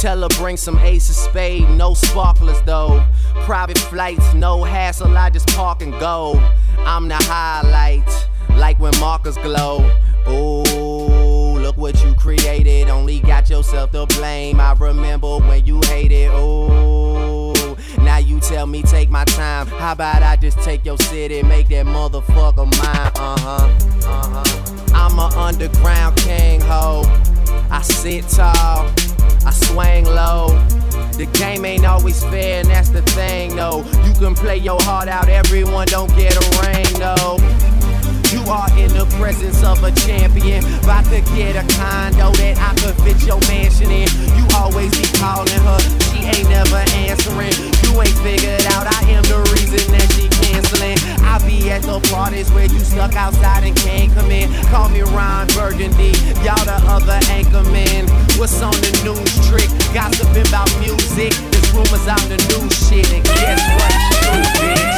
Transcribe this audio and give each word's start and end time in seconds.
Tell 0.00 0.20
her 0.22 0.28
bring 0.40 0.56
some 0.56 0.76
ace 0.80 1.08
of 1.08 1.14
spade, 1.14 1.70
no 1.70 1.94
sparklers 1.94 2.60
though. 2.62 3.06
Private 3.44 3.78
flights, 3.78 4.34
no 4.34 4.64
hassle, 4.64 5.16
I 5.16 5.30
just 5.30 5.46
park 5.50 5.82
and 5.82 5.92
go. 6.00 6.34
I'm 6.78 7.06
the 7.06 7.14
highlight, 7.14 8.28
like 8.56 8.80
when 8.80 8.92
markers 8.98 9.38
glow. 9.38 9.88
Ooh, 10.28 10.64
what 11.76 12.02
you 12.04 12.14
created. 12.14 12.88
Only 12.88 13.20
got 13.20 13.48
yourself 13.50 13.92
to 13.92 14.06
blame. 14.06 14.60
I 14.60 14.72
remember 14.74 15.38
when 15.38 15.64
you 15.66 15.80
hated. 15.84 16.30
Ooh, 16.32 17.76
now 17.98 18.18
you 18.18 18.40
tell 18.40 18.66
me 18.66 18.82
take 18.82 19.10
my 19.10 19.24
time. 19.24 19.66
How 19.66 19.92
about 19.92 20.22
I 20.22 20.36
just 20.36 20.58
take 20.60 20.84
your 20.84 20.98
city, 20.98 21.40
and 21.40 21.48
make 21.48 21.68
that 21.68 21.86
motherfucker 21.86 22.66
mine? 22.78 23.12
Uh 23.16 23.36
huh, 23.40 23.68
uh 24.06 24.44
huh. 24.44 24.76
I'm 24.94 25.18
a 25.18 25.26
underground 25.36 26.16
king, 26.16 26.60
ho. 26.60 27.02
I 27.70 27.82
sit 27.82 28.28
tall, 28.28 28.90
I 29.44 29.50
swing 29.50 30.04
low. 30.04 30.48
The 31.16 31.26
game 31.32 31.64
ain't 31.64 31.84
always 31.86 32.22
fair, 32.24 32.60
and 32.60 32.68
that's 32.68 32.90
the 32.90 33.02
thing, 33.02 33.56
though. 33.56 33.84
You 34.04 34.12
can 34.14 34.34
play 34.34 34.58
your 34.58 34.80
heart 34.82 35.08
out, 35.08 35.28
everyone 35.28 35.86
don't 35.86 36.14
get 36.14 36.36
a 36.36 36.66
ring, 36.66 36.86
though. 36.98 37.38
You 38.34 38.42
are 38.50 38.66
in 38.74 38.90
the 38.90 39.06
presence 39.18 39.62
of 39.62 39.82
a 39.84 39.92
champion. 39.92 40.64
About 40.82 41.04
to 41.14 41.22
get 41.38 41.54
a 41.54 41.62
condo 41.78 42.34
that 42.42 42.58
I 42.58 42.74
could 42.82 42.98
fit 43.06 43.22
your 43.22 43.38
mansion 43.46 43.90
in. 43.90 44.10
You 44.34 44.44
always 44.58 44.90
be 44.98 45.06
calling 45.22 45.62
her, 45.62 45.80
she 46.10 46.26
ain't 46.26 46.50
never 46.50 46.82
answering. 47.06 47.54
You 47.86 47.94
ain't 48.02 48.18
figured 48.26 48.66
out 48.74 48.90
I 48.90 49.00
am 49.14 49.22
the 49.30 49.38
reason 49.54 49.94
that 49.94 50.10
she 50.18 50.26
canceling. 50.42 50.98
I 51.22 51.38
be 51.46 51.70
at 51.70 51.82
the 51.82 52.02
parties 52.10 52.50
where 52.50 52.66
you 52.66 52.80
stuck 52.80 53.14
outside 53.14 53.62
and 53.62 53.76
can't 53.76 54.12
come 54.12 54.30
in. 54.30 54.50
Call 54.74 54.88
me 54.88 55.02
Ron 55.02 55.46
Burgundy, 55.54 56.10
y'all 56.42 56.58
the 56.66 56.82
other 56.90 57.20
anchor 57.30 57.62
anchorman. 57.62 58.10
What's 58.38 58.60
on 58.62 58.74
the 58.82 58.92
news 59.06 59.32
trick? 59.46 59.70
Gossiping 59.94 60.48
about 60.50 60.70
music. 60.82 61.30
There's 61.54 61.70
rumors 61.72 62.06
out 62.10 62.22
the 62.26 62.42
new 62.50 62.66
shit, 62.74 63.06
and 63.14 63.22
guess 63.22 63.62
what? 63.78 63.94
True, 64.18 64.42
bitch. 64.58 64.95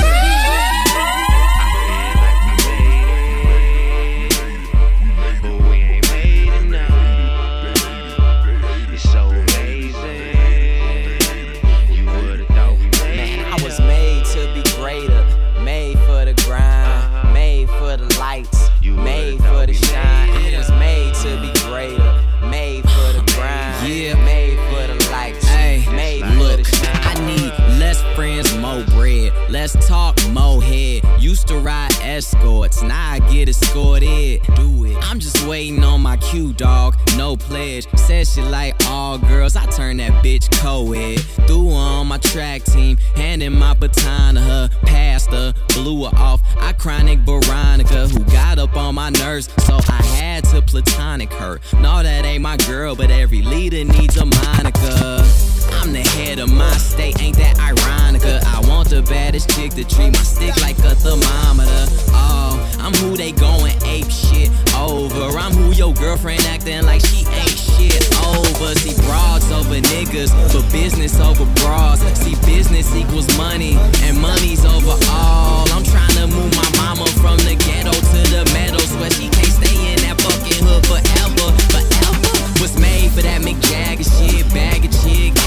Let's 29.48 29.72
talk 29.88 30.16
more 30.28 30.62
head. 30.62 31.02
Used 31.18 31.48
to 31.48 31.58
ride 31.58 31.92
escorts, 32.02 32.82
now 32.82 33.12
I 33.12 33.18
get 33.30 33.48
escorted. 33.48 34.42
Do 34.56 34.84
it. 34.84 34.96
I'm 35.00 35.18
just 35.18 35.46
waiting 35.46 35.82
on 35.82 36.02
my 36.02 36.18
cue, 36.18 36.52
dog. 36.52 36.96
No 37.16 37.36
pledge. 37.36 37.86
Said 37.96 38.26
she 38.26 38.42
like 38.42 38.74
all 38.86 39.16
girls. 39.16 39.56
I 39.56 39.64
turn 39.66 39.96
that 39.98 40.22
bitch 40.22 40.50
co-ed. 40.60 41.20
Threw 41.46 41.70
her 41.70 41.76
on 41.76 42.08
my 42.08 42.18
track 42.18 42.62
team, 42.64 42.98
handing 43.16 43.58
my 43.58 43.72
baton 43.72 44.34
to 44.34 44.40
her. 44.40 44.68
Passed 44.82 45.30
her, 45.30 45.54
blew 45.68 46.04
her 46.04 46.14
off. 46.16 46.42
I 46.58 46.74
chronic 46.74 47.20
Veronica, 47.20 48.06
who 48.08 48.20
got 48.24 48.58
up 48.58 48.76
on 48.76 48.94
my 48.94 49.08
nerves, 49.10 49.48
so 49.64 49.78
I 49.88 50.02
had 50.02 50.44
to 50.44 50.60
platonic 50.60 51.32
her. 51.32 51.58
No, 51.80 52.02
that 52.02 52.26
ain't 52.26 52.42
my 52.42 52.58
girl, 52.58 52.94
but 52.94 53.10
every 53.10 53.40
leader 53.40 53.82
needs 53.82 54.18
a 54.18 54.26
Monica. 54.26 55.57
I'm 55.88 55.94
the 55.94 56.06
head 56.20 56.38
of 56.38 56.52
my 56.52 56.76
state, 56.76 57.18
ain't 57.22 57.38
that 57.38 57.56
ironica? 57.56 58.44
Uh, 58.44 58.60
I 58.60 58.68
want 58.68 58.90
the 58.90 59.00
baddest 59.00 59.48
chick 59.56 59.72
to 59.72 59.88
treat 59.88 60.12
my 60.12 60.20
stick 60.20 60.52
like 60.60 60.76
a 60.84 60.92
thermometer. 60.92 61.88
Oh, 62.12 62.60
I'm 62.76 62.92
who 63.00 63.16
they 63.16 63.32
going 63.32 63.72
ape 63.88 64.12
shit 64.12 64.52
over. 64.76 65.32
I'm 65.32 65.56
who 65.56 65.72
your 65.72 65.94
girlfriend 65.94 66.44
acting 66.44 66.84
like 66.84 67.00
she 67.00 67.24
ain't 67.24 67.56
shit 67.56 68.04
over. 68.20 68.76
See 68.76 69.00
broads 69.08 69.48
over 69.48 69.80
niggas, 69.80 70.28
but 70.52 70.60
business 70.68 71.16
over 71.24 71.48
bras. 71.64 72.04
See 72.20 72.36
business 72.44 72.94
equals 72.94 73.24
money, 73.38 73.80
and 74.04 74.20
money's 74.20 74.68
over 74.68 74.92
all. 75.08 75.64
I'm 75.72 75.88
trying 75.88 76.16
to 76.20 76.28
move 76.28 76.52
my 76.52 76.68
mama 76.76 77.08
from 77.16 77.40
the 77.48 77.56
ghetto 77.64 77.96
to 77.96 78.20
the 78.28 78.44
meadows 78.52 78.92
where 79.00 79.08
she 79.16 79.32
can't 79.32 79.56
stay 79.56 79.96
in 79.96 80.04
that 80.04 80.20
fucking 80.20 80.68
hood 80.68 80.84
forever, 80.84 81.48
forever. 81.72 82.28
Was 82.60 82.76
made 82.76 83.08
for 83.08 83.22
that 83.22 83.40
Mick 83.40 83.56
Jagger 83.72 84.04
shit, 84.04 84.44
bag 84.52 84.84
a 84.84 84.88
chick 85.00 85.37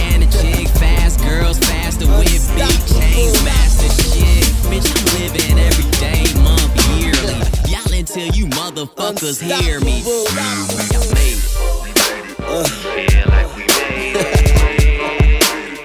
girls, 1.24 1.60
faster 1.60 2.08
with 2.08 2.44
big 2.56 2.78
chains, 2.88 3.44
master 3.44 3.90
shit. 4.02 4.46
Bitch, 4.70 4.90
I'm 4.92 5.06
living 5.20 5.60
every 5.60 5.90
day, 6.00 6.24
month, 6.42 6.74
yearly. 6.98 7.38
Y'all 7.72 7.94
until 7.94 8.28
you 8.36 8.48
motherfuckers 8.48 9.42
hear 9.42 9.80
me. 9.82 10.02
Y'all 10.02 11.08
made 11.14 11.38
it. 11.38 11.62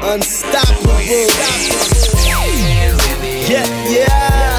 Unstoppable. 0.03 1.01
Yeah, 3.49 3.67
yeah. 3.89 4.56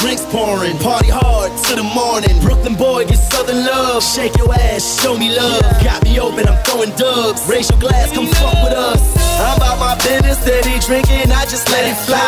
Drinks 0.00 0.24
pouring, 0.32 0.76
party 0.78 1.12
hard 1.12 1.52
to 1.68 1.76
the 1.76 1.84
morning. 1.84 2.32
Brooklyn 2.40 2.74
boy, 2.74 3.04
get 3.04 3.20
southern 3.20 3.64
love. 3.64 4.02
Shake 4.02 4.34
your 4.36 4.52
ass, 4.52 4.82
show 5.00 5.16
me 5.16 5.28
love. 5.36 5.60
Got 5.84 6.02
me 6.04 6.18
open, 6.18 6.48
I'm 6.48 6.56
throwing 6.64 6.90
dubs. 6.96 7.46
Raise 7.46 7.68
your 7.68 7.78
glass, 7.78 8.10
come 8.12 8.26
fuck 8.26 8.56
with 8.64 8.72
us. 8.72 9.00
I'm 9.38 9.56
about 9.60 9.78
my 9.78 9.94
business, 10.00 10.40
steady 10.40 10.80
drinking, 10.80 11.30
I 11.30 11.44
just 11.44 11.68
let 11.68 11.84
it 11.84 11.98
fly. 12.08 12.26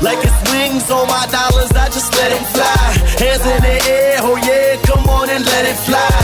Like 0.00 0.18
it's 0.24 0.40
wings 0.50 0.90
on 0.90 1.06
my 1.06 1.28
dollars, 1.28 1.70
I 1.76 1.86
just 1.92 2.10
let 2.16 2.32
them 2.32 2.44
fly. 2.56 2.80
Hands 3.20 3.44
in 3.44 3.60
the 3.60 3.76
air, 3.92 4.16
oh 4.24 4.36
yeah, 4.40 4.80
come 4.82 5.04
on 5.08 5.28
and 5.28 5.44
let 5.44 5.68
it 5.68 5.76
fly. 5.84 6.21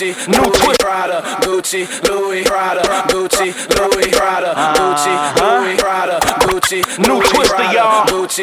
Gucci, 0.00 0.16
Louis, 0.28 0.76
Prada, 0.78 1.22
Gucci, 1.44 1.86
Louis, 2.08 2.42
Prada, 2.42 3.04
Gucci, 3.12 3.54
Louis, 3.76 4.08
Prada, 4.08 4.72
Gucci, 4.72 5.39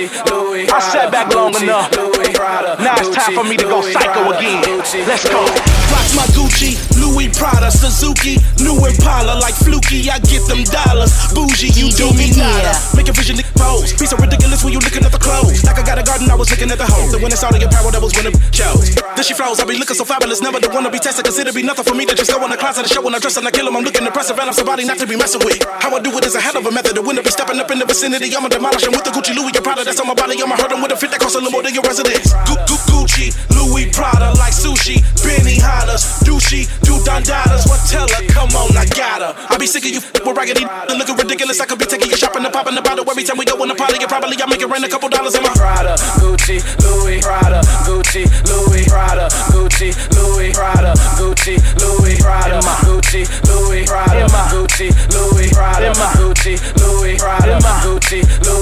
Gucci, 0.06 0.30
Louis, 0.30 0.70
I 0.70 0.80
sat 0.80 1.12
back 1.12 1.34
long 1.34 1.54
Gucci, 1.54 1.64
enough. 1.64 1.90
Louis, 1.98 2.34
Prada, 2.34 2.78
Now 2.84 2.94
it's 2.98 3.10
time 3.16 3.34
for 3.34 3.44
me 3.44 3.58
to 3.58 3.64
go 3.66 3.80
Louis, 3.82 3.94
psycho 3.94 4.30
Prada, 4.30 4.38
again. 4.38 4.64
Gucci, 4.64 5.08
Let's 5.08 5.26
go. 5.28 5.42
Louis, 5.42 5.58
Rocks 5.90 6.14
my 6.14 6.28
Gucci, 6.38 6.78
Louis 7.02 7.30
Prada, 7.34 7.72
Suzuki, 7.72 8.38
new 8.62 8.78
Impala, 8.86 9.40
like 9.40 9.56
Fluky, 9.56 10.10
I 10.10 10.20
get 10.20 10.46
them 10.46 10.64
dollars. 10.70 11.14
Bougie, 11.34 11.74
you 11.74 11.90
do 11.98 12.14
me 12.14 12.30
nada. 12.38 12.78
Make 12.96 13.10
a 13.10 13.14
vision 13.14 13.38
pose. 13.58 13.92
Be 13.98 14.06
so 14.06 14.16
ridiculous 14.18 14.64
when 14.64 14.72
you 14.72 14.80
looking 14.80 15.04
at 15.04 15.12
the 15.12 15.20
clothes. 15.20 15.66
Like 15.66 15.82
I 15.82 15.84
got 15.84 15.98
a 15.98 16.06
garden, 16.06 16.30
I 16.30 16.38
was 16.38 16.50
looking 16.54 16.70
at 16.70 16.78
the 16.78 16.86
hole. 16.86 17.10
The 17.10 17.18
when 17.18 17.34
it's 17.34 17.44
all 17.44 17.52
of 17.54 17.60
your 17.60 17.70
power, 17.74 17.90
that 17.92 18.02
was 18.02 18.14
when 18.14 18.30
it 18.30 18.36
chose. 18.54 18.94
Then 18.96 19.26
she 19.26 19.34
flows, 19.34 19.60
I 19.60 19.66
be 19.66 19.76
looking 19.76 19.98
so 19.98 20.06
fabulous, 20.06 20.40
never 20.42 20.62
the 20.62 20.70
one 20.70 20.86
to 20.86 20.92
be 20.94 21.02
tested. 21.02 21.26
Cause 21.26 21.38
it'll 21.42 21.54
be 21.54 21.66
nothing 21.66 21.84
for 21.84 21.98
me 21.98 22.06
to 22.06 22.14
just 22.16 22.30
go 22.32 22.40
in 22.46 22.50
the 22.54 22.58
closet 22.58 22.86
and 22.86 22.92
show 22.94 23.02
when 23.02 23.18
I 23.18 23.20
dress 23.20 23.36
and 23.38 23.48
I 23.48 23.52
kill 23.52 23.68
him. 23.68 23.76
I'm 23.76 23.84
looking 23.84 24.06
impressive 24.06 24.38
and 24.38 24.48
I'm 24.48 24.54
somebody 24.56 24.86
not 24.86 24.98
to 25.02 25.08
be 25.10 25.18
messing 25.18 25.42
with. 25.44 25.60
How 25.82 25.90
I 25.92 26.00
do 26.00 26.14
it 26.16 26.24
is 26.26 26.36
a 26.38 26.42
hell 26.42 26.56
of 26.58 26.66
a 26.66 26.72
method. 26.72 26.96
The 26.96 27.02
winner 27.02 27.26
be 27.26 27.34
stepping 27.34 27.60
up 27.60 27.70
in 27.74 27.80
the 27.82 27.86
vicinity. 27.90 28.30
I'ma 28.36 28.50
demolish 28.50 28.86
him 28.86 28.94
with 28.94 29.04
the 29.04 29.12
Gucci 29.12 29.34
Louis, 29.36 29.52
your 29.54 29.66
Prada 29.66 29.84
that's 29.88 30.00
on 30.04 30.08
my 30.08 30.14
body. 30.14 30.36
I'ma 30.44 30.60
hurt 30.60 30.72
him 30.72 30.84
with 30.84 30.92
a 30.92 30.98
fit 31.00 31.12
that 31.16 31.20
costs 31.24 31.36
a 31.36 31.40
little 31.40 31.52
more 31.56 31.64
than 31.64 31.74
your 31.74 31.84
residence. 31.88 32.36
Gu- 32.44 32.60
Gu- 32.68 32.84
Gucci, 32.92 33.32
Louis 33.56 33.88
Prada, 33.96 34.36
like 34.36 34.52
sushi, 34.52 35.00
Benihanas, 35.24 36.04
douchey, 36.28 36.68
do 36.84 37.00
dandadas. 37.08 37.64
What 37.72 37.80
tell 37.88 38.08
her? 38.08 38.22
Come 38.28 38.52
on, 38.60 38.76
I 38.76 38.84
got 38.92 39.24
her. 39.24 39.32
I 39.50 39.56
be 39.58 39.66
sick 39.66 39.88
of 39.88 39.92
you 39.96 40.02
with 40.04 40.36
raggedy 40.36 40.68
looking 40.92 41.16
ridiculous. 41.16 41.60
I 41.64 41.66
could 41.66 41.80
be 41.80 41.86
taking 41.88 42.12
you 42.12 42.18
shopping 42.18 42.44
and 42.44 42.52
popping 42.54 42.76
the 42.76 42.82
bottle 42.82 43.08
every 43.10 43.24
time 43.24 43.38
we 43.40 43.46
go 43.46 43.56
on 43.64 43.72
a 43.72 43.76
party. 43.76 43.98
You 44.02 44.08
probably 44.08 44.36
I 44.36 44.46
make 44.52 44.62
it 44.62 44.68
rain 44.70 44.84
a 44.84 44.90
couple 44.92 45.08
dollars 45.10 45.36
in 45.36 45.44
my 45.44 45.54
Prada, 45.56 45.96
Gucci, 46.20 46.60
Louis, 46.84 47.22
Prada, 47.24 47.62
Gucci, 47.88 48.28
Louis, 48.52 48.84
Prada, 48.92 49.30
Gucci, 49.56 49.90
Louis, 50.20 50.52
Prada, 50.52 50.92
Gucci, 51.16 51.56
Louis, 51.80 52.18
Prada, 52.20 52.60
Gucci, 52.84 53.24
Louis, 53.48 53.86
Prada, 53.88 54.20
Gucci, 54.52 54.92
Louis, 55.16 55.50
Prada, 55.52 55.88
Gucci, 56.12 56.52
Louis, 56.84 57.18
Prada, 57.18 57.54
Gucci, 57.56 58.18
Louis, 58.20 58.28
Prada, 58.44 58.57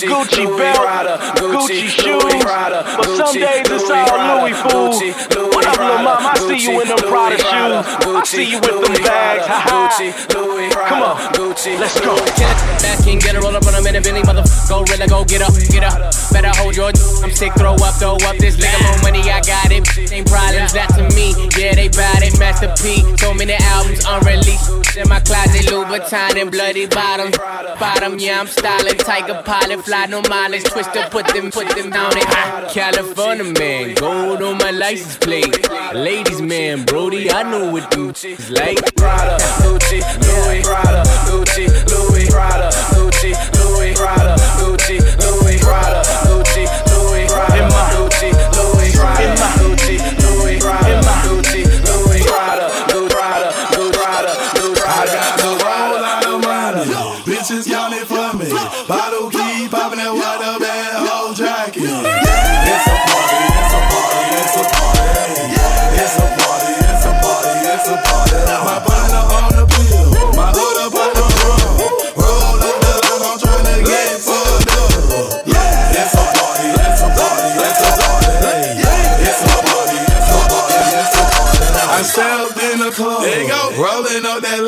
Gucci, 0.00 0.08
Gucci 0.08 0.44
Louis, 0.46 0.58
belt, 0.58 0.76
Prada, 0.76 1.18
Gucci 1.36 1.68
Louis, 1.68 1.88
shoes, 1.88 2.34
Prada, 2.40 2.80
but 2.96 3.04
some 3.04 3.36
Gucci, 3.36 3.40
days 3.40 3.66
it's 3.68 3.90
all 3.90 4.06
Prada, 4.06 4.40
Louis, 4.40 4.54
fool. 4.56 4.88
Gucci, 4.88 5.08
Louis, 5.36 5.54
What 5.54 5.66
up, 5.66 5.76
little 5.76 5.98
mom? 6.00 6.16
I 6.24 6.34
see 6.40 6.56
you 6.64 6.80
in 6.80 6.88
them 6.88 6.96
Louis, 7.00 7.10
Prada 7.10 7.36
Prada, 7.36 7.84
shoes. 7.84 7.84
I 7.84 8.00
Gucci, 8.00 8.26
see 8.26 8.50
you 8.50 8.58
with 8.60 8.70
them 8.70 8.80
Louis, 8.80 9.04
bags. 9.04 9.44
Prada, 9.44 9.52
Ha 9.52 9.58
ha. 9.60 9.76
Gucci, 9.76 10.08
Louis, 10.34 10.68
Prada, 10.72 10.88
Come 10.88 11.02
on. 11.02 11.16
Gucci, 11.36 11.72
Let's 11.78 12.00
go. 12.00 12.14
Louis, 12.16 12.32
Kill 12.40 12.48
it, 12.48 12.80
back 12.80 13.06
and 13.06 13.20
get 13.20 13.34
a 13.36 13.40
roll 13.40 13.56
up 13.56 13.66
on 13.66 13.74
a 13.74 13.82
minute, 13.82 14.02
Billy, 14.04 14.22
mother, 14.24 14.44
go 14.68 14.82
really 14.88 15.06
go 15.06 15.24
get 15.24 15.42
up, 15.42 15.52
get 15.68 15.84
up. 15.84 16.00
Better 16.32 16.52
hold 16.56 16.76
your, 16.76 16.92
I'm 17.20 17.30
sick, 17.36 17.52
throw 17.60 17.74
up, 17.76 17.94
throw 18.00 18.16
up 18.24 18.36
this 18.40 18.56
nigga 18.56 18.78
more 18.88 18.98
money, 19.04 19.20
I 19.28 19.40
got 19.44 19.68
it. 19.68 19.84
Ain't 20.12 20.24
problems, 20.30 20.72
that 20.72 20.88
to 20.96 21.04
me, 21.12 21.36
yeah, 21.60 21.74
they 21.76 21.88
bout 21.92 22.22
it, 22.24 22.38
Master 22.40 22.72
P. 22.80 23.04
So 23.20 23.34
many 23.34 23.52
albums 23.60 24.00
unreleased. 24.08 24.96
In 24.96 25.08
my 25.08 25.20
closet, 25.20 25.66
Louboutin 25.70 26.40
and 26.40 26.50
bloody 26.50 26.86
bottoms. 26.86 27.36
Bottom, 27.78 28.18
yeah, 28.18 28.40
I'm 28.40 28.46
styling, 28.46 28.96
Tiger 28.96 29.42
pilot, 29.44 29.84
fly 29.90 30.06
no 30.06 30.22
mileage, 30.28 30.62
twister, 30.62 31.02
put 31.10 31.26
them, 31.34 31.50
put 31.50 31.68
them 31.70 31.90
down 31.90 32.16
it. 32.16 32.24
Ah, 32.28 32.70
California 32.72 33.42
man, 33.42 33.94
gold 33.96 34.40
on 34.40 34.56
my 34.58 34.70
license 34.70 35.16
plate. 35.16 35.68
Ladies 35.92 36.40
man, 36.40 36.84
Brody, 36.84 37.28
I 37.28 37.42
know 37.42 37.72
what 37.72 37.90
them 37.90 38.10
is 38.24 38.50
like. 38.50 38.78
Prada, 38.94 39.36
Gucci, 39.62 39.98
Louis, 40.26 40.62
Prada, 40.62 41.02
Gucci, 41.26 41.66
Louis, 41.90 42.30
Prada, 42.30 42.70
Gucci, 42.94 43.32
Louis, 43.58 43.94
Prada, 43.94 44.36
Gucci, 44.60 44.96
Louis, 45.24 45.58
Prada, 45.58 46.02
Gucci, 46.28 46.89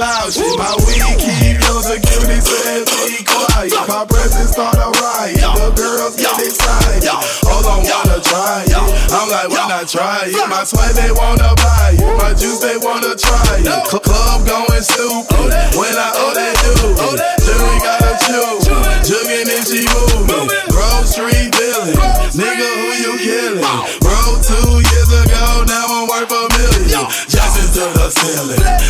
loud. 0.02 0.32
Shit. 0.34 0.58
My 0.58 0.74
weed 0.82 1.14
keep 1.22 1.62
your 1.62 1.80
security 1.82 2.38
says 2.42 2.86
be 3.06 3.22
quiet. 3.22 3.70
My 3.86 4.02
presence 4.02 4.50
start 4.50 4.74
a 4.74 4.90
riot, 4.90 5.38
the 5.38 5.70
girls 5.78 6.18
get 6.18 6.34
excited. 6.42 7.06
Hold 7.46 7.66
on, 7.70 7.80
wanna 7.86 8.18
try 8.18 8.66
it? 8.66 8.74
I'm 9.14 9.28
like, 9.30 9.48
why 9.54 9.68
not 9.70 9.86
try 9.86 10.26
it? 10.26 10.48
My 10.50 10.64
sweat 10.66 10.98
they 10.98 11.12
wanna 11.14 11.54
buy 11.62 11.94
it, 11.94 12.02
my 12.18 12.34
juice 12.34 12.58
they 12.58 12.78
wanna 12.82 13.14
try 13.14 13.62
it. 13.62 13.70
Club 13.86 14.42
going 14.42 14.82
stupid. 14.82 15.50
When 15.78 15.94
I 15.94 16.08
owe 16.18 16.34
that 16.34 16.54
dude. 16.62 17.22
Jury 17.42 17.78
gotta 17.82 18.12
chew, 18.26 18.58
jugging 19.06 19.50
and 19.50 19.66
she 19.66 19.86
moving. 19.92 20.48
Grove 20.70 21.06
Street 21.06 21.50
dealing, 21.54 21.98
nigga 22.34 22.68
who 22.80 22.88
you 22.98 23.12
killing? 23.18 23.62
Bro, 24.00 24.40
two 24.42 24.80
years 24.80 25.10
ago, 25.12 25.66
now 25.68 25.86
I'm 25.90 26.06
worth 26.08 26.32
a 26.32 26.42
million. 26.56 27.04
Justice 27.28 27.74
to 27.76 27.84
the 27.98 28.08
ceiling, 28.10 28.62
that's 28.62 28.62
how 28.62 28.78
we 28.78 28.81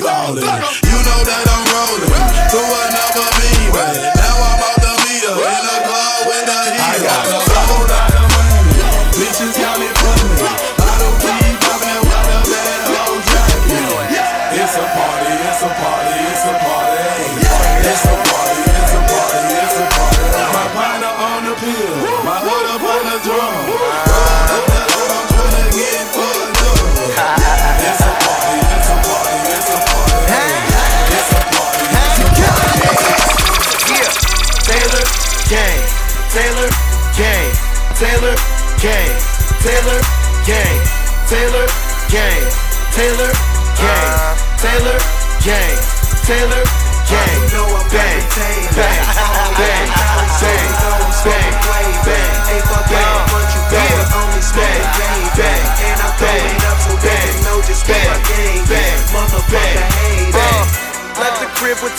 ballin'. 0.00 0.89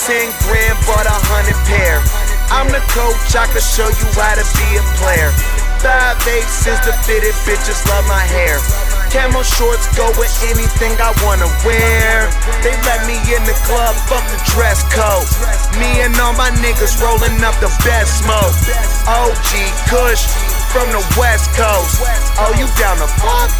10 0.02 0.34
grand, 0.42 0.74
bought 0.82 1.06
a 1.06 1.14
hundred 1.30 1.54
pair. 1.62 2.02
I'm 2.50 2.66
the 2.74 2.82
coach, 2.90 3.38
I 3.38 3.46
can 3.46 3.62
show 3.62 3.86
you 3.86 4.06
how 4.18 4.34
to 4.34 4.42
be 4.58 4.68
a 4.74 4.84
player. 4.98 5.30
Five 5.78 6.18
eighths 6.26 6.66
is 6.66 6.78
the 6.82 6.90
fitted, 7.06 7.30
bitches 7.46 7.78
love 7.86 8.02
my 8.10 8.18
hair. 8.18 8.58
Camo 9.14 9.46
shorts 9.46 9.86
go 9.94 10.10
with 10.18 10.32
anything 10.50 10.98
I 10.98 11.14
wanna 11.22 11.46
wear. 11.62 12.26
They 12.66 12.74
let 12.82 13.06
me 13.06 13.14
in 13.30 13.46
the 13.46 13.54
club, 13.62 13.94
fuck 14.10 14.26
the 14.26 14.42
dress 14.50 14.82
code. 14.90 15.28
Me 15.78 16.02
and 16.02 16.18
all 16.18 16.34
my 16.34 16.50
niggas 16.58 16.98
rolling 16.98 17.38
up 17.46 17.54
the 17.62 17.70
best 17.86 18.26
smoke. 18.26 18.58
OG 19.06 19.50
Kush 19.86 20.26
from 20.72 20.88
the 20.90 21.04
West 21.14 21.52
Coast. 21.54 22.02
Oh, 22.42 22.50
you 22.56 22.66
down 22.80 22.98
the 22.98 23.10
fuck? 23.22 23.52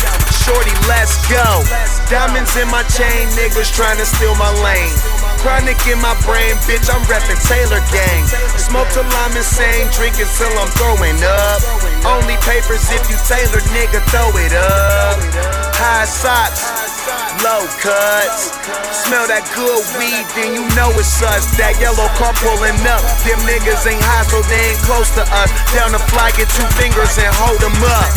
Shorty, 0.43 0.75
let's 0.91 1.21
go. 1.31 1.63
Diamonds 2.11 2.57
in 2.59 2.67
my 2.67 2.83
chain, 2.91 3.29
niggas 3.39 3.71
trying 3.71 3.99
to 3.99 4.07
steal 4.07 4.35
my 4.35 4.51
lane. 4.65 4.97
Chronic 5.43 5.83
in 5.91 5.99
my 5.99 6.15
brain, 6.23 6.55
bitch, 6.71 6.87
I'm 6.87 7.03
reppin' 7.11 7.35
Taylor 7.51 7.83
Gang. 7.91 8.23
Smoke 8.55 8.87
till 8.95 9.03
I'm 9.03 9.35
insane, 9.35 9.91
drinking 9.91 10.31
till 10.39 10.55
I'm 10.55 10.71
throwing 10.79 11.19
up. 11.19 11.59
Only 12.07 12.39
papers 12.47 12.87
if 12.95 13.03
you 13.11 13.19
Taylor, 13.27 13.59
nigga, 13.75 13.99
throw 14.15 14.31
it 14.39 14.55
up. 14.55 15.19
High 15.75 16.07
socks, 16.07 16.63
low 17.43 17.67
cuts. 17.83 18.55
Smell 19.03 19.27
that 19.27 19.43
good 19.51 19.83
weed, 19.99 20.31
then 20.39 20.55
you 20.55 20.63
know 20.79 20.95
it's 20.95 21.19
us. 21.27 21.51
That 21.59 21.75
yellow 21.83 22.07
car 22.15 22.31
pulling 22.39 22.79
up. 22.87 23.03
Them 23.27 23.43
niggas 23.43 23.83
ain't 23.91 23.99
high, 23.99 24.23
so 24.31 24.47
they 24.47 24.79
ain't 24.79 24.83
close 24.87 25.11
to 25.19 25.27
us. 25.27 25.51
Down 25.75 25.91
the 25.91 25.99
fly, 26.15 26.31
get 26.39 26.55
two 26.55 26.71
fingers 26.79 27.19
and 27.19 27.35
hold 27.35 27.59
them 27.59 27.75
up. 27.83 28.11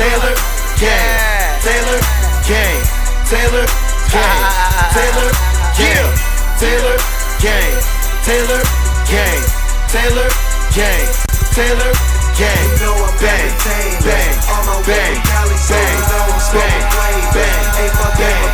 Taylor 0.00 0.32
Gang, 0.80 1.60
Taylor 1.60 2.00
Gang, 2.48 2.80
Taylor 3.28 3.68
Gang, 4.08 4.48
Taylor 4.96 5.28
Gang, 5.76 6.29
Taylor 6.60 6.98
Gang, 7.40 7.80
Taylor 8.22 8.60
Gang, 9.08 9.40
Taylor 9.88 10.28
Gang, 10.76 11.08
Taylor 11.56 11.92
Gang, 12.36 12.68
you 12.68 12.84
know 12.84 13.00
bang, 13.16 13.48
bang, 13.64 13.96
bang, 14.04 14.36
bang, 14.44 14.84
bang, 14.84 15.16
bang, 15.24 15.56
bang, 15.72 16.84
bang, 16.92 17.24
bang, 17.32 17.64
bang, 18.12 18.50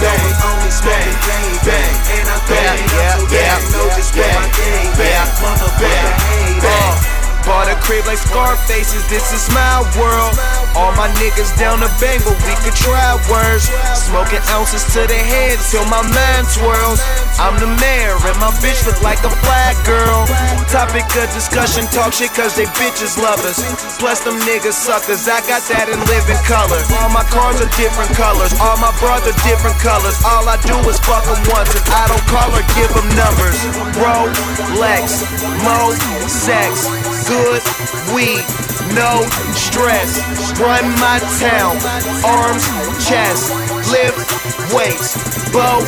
bang, 0.00 0.40
I'm 0.40 0.56
a 2.28 2.40
bang, 2.48 2.80
yeah, 2.96 3.20
yeah, 3.28 3.60
yeah, 3.60 4.40
bang, 4.40 5.28
bang, 5.36 5.68
bang, 5.76 6.60
bang. 6.64 7.09
Bought 7.48 7.72
a 7.72 7.76
crib 7.80 8.06
like 8.06 8.18
Scarfaces. 8.18 9.02
This 9.08 9.32
is 9.32 9.48
my 9.54 9.82
world. 9.98 10.36
All 10.76 10.92
my 10.94 11.08
niggas 11.18 11.56
down 11.58 11.80
the 11.80 11.90
bank, 11.98 12.22
but 12.22 12.36
we 12.46 12.54
could 12.62 12.76
try 12.76 13.16
worse. 13.26 13.66
Smoking 13.96 14.42
ounces 14.54 14.84
to 14.94 15.02
the 15.08 15.18
head 15.18 15.58
till 15.72 15.84
my 15.88 16.02
mind 16.04 16.46
twirls. 16.54 17.00
I'm 17.40 17.56
the 17.58 17.66
mayor, 17.80 18.14
and 18.20 18.36
my 18.38 18.52
bitch 18.60 18.84
look 18.84 19.00
like 19.02 19.18
a 19.24 19.32
flag 19.42 19.74
girl. 19.88 20.28
Topic 20.68 21.08
of 21.16 21.26
discussion, 21.32 21.88
talk 21.90 22.12
shit 22.12 22.30
cause 22.36 22.54
they 22.54 22.68
bitches 22.78 23.16
love 23.16 23.40
us. 23.42 23.58
Plus 23.98 24.20
them 24.22 24.36
niggas 24.46 24.76
suckers, 24.76 25.26
I 25.26 25.40
got 25.48 25.64
that 25.72 25.88
in 25.88 25.98
living 26.06 26.38
color. 26.46 26.78
All 27.00 27.10
my 27.10 27.24
cars 27.32 27.58
are 27.58 27.72
different 27.80 28.12
colors, 28.14 28.52
all 28.60 28.76
my 28.78 28.92
bras 29.00 29.24
are 29.26 29.38
different 29.42 29.80
colors. 29.80 30.20
All 30.22 30.44
I 30.46 30.60
do 30.68 30.76
is 30.86 31.00
fuck 31.02 31.24
them 31.24 31.40
once, 31.50 31.72
and 31.72 31.86
I 31.90 32.04
don't 32.12 32.26
call 32.28 32.52
or 32.52 32.64
give 32.76 32.92
them 32.94 33.08
numbers. 33.16 33.58
Bro, 33.96 34.30
Lex, 34.78 35.24
Mo, 35.64 35.96
sex, 36.28 36.86
good 37.28 37.62
weed, 38.14 38.44
no 38.94 39.24
stress. 39.52 40.20
Run 40.58 40.84
my 41.00 41.18
town, 41.40 41.76
arms, 42.24 42.64
chest, 43.02 43.52
lift 43.90 44.16
weights, 44.74 45.16
bow, 45.52 45.80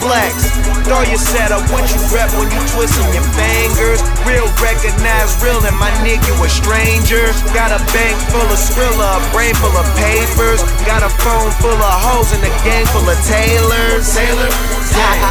flex. 0.00 0.50
Throw 0.86 1.02
your 1.02 1.18
setup, 1.18 1.66
what 1.74 1.82
you 1.90 1.98
rep 2.14 2.30
when 2.38 2.46
you 2.46 2.62
twisting 2.70 3.10
your 3.10 3.26
fingers. 3.34 3.98
Real 4.22 4.46
recognize 4.62 5.34
real, 5.42 5.58
and 5.66 5.76
my 5.78 5.90
nigga 6.06 6.30
a 6.38 6.48
stranger. 6.48 7.26
Got 7.50 7.74
a 7.74 7.82
bank 7.90 8.14
full 8.30 8.46
of 8.46 8.58
skrilla, 8.58 9.18
a 9.18 9.32
brain 9.34 9.54
full 9.58 9.74
of 9.74 9.86
papers. 9.98 10.62
Got 10.86 11.02
a 11.02 11.10
phone 11.22 11.50
full 11.58 11.74
of 11.74 11.94
hoes 12.06 12.30
and 12.30 12.42
a 12.44 12.52
gang 12.62 12.86
full 12.94 13.08
of 13.08 13.18
Taylors. 13.26 14.14
Taylor, 14.14 14.50
gang, 14.94 15.22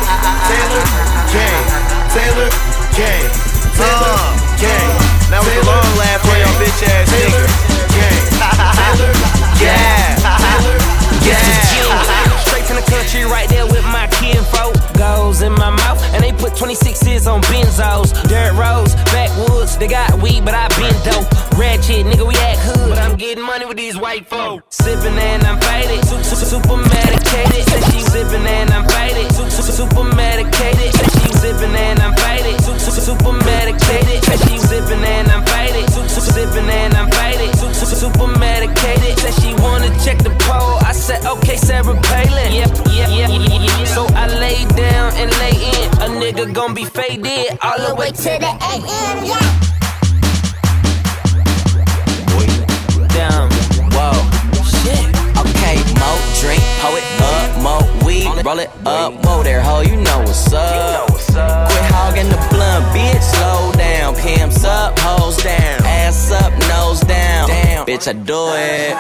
Taylor, 0.52 0.84
gang, 1.32 1.64
Taylor, 2.12 2.50
gang, 2.92 3.26
Taylor, 3.80 4.20
gang. 4.60 5.15
That 5.36 5.44
was 5.44 5.52
a 5.52 5.66
long 5.68 5.90
laugh 6.00 6.22
for 6.24 6.36
your 6.40 6.48
bitch 6.64 6.80
ass 6.88 7.12
nigga. 7.12 7.44
Taylor, 7.92 8.24
yeah, 9.60 10.16
yeah. 11.28 12.40
Straight 12.48 12.64
from 12.64 12.78
the 12.80 12.88
country, 12.88 13.24
right 13.28 13.50
there 13.50 13.66
with 13.68 13.84
my 13.92 14.08
kinfolk. 14.16 14.76
Goes 14.96 15.42
in 15.42 15.52
my 15.54 15.70
mouth, 15.72 16.00
and 16.16 16.24
they 16.24 16.32
put 16.32 16.54
26s 16.56 17.28
on 17.28 17.42
benzos. 17.52 18.14
Dirt 18.30 18.54
roads, 18.56 18.96
backwoods, 19.12 19.78
they 19.78 19.88
got 19.88 20.14
weed, 20.22 20.46
but 20.46 20.54
I 20.56 20.68
been 20.80 20.96
dope. 21.04 21.28
Ratchet, 21.60 22.06
nigga, 22.08 22.26
we 22.28 22.36
act 22.40 22.60
hood, 22.64 22.90
but 22.90 23.00
I'm 23.00 23.18
getting 23.18 23.44
money 23.44 23.66
with 23.66 23.76
these 23.78 23.98
white 23.98 24.26
folk. 24.28 24.64
Sipping 24.70 25.18
and 25.20 25.44
I'm 25.44 25.60
faded, 25.60 26.00
su- 26.08 26.24
su- 26.24 26.46
super 26.48 26.78
medicated. 26.78 27.64
Say 27.68 27.82
she 27.92 28.00
sipping 28.00 28.46
and 28.48 28.72
I'm 28.72 28.88
faded, 28.88 29.32
su- 29.36 29.50
su- 29.52 29.72
super 29.84 30.04
medicated. 30.16 30.96
Say 30.96 31.08
she 31.20 31.34
sipping 31.34 31.76
and 31.76 32.00
I'm 32.00 32.05
faded, 32.05 32.05
su- 32.05 32.05
su- 32.05 32.05
super 33.06 33.34
medicated. 33.46 34.24
Say 34.26 34.38
she 34.46 34.58
sipping 34.58 35.04
and 35.04 35.28
I'm 35.30 35.44
faded, 35.46 35.86
su- 35.94 36.08
su- 36.10 36.22
sipping 36.34 36.70
and 36.70 36.94
I'm 36.96 37.10
faded, 37.12 37.56
su- 37.58 37.74
su- 37.74 37.96
super 37.96 38.28
medicated. 38.40 39.14
Say 39.20 39.32
she 39.42 39.54
wanna 39.62 39.90
check 40.04 40.18
the 40.18 40.32
pole, 40.46 40.78
I 40.82 40.92
said 40.92 41.24
okay, 41.26 41.58
Sarah 41.58 41.96
Palin. 42.08 42.52
Yep, 42.52 42.72
yep, 42.98 43.10
yep, 43.20 43.30
yep. 43.30 43.88
So 43.88 44.08
I 44.16 44.26
lay 44.44 44.66
down 44.74 45.14
and 45.22 45.30
lay 45.42 45.56
in. 45.74 45.88
A 46.06 46.08
nigga 46.22 46.52
gon' 46.54 46.74
be 46.74 46.86
faded 46.86 47.58
all 47.62 47.78
the 47.88 47.94
way 47.96 48.10
to 48.12 48.32
the 48.44 48.52
AM. 48.72 49.18
Yeah. 49.26 49.44
Whoa, 53.96 54.12
shit. 54.82 55.06
Okay, 55.40 55.78
mo 56.02 56.10
drink, 56.42 56.62
hoe 56.84 56.98
it 57.00 57.06
up, 57.22 57.50
mo 57.64 58.06
weed, 58.06 58.28
roll 58.46 58.60
it 58.60 58.70
up, 58.86 59.14
whoa 59.24 59.42
there, 59.42 59.62
ho, 59.62 59.80
you 59.82 59.96
know 59.96 60.20
what's 60.20 60.52
up. 60.54 61.15
Quit 61.36 61.86
hogging 61.92 62.30
the 62.30 62.40
blunt, 62.50 62.86
bitch, 62.96 63.22
slow 63.22 63.72
down. 63.74 64.16
Pimps 64.16 64.64
up, 64.64 64.98
hoes 65.00 65.36
down, 65.38 65.84
ass 65.84 66.32
up, 66.32 66.54
nose 66.70 67.02
down. 67.02 67.50
Damn, 67.50 67.86
bitch, 67.86 68.08
I 68.08 68.14
do 68.14 68.40
it. 68.56 68.96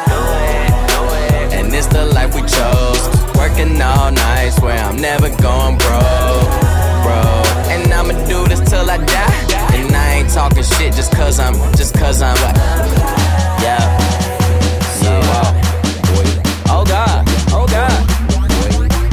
And 1.55 1.73
it's 1.73 1.87
the 1.87 2.05
life 2.07 2.35
we 2.35 2.41
chose. 2.41 3.01
Working 3.37 3.81
all 3.81 4.11
night, 4.11 4.49
swear 4.49 4.77
I'm 4.77 4.97
never 4.97 5.29
going 5.29 5.77
broke, 5.77 6.51
bro. 7.07 7.23
And 7.71 7.93
I'ma 7.93 8.13
do 8.27 8.45
this 8.49 8.59
till 8.69 8.89
I 8.89 8.97
die. 8.97 9.75
And 9.75 9.95
I 9.95 10.15
ain't 10.15 10.29
talking 10.29 10.63
shit 10.63 10.93
just 10.93 11.13
cause 11.13 11.39
I'm, 11.39 11.53
just 11.77 11.93
cause 11.95 12.21
I'm, 12.21 12.35
yeah. 13.63 13.79
Yeah. 15.01 15.21
Uh, 15.23 16.67
oh 16.67 16.83
God, 16.85 17.23
oh 17.53 17.65
God. 17.69 18.14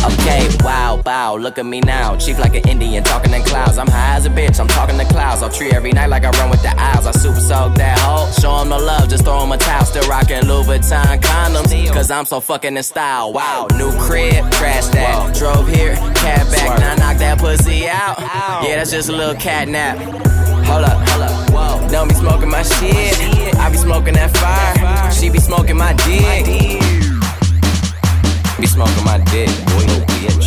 Okay, 0.05 0.49
wow, 0.65 1.01
bow, 1.03 1.37
look 1.37 1.59
at 1.59 1.67
me 1.67 1.81
now. 1.81 2.17
Chief 2.17 2.39
like 2.39 2.55
an 2.55 2.69
Indian, 2.69 3.05
talking 3.05 3.33
in 3.33 3.43
clouds. 3.43 3.79
I'm 3.79 3.87
high 3.87 4.17
as 4.17 4.27
a 4.27 4.31
bitch, 4.31 4.59
I'm 4.59 4.67
talking 4.67 4.99
to 4.99 5.05
clouds. 5.05 5.43
I'll 5.43 5.51
treat 5.51 5.73
every 5.75 5.93
night 5.93 6.09
like 6.09 6.25
I 6.25 6.31
run 6.31 6.51
with 6.51 6.63
the 6.63 6.75
owls. 6.77 7.07
I 7.07 7.13
super 7.13 7.39
soak 7.41 7.77
that 7.77 7.99
hoe, 8.01 8.31
show 8.41 8.59
'em 8.59 8.69
no 8.71 8.79
love, 8.79 9.09
just 9.09 9.25
throw 9.25 9.41
'em 9.43 9.53
a 9.53 9.59
towel. 9.59 9.85
Still 9.85 10.09
rocking 10.09 10.45
Louis 10.47 10.67
Vuitton 10.67 11.21
condoms, 11.21 11.93
cause 11.93 12.11
I'm 12.11 12.25
so 12.25 12.41
fucking 12.41 12.77
in 12.77 12.83
style. 12.83 13.33
Wow, 13.33 13.69
new 13.77 13.93
crib, 13.99 14.51
trash 14.53 14.87
that. 14.87 15.35
Drove 15.37 15.69
here, 15.69 15.95
cab 16.17 16.51
back, 16.51 16.81
now 16.81 16.95
knock 16.97 17.19
that 17.19 17.39
pussy 17.39 17.89
out. 17.89 18.19
Yeah, 18.65 18.77
that's 18.77 18.91
just 18.91 19.09
a 19.09 19.13
little 19.13 19.37
cat 19.37 19.69
nap. 19.69 19.99
Hold 20.67 20.85
up, 20.85 21.09
hold 21.09 21.23
up, 21.23 21.51
whoa. 21.51 21.89
Don't 21.91 22.09
be 22.09 22.15
smoking 22.15 22.51
my 22.51 22.63
shit. 22.63 23.55
I 23.57 23.71
be 23.71 23.77
smoking 23.77 24.15
that 24.15 24.37
fire. 24.37 25.13
She 25.13 25.29
be 25.31 25.39
smoking 25.39 25.77
my 25.77 25.93
dick. 25.93 27.12
Be 28.63 28.69
smoking 28.69 29.05
my 29.05 29.19
dick, 29.35 29.51
boy, 29.75 29.83
no 29.91 29.99
bitch. 30.07 30.47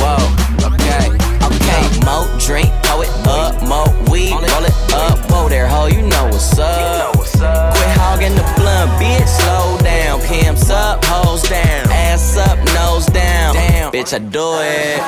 Whoa, 0.00 0.16
okay, 0.64 1.12
okay. 1.44 1.82
Mo 2.00 2.24
drink, 2.40 2.72
pour 2.84 3.04
it 3.04 3.12
up, 3.28 3.52
mo 3.68 3.84
weed, 4.10 4.32
roll 4.32 4.64
it 4.64 4.94
up. 4.94 5.18
Whoa 5.30 5.46
there, 5.50 5.68
ho, 5.68 5.88
you 5.88 6.00
know 6.00 6.24
what's 6.32 6.58
up. 6.58 7.12
Quit 7.12 7.92
hogging 8.00 8.34
the 8.34 8.42
blunt, 8.56 8.90
bitch, 8.96 9.28
slow 9.28 9.76
down. 9.84 10.22
Pimps 10.22 10.70
up, 10.70 11.04
hoes 11.04 11.42
down, 11.42 11.90
ass 11.90 12.38
up, 12.38 12.56
nose 12.72 13.04
down. 13.04 13.54
Damn, 13.54 13.92
bitch, 13.92 14.14
I 14.14 14.20
do 14.20 14.60
it. 14.64 14.98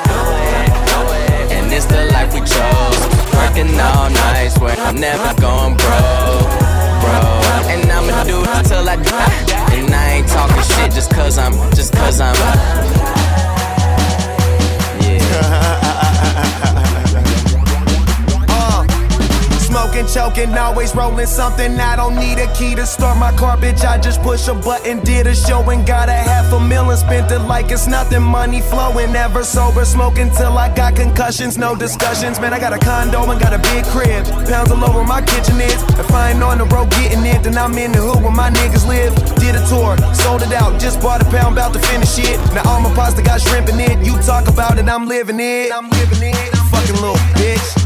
And 1.51 1.73
it's 1.73 1.87
the 1.87 2.05
life 2.13 2.31
we 2.35 2.41
chose. 2.41 3.01
Working 3.33 3.73
all 3.79 4.11
night, 4.11 4.49
swear 4.49 4.77
I'm 4.77 4.93
never 4.93 5.33
going 5.41 5.75
broke, 5.75 5.79
bro. 5.81 5.89
And 5.89 5.89
I'ma 5.89 6.40
do 8.25 8.41
it 8.41 8.65
till 8.65 8.87
I 8.87 8.95
die. 8.95 9.75
And 9.75 9.93
I 9.93 10.09
ain't 10.17 10.27
talking 10.27 10.63
shit 10.63 10.91
just 10.91 11.11
cause 11.11 11.37
I'm, 11.37 11.53
just 11.71 11.93
cause 11.93 12.19
I'm. 12.21 12.35
Smoking, 19.91 20.13
choking, 20.13 20.57
always 20.57 20.95
rolling 20.95 21.25
something. 21.25 21.77
I 21.77 21.97
don't 21.97 22.15
need 22.15 22.39
a 22.39 22.47
key 22.53 22.75
to 22.75 22.85
start 22.85 23.17
my 23.17 23.35
car, 23.35 23.57
bitch. 23.57 23.83
I 23.83 23.97
just 23.97 24.21
push 24.21 24.47
a 24.47 24.53
button, 24.53 25.03
did 25.03 25.27
a 25.27 25.35
show 25.35 25.69
and 25.69 25.85
got 25.85 26.07
a 26.07 26.13
half 26.13 26.53
a 26.53 26.59
million. 26.61 26.95
Spent 26.95 27.29
it 27.29 27.39
like 27.39 27.71
it's 27.71 27.87
nothing. 27.87 28.23
Money 28.23 28.61
flowing, 28.61 29.11
never 29.11 29.43
sober. 29.43 29.83
Smoking 29.83 30.29
till 30.31 30.57
I 30.57 30.73
got 30.73 30.95
concussions, 30.95 31.57
no 31.57 31.75
discussions. 31.75 32.39
Man, 32.39 32.53
I 32.53 32.59
got 32.59 32.71
a 32.71 32.79
condo 32.79 33.29
and 33.29 33.41
got 33.41 33.51
a 33.51 33.59
big 33.59 33.83
crib. 33.91 34.23
Pounds 34.47 34.71
all 34.71 34.81
over 34.85 35.03
my 35.03 35.21
kitchen 35.21 35.59
is. 35.59 35.83
If 35.99 36.09
I 36.13 36.31
ain't 36.31 36.41
on 36.41 36.59
the 36.59 36.65
road 36.65 36.89
getting 36.91 37.25
it, 37.25 37.43
then 37.43 37.57
I'm 37.57 37.77
in 37.77 37.91
the 37.91 37.99
hood 37.99 38.23
where 38.23 38.31
my 38.31 38.49
niggas 38.49 38.87
live. 38.87 39.13
Did 39.43 39.55
a 39.55 39.67
tour, 39.67 39.97
sold 40.15 40.41
it 40.41 40.53
out, 40.53 40.79
just 40.79 41.01
bought 41.01 41.21
a 41.21 41.25
pound, 41.25 41.57
about 41.57 41.73
to 41.73 41.79
finish 41.79 42.17
it. 42.17 42.39
Now 42.55 42.63
all 42.63 42.79
my 42.79 42.95
pasta 42.95 43.21
got 43.21 43.41
shrimp 43.41 43.67
in 43.67 43.79
it. 43.81 43.99
You 44.05 44.15
talk 44.21 44.47
about 44.47 44.79
it, 44.79 44.87
I'm 44.87 45.05
living 45.05 45.41
it. 45.41 45.73
I'm 45.73 45.89
living 45.89 46.31
it. 46.31 46.55
Fucking 46.71 46.95
little 46.95 47.17
bitch. 47.35 47.80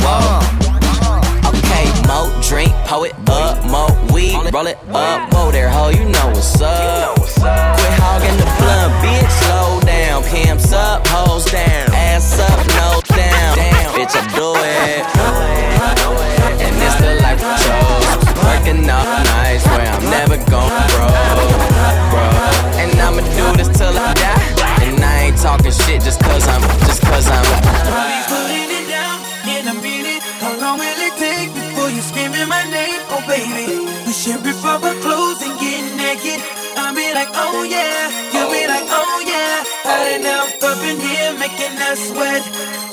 Whoa. 0.00 0.40
Okay, 1.44 1.84
mo 2.08 2.32
drink, 2.40 2.72
poet 2.86 3.12
up, 3.28 3.62
mo 3.68 3.86
weed, 4.14 4.32
roll 4.50 4.66
it 4.66 4.78
up. 4.94 5.32
Whoa 5.34 5.50
there, 5.50 5.68
ho, 5.68 5.90
you 5.90 6.08
know 6.08 6.26
what's 6.28 6.58
up. 6.62 7.16
Quit 7.16 7.92
hogging 8.00 8.36
the 8.40 8.48
blunt, 8.56 8.92
bitch, 9.04 9.30
slow 9.44 9.80
down. 9.84 10.22
Pimps 10.24 10.72
up, 10.72 11.06
hoes 11.08 11.44
down, 11.52 11.92
ass 11.92 12.38
up, 12.40 12.58
nose 12.80 13.04
down. 13.14 13.56
Damn, 13.56 13.92
bitch, 13.92 14.16
I 14.16 14.24
do 14.32 14.56
it. 14.56 15.04
And 16.64 16.76
it's 16.80 16.96
the 17.04 17.20
life 17.20 17.40
we 17.44 17.52
chose. 17.60 18.08
Working 18.42 18.88
all 18.88 19.04
night, 19.04 19.60
swear 19.60 19.84
I'm 19.84 20.02
never 20.08 20.38
going 20.48 20.72
broke, 20.96 21.12
bro. 22.08 22.24
And 22.80 22.90
I'ma 23.00 23.20
do 23.36 23.52
this 23.58 23.68
till 23.76 23.92
I 23.98 24.14
die. 24.14 24.57
And 24.84 25.00
I 25.02 25.30
ain't 25.30 25.38
talking 25.38 25.72
shit 25.72 26.02
just 26.02 26.20
cause 26.20 26.46
I'm, 26.48 26.62
just 26.86 27.02
cause 27.02 27.26
I'm. 27.28 27.44
putting 28.30 28.70
it 28.78 28.86
down 28.88 29.18
in 29.48 29.62
a 29.68 29.76
minute. 29.82 30.22
How 30.42 30.54
long 30.60 30.78
will 30.78 31.00
it 31.08 31.14
take 31.18 31.50
before 31.54 31.90
you 31.90 32.00
screaming 32.00 32.48
my 32.48 32.62
name? 32.70 33.00
Oh 33.10 33.22
baby, 33.26 33.84
we 34.06 34.12
should 34.12 34.40
rip 34.44 34.60
off 34.64 34.84
our 34.84 34.94
clothes 35.02 35.42
and 35.42 35.54
get 35.58 35.82
naked. 35.96 36.40
I'll 36.78 36.94
be 36.94 37.12
like, 37.12 37.28
oh 37.34 37.66
yeah, 37.66 38.08
you'll 38.32 38.52
be 38.54 38.64
like, 38.66 38.86
oh 38.86 39.16
yeah. 39.26 39.64
Hot 39.88 40.06
enough 40.20 40.62
up 40.62 40.80
in 40.84 41.00
here 41.00 41.32
making 41.40 41.74
us 41.90 41.98
sweat. 42.12 42.44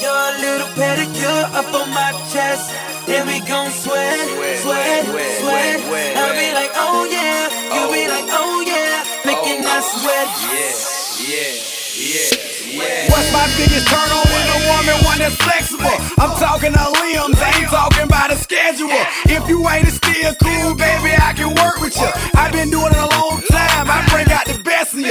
Your 0.02 0.26
little 0.42 0.70
pedicure 0.80 1.46
up 1.54 1.70
on 1.74 1.90
my 1.94 2.12
chest. 2.34 2.74
Then 3.06 3.28
we 3.28 3.40
gon' 3.46 3.70
sweat, 3.70 4.18
sweat, 4.66 5.06
sweat. 5.86 6.18
I'll 6.18 6.34
be 6.34 6.50
like, 6.58 6.72
oh 6.74 7.06
yeah, 7.06 7.46
you'll 7.76 7.94
be 7.94 8.08
like, 8.10 8.26
oh 8.34 8.64
yeah, 8.66 9.06
making 9.24 9.64
us 9.66 9.86
sweat. 10.02 11.75
What's 12.16 13.32
my 13.34 13.44
biggest 13.60 13.88
turn 13.88 14.08
on 14.08 14.28
in 14.28 14.48
a 14.48 14.60
woman? 14.72 14.96
One 15.04 15.20
that's 15.20 15.36
flexible. 15.36 15.96
I'm 16.18 16.32
talking 16.40 16.72
to 16.72 16.86
limbs, 17.04 17.40
I 17.42 17.52
ain't 17.60 17.68
talking 17.68 18.04
about 18.04 18.32
a 18.32 18.38
schedule. 18.38 18.88
If 19.28 19.50
you 19.50 19.68
ain't 19.68 19.88
a 19.88 19.92
still 19.92 20.34
cool, 20.40 20.76
baby, 20.76 21.12
I 21.12 21.34
can 21.36 21.54
work 21.56 21.82
with 21.82 21.96
you. 21.96 22.08
I've 22.36 22.52
been 22.52 22.70
doing 22.70 22.92
it 22.92 23.04
a 23.04 23.10
long 23.20 23.42
time. 23.52 23.88
I 23.92 24.06
bring 24.12 24.32
out 24.32 24.46
the 24.48 24.62
best 24.64 24.94
of 24.94 25.00
you. 25.00 25.05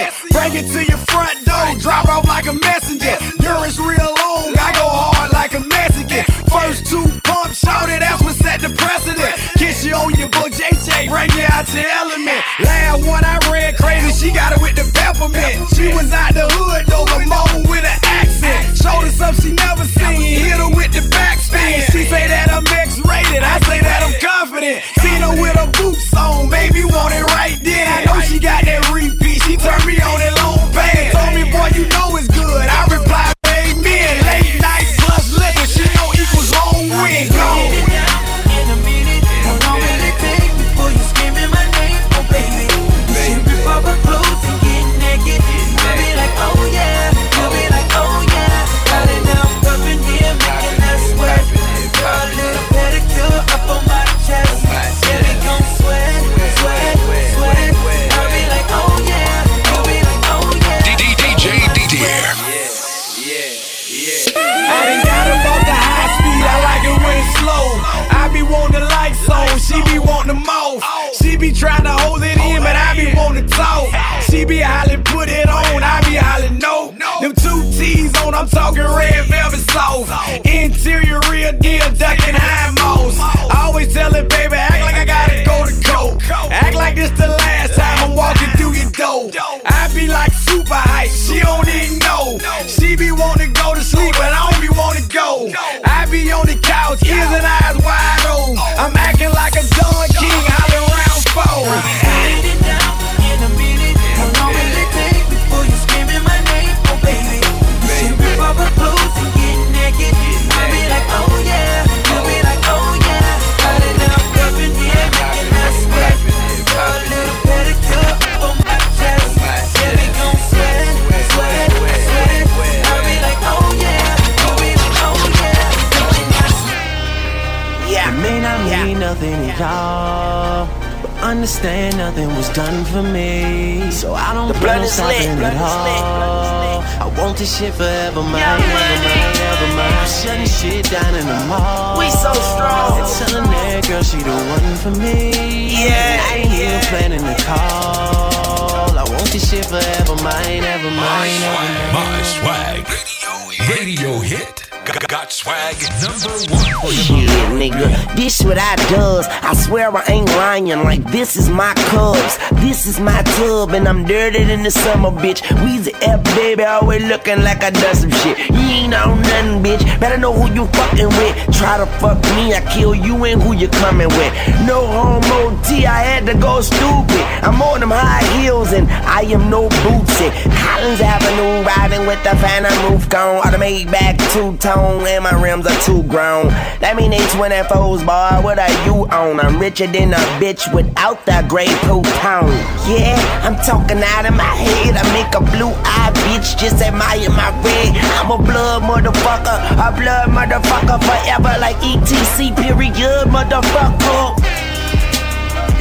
Understand 131.45 131.99
nothing 131.99 132.29
was 132.41 132.49
done 132.55 132.87
for 132.87 133.03
me. 133.03 133.91
So 133.91 134.15
I 134.15 134.33
don't 134.33 134.49
The 134.49 134.55
plan 134.55 134.65
blood 134.65 134.81
on 134.81 134.85
is 134.89 134.97
lit, 134.97 135.13
stopping 135.13 135.37
blood 135.37 135.53
at 135.53 135.61
is 135.61 135.77
lit, 135.85 136.05
all. 136.25 136.81
I 137.05 137.21
want 137.21 137.37
this 137.37 137.59
shit 137.59 137.75
forever, 137.75 138.23
mine, 138.23 138.33
never 138.33 138.65
mind, 138.73 139.05
never 139.45 139.69
mind. 139.77 139.93
I'm 139.93 140.09
shutting 140.09 140.49
shit 140.49 140.89
down 140.89 141.13
in 141.13 141.27
the 141.29 141.41
mall. 141.45 141.99
We 142.01 142.09
so 142.09 142.33
strong. 142.33 142.97
And 142.97 143.09
telling 143.21 143.49
that 143.53 143.85
girl 143.85 144.03
she 144.03 144.17
the 144.25 144.33
one 144.57 144.73
for 144.81 144.95
me. 144.97 145.37
Yeah, 145.85 146.25
I 146.25 146.49
ain't 146.49 146.55
even 146.65 146.81
planning 146.89 147.25
to 147.29 147.37
call. 147.45 148.97
I 148.97 149.05
want 149.05 149.29
this 149.29 149.45
shit 149.45 149.67
forever, 149.69 150.17
mine, 150.25 150.65
never 150.65 150.89
My 150.97 150.97
mind, 150.97 151.41
never 151.45 152.25
swag, 152.25 152.81
mind. 152.81 152.89
my 152.89 152.89
swag. 152.89 153.69
Radio 153.69 154.17
hit. 154.25 154.64
Got, 154.85 155.09
got 155.09 155.33
swag 155.33 155.77
number 156.03 156.29
one. 156.53 156.93
Shit, 156.93 157.31
nigga, 157.57 158.17
this 158.17 158.43
what 158.43 158.59
I 158.59 158.77
does. 158.91 159.27
I 159.29 159.55
swear 159.55 159.91
I 159.97 160.05
ain't 160.09 160.29
lying. 160.29 160.67
Like 160.67 161.03
this 161.11 161.37
is 161.37 161.49
my 161.49 161.73
cubs, 161.89 162.39
this 162.61 162.87
is 162.87 163.01
my 163.01 163.23
tub, 163.23 163.71
and 163.71 163.89
I'm 163.89 164.05
dirty 164.05 164.45
than 164.45 164.63
the 164.63 164.71
summer, 164.71 165.11
bitch. 165.11 165.41
Weezy 165.65 165.95
F, 166.03 166.23
baby, 166.37 166.65
always 166.65 167.03
looking 167.05 167.43
like 167.43 167.65
I 167.65 167.71
done 167.71 167.95
some 167.95 168.11
shit. 168.11 168.39
You 168.51 168.61
ain't 168.61 168.95
on 168.95 169.23
nothing, 169.23 169.63
bitch. 169.63 170.01
Better 170.01 170.19
know 170.19 170.35
who 170.35 170.53
you 170.55 170.67
fucking 170.67 171.09
with. 171.09 171.57
Try 171.57 171.79
to 171.79 171.87
fuck 171.99 172.21
me, 172.37 172.53
I 172.53 172.61
kill 172.71 172.95
you 172.95 173.25
and 173.25 173.43
who 173.43 173.55
you 173.55 173.69
coming 173.69 174.09
with. 174.09 174.33
No 174.67 174.87
homo 174.87 175.57
T, 175.65 175.87
I 175.87 176.03
had 176.03 176.27
to 176.27 176.35
go 176.35 176.61
stupid. 176.61 177.25
I'm 177.43 177.61
on 177.63 177.81
them 177.81 177.91
high 177.91 178.25
heels 178.37 178.73
and 178.73 178.87
I 178.91 179.23
am 179.23 179.49
no 179.49 179.69
bootsy. 179.69 180.29
Collins 180.61 181.01
Avenue, 181.01 181.65
riding 181.65 182.07
with 182.07 182.23
the 182.23 182.37
phantom 182.37 182.93
roof 182.93 183.09
gone. 183.09 183.47
Automatic 183.47 183.91
back 183.91 184.19
two 184.33 184.57
tone, 184.75 185.07
and 185.07 185.25
my 185.25 185.35
rims 185.41 185.67
are 185.67 185.81
too 185.81 186.03
grown. 186.05 186.49
That 186.83 186.97
mean 186.97 187.11
they 187.11 187.25
24s, 187.33 188.03
boy. 188.05 188.43
What 188.43 188.59
are 188.59 188.75
you 188.87 189.07
on? 189.09 189.41
I'm 189.41 189.59
richer 189.59 189.87
than 189.87 190.13
a 190.13 190.23
bitch 190.41 190.73
without 190.75 191.25
that 191.27 191.49
gray 191.49 191.71
poop 191.87 192.07
tone. 192.21 192.51
Yeah, 192.91 193.17
I'm 193.47 193.57
talking 193.63 194.03
out 194.03 194.27
of 194.27 194.35
my 194.35 194.55
head. 194.55 194.97
I 194.97 195.05
make 195.15 195.33
a 195.35 195.43
blue 195.55 195.73
eye 195.85 196.13
bitch 196.27 196.59
just 196.59 196.83
admire 196.83 197.31
my 197.31 197.51
red. 197.63 197.95
I'm 198.19 198.31
a 198.31 198.39
blood 198.39 198.83
motherfucker, 198.83 199.57
a 199.79 199.89
blood 199.95 200.29
motherfucker 200.31 200.99
forever 201.03 201.55
like 201.61 201.77
ETC 201.79 202.55
period 202.57 203.29
motherfucker. 203.31 204.39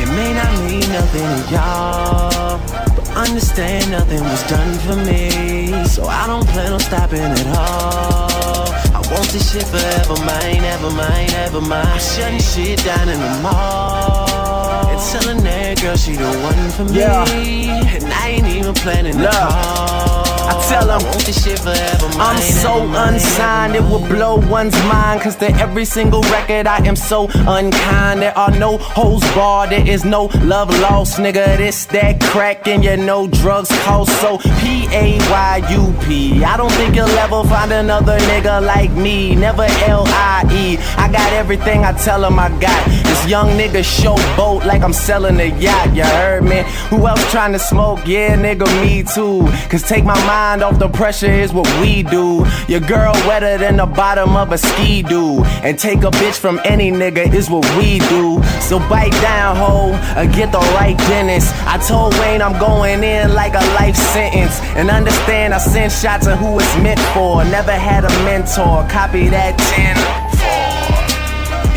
It 0.02 0.10
may 0.16 0.34
not 0.34 0.52
mean 0.66 0.88
nothing 0.92 1.26
to 1.26 1.54
y'all, 1.54 2.60
but 2.96 3.10
understand 3.16 3.92
nothing 3.92 4.22
was 4.22 4.44
done 4.50 4.74
for 4.86 4.96
me. 5.08 5.86
So 5.86 6.06
I 6.06 6.28
don't 6.28 6.48
plan 6.50 6.74
on 6.74 6.80
stopping 6.80 7.22
at 7.22 7.48
all. 7.58 8.73
Want 9.12 9.30
this 9.30 9.52
shit 9.52 9.64
forever, 9.64 10.16
mine, 10.26 10.64
ever 10.64 10.92
mine, 10.92 11.30
ever 11.32 11.62
mine. 11.62 11.86
I'm 11.86 12.00
shutting 12.00 12.40
shit 12.40 12.84
down 12.84 13.10
in 13.10 13.20
the 13.20 13.40
mall. 13.42 14.90
And 14.90 15.00
telling 15.12 15.44
that 15.44 15.82
girl 15.82 15.96
she 15.96 16.14
the 16.14 16.26
one 16.42 16.70
for 16.72 16.86
me. 16.86 17.00
Yeah. 17.00 17.26
And 17.26 18.06
I 18.06 18.30
ain't 18.30 18.48
even 18.48 18.74
planning 18.74 19.18
to 19.18 19.30
call. 19.30 19.93
Tell 20.74 20.90
'em, 20.90 21.02
I 21.02 21.04
want 21.04 21.26
this 21.28 21.44
shit 21.44 21.60
forever, 21.60 22.08
mine, 22.18 22.36
I'm 22.36 22.42
so 22.42 22.74
unsigned, 23.06 23.76
it 23.76 23.84
will 23.84 24.00
blow 24.00 24.38
one's 24.38 24.76
mind. 24.86 25.22
Cause 25.22 25.36
to 25.36 25.52
every 25.62 25.86
single 25.86 26.24
record, 26.24 26.66
I 26.66 26.78
am 26.88 26.96
so 26.96 27.30
unkind. 27.48 28.24
There 28.24 28.36
are 28.36 28.50
no 28.50 28.80
hoes 28.80 29.24
barred, 29.36 29.70
there 29.70 29.88
is 29.88 30.04
no 30.04 30.32
love 30.42 30.72
lost, 30.80 31.20
nigga. 31.20 31.58
This, 31.58 31.86
that 31.94 32.20
crack, 32.22 32.68
and 32.68 32.84
you 32.84 32.98
know 32.98 33.28
drugs 33.28 33.70
cost. 33.86 34.10
So 34.20 34.40
P 34.60 34.88
A 34.92 35.20
Y 35.30 35.64
U 35.70 35.94
P. 36.06 36.44
I 36.44 36.58
don't 36.58 36.72
think 36.72 36.96
you'll 36.96 37.20
ever 37.26 37.44
find 37.44 37.72
another 37.72 38.18
nigga 38.32 38.60
like 38.66 38.92
me. 38.94 39.36
Never 39.36 39.68
L 39.86 40.06
I 40.08 40.44
E. 40.52 40.80
I 40.98 41.08
got 41.08 41.32
everything 41.34 41.86
I 41.86 41.92
tell 41.92 42.26
him 42.26 42.40
I 42.40 42.50
got. 42.60 42.82
Young 43.28 43.58
nigga 43.58 43.84
show 43.84 44.16
boat 44.36 44.66
like 44.66 44.82
I'm 44.82 44.92
selling 44.92 45.40
a 45.40 45.46
yacht, 45.58 45.96
you 45.96 46.04
heard 46.04 46.44
me? 46.44 46.64
Who 46.90 47.08
else 47.08 47.32
trying 47.32 47.54
to 47.54 47.60
smoke? 47.60 48.06
Yeah, 48.06 48.36
nigga, 48.36 48.68
me 48.84 49.02
too. 49.02 49.48
Cause 49.70 49.82
take 49.82 50.04
my 50.04 50.20
mind 50.28 50.62
off 50.62 50.78
the 50.78 50.90
pressure 50.90 51.32
is 51.32 51.54
what 51.54 51.66
we 51.80 52.04
do. 52.04 52.46
Your 52.68 52.82
girl 52.82 53.14
wetter 53.26 53.58
than 53.58 53.78
the 53.78 53.86
bottom 53.86 54.36
of 54.36 54.52
a 54.52 54.58
ski 54.58 55.04
do. 55.04 55.44
And 55.64 55.80
take 55.80 56.00
a 56.00 56.12
bitch 56.12 56.38
from 56.38 56.60
any 56.66 56.92
nigga 56.92 57.34
is 57.34 57.50
what 57.50 57.66
we 57.78 58.00
do. 58.10 58.44
So 58.60 58.78
bite 58.90 59.18
down, 59.22 59.56
ho, 59.56 59.92
or 60.18 60.26
get 60.26 60.52
the 60.52 60.60
right 60.76 60.98
dentist. 60.98 61.54
I 61.66 61.78
told 61.88 62.14
Wayne 62.20 62.42
I'm 62.42 62.60
going 62.60 63.04
in 63.04 63.34
like 63.34 63.54
a 63.54 63.66
life 63.80 63.96
sentence. 63.96 64.60
And 64.76 64.90
understand 64.90 65.54
I 65.54 65.60
send 65.60 65.94
shots 65.94 66.28
at 66.28 66.38
who 66.38 66.60
it's 66.60 66.76
meant 66.78 67.00
for. 67.14 67.44
Never 67.46 67.72
had 67.72 68.04
a 68.04 68.10
mentor, 68.26 68.86
copy 68.90 69.30
that 69.30 69.58
10 69.58 69.96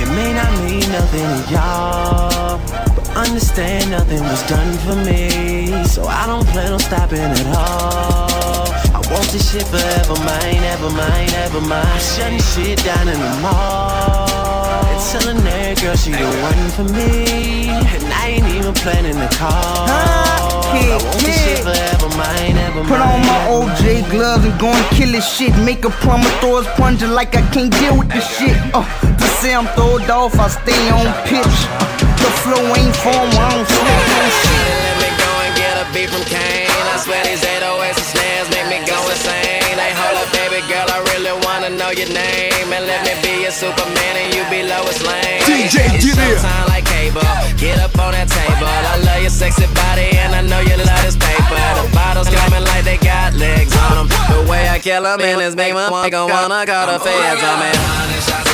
It 0.02 0.08
may 0.14 0.32
not 0.34 0.55
nothing 0.96 1.28
to 1.28 1.52
y'all, 1.52 2.58
but 2.96 3.06
understand 3.16 3.90
nothing 3.90 4.22
was 4.22 4.42
done 4.48 4.72
for 4.84 4.96
me. 5.04 5.84
So 5.84 6.04
I 6.04 6.26
don't 6.26 6.46
plan 6.52 6.72
on 6.72 6.80
stopping 6.80 7.18
at 7.20 7.46
all. 7.52 8.68
I 8.96 9.00
want 9.12 9.28
this 9.28 9.52
shit 9.52 9.66
forever, 9.68 10.16
mine, 10.24 10.62
ever 10.74 10.90
mine, 10.90 11.30
ever 11.44 11.60
mine. 11.60 12.00
Shutting 12.00 12.44
shit 12.52 12.78
down 12.84 13.08
in 13.08 13.18
the 13.26 13.32
mall. 13.44 14.84
And 14.90 15.00
telling 15.12 15.40
that 15.44 15.80
girl 15.82 15.96
she 15.96 16.12
the 16.12 16.30
one 16.48 16.64
for 16.76 16.86
me. 16.98 17.68
And 17.68 18.04
I 18.22 18.40
ain't 18.40 18.48
even 18.56 18.72
planning 18.72 19.18
to 19.20 19.28
call. 19.36 20.16
I 20.76 20.98
want 21.04 21.20
this 21.20 21.36
shit 21.44 21.60
forever 21.60 22.08
mine, 22.16 22.56
ever 22.66 22.82
Put 22.88 23.00
on 23.00 23.20
my 23.30 23.40
OJ 23.52 24.10
gloves 24.10 24.44
and 24.44 24.58
go 24.58 24.68
and 24.68 24.86
kill 24.96 25.12
this 25.12 25.28
shit. 25.36 25.52
Make 25.64 25.84
a 25.84 25.90
plumber 25.90 26.32
throw 26.40 26.62
his 26.62 26.68
plunger 26.74 27.06
like 27.06 27.36
I 27.36 27.42
can't 27.52 27.72
deal 27.80 27.98
with 27.98 28.08
this 28.08 28.26
shit. 28.36 28.56
Uh, 28.72 28.84
to 29.36 29.42
say 29.42 29.54
I'm 29.54 29.66
throwed 29.74 30.08
off, 30.10 30.38
I 30.38 30.48
stay 30.48 30.84
on 30.90 31.06
pitch. 31.28 31.56
The 32.20 32.30
flow 32.42 32.62
ain't 32.76 32.96
form, 32.96 33.30
I 33.36 33.46
don't 33.52 33.68
smoke 33.68 34.04
no 34.16 34.24
shit. 34.40 34.72
Let 34.86 34.96
me 35.02 35.10
go 35.20 35.30
and 35.44 35.52
get 35.56 35.74
a 35.76 35.84
beat 35.92 36.10
from 36.10 36.24
Kane. 36.24 36.68
I 36.92 36.96
swear 36.98 37.22
these 37.24 37.44
808s 37.44 37.96
and 37.96 38.08
snares 38.12 38.48
make 38.50 38.68
me 38.72 38.78
go 38.86 38.98
insane. 39.08 39.76
Hey, 39.76 39.92
hold 39.92 40.16
up, 40.16 40.28
baby 40.32 40.60
girl, 40.68 40.88
I 40.88 41.00
really 41.12 41.34
wanna 41.44 41.70
know 41.70 41.90
your 41.90 42.10
name. 42.12 42.68
And 42.72 42.84
let 42.86 43.00
me 43.04 43.12
be 43.22 43.42
your 43.44 43.52
Superman 43.52 44.14
and 44.16 44.34
you 44.34 44.42
be 44.48 44.62
Lois 44.62 45.00
Lane. 45.04 45.42
DJ, 45.44 45.84
Hey, 45.84 45.98
get 46.00 46.18
in. 46.18 46.85
Get 47.56 47.78
up 47.80 47.96
on 47.98 48.12
that 48.12 48.28
table. 48.28 48.66
I 48.66 49.00
love 49.04 49.22
your 49.22 49.30
sexy 49.30 49.66
body 49.72 50.12
and 50.20 50.34
I 50.34 50.42
know 50.42 50.60
you 50.60 50.76
love 50.76 51.02
this 51.02 51.16
paper. 51.16 51.56
The 51.80 51.88
bottles 51.94 52.28
coming 52.28 52.64
like 52.64 52.84
they 52.84 52.98
got 52.98 53.34
legs 53.34 53.74
on 53.88 54.04
them. 54.04 54.08
The 54.28 54.50
way 54.50 54.68
I 54.68 54.78
kill 54.78 55.02
them 55.02 55.20
in 55.20 55.40
is 55.40 55.56
make 55.56 55.74
my 55.74 56.10
go 56.10 56.26
wanna 56.26 56.66
call 56.66 56.86
the 56.86 57.00
feds 57.00 57.42
on 57.42 57.60
me. 57.60 58.06
Once 58.16 58.32
I 58.32 58.46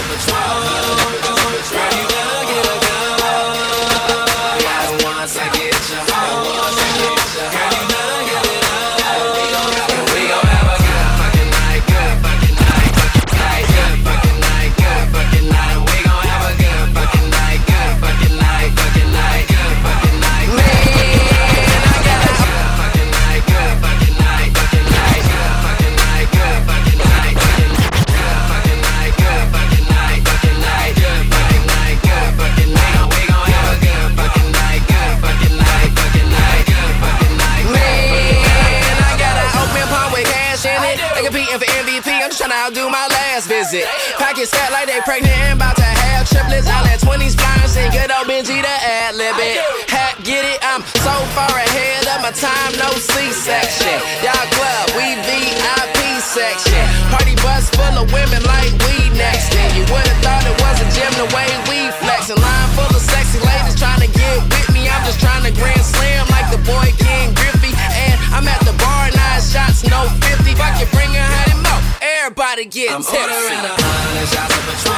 to 49.12 49.24
ad 49.24 49.36
lib 49.36 49.36
it. 49.38 49.90
Hat, 49.90 50.16
get 50.24 50.44
it? 50.44 50.58
I'm 50.62 50.82
so 51.04 51.12
far 51.36 51.52
ahead 51.52 52.06
of 52.08 52.22
my 52.22 52.32
time, 52.32 52.72
no 52.80 52.88
C-section. 52.96 53.96
Y'all 54.24 54.46
club, 54.56 54.84
we 54.96 55.16
VIP 55.24 56.00
section. 56.20 56.80
Party 57.12 57.36
bus 57.44 57.68
full 57.76 57.96
of 58.00 58.08
women 58.12 58.42
like 58.48 58.72
we 58.88 59.12
next. 59.16 59.52
And 59.52 59.70
you 59.76 59.84
would've 59.92 60.20
thought 60.24 60.44
it 60.48 60.56
was 60.60 60.76
a 60.80 60.88
gym 60.96 61.12
the 61.20 61.28
way 61.36 61.48
we 61.68 61.92
flexing. 62.00 62.40
Line 62.40 62.70
full 62.72 62.88
of 62.88 63.02
sexy 63.02 63.40
ladies 63.44 63.76
trying 63.76 64.00
to 64.00 64.10
get 64.10 64.36
with 64.48 64.68
me. 64.72 64.88
I'm 64.88 65.04
just 65.04 65.20
trying 65.20 65.44
to 65.44 65.52
grand 65.52 65.84
slam 65.84 66.24
like 66.32 66.48
the 66.48 66.60
boy 66.64 66.88
Ken 66.96 67.34
Griffey. 67.36 67.72
And 67.76 68.16
I'm 68.32 68.48
at 68.48 68.60
the 68.64 68.72
bar, 68.80 69.12
nine 69.12 69.42
shots, 69.42 69.84
no 69.84 70.08
50. 70.24 70.52
If 70.52 70.60
I 70.60 70.72
can 70.78 70.88
bring 70.92 71.12
a 71.12 71.24
hundred 71.24 71.60
more, 71.60 71.82
everybody 72.00 72.64
get 72.66 72.92
I'm 72.92 73.04
tipsy. 73.04 73.18
ordering 73.18 73.60
a 73.60 73.72
hundred 73.76 74.28
shots 74.30 74.56
of 74.56 74.62
Patron. 74.68 74.96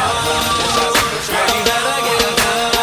Girl, 1.25 1.51
you 1.51 1.63
better 1.67 1.99
get 2.05 2.71
a 2.71 2.74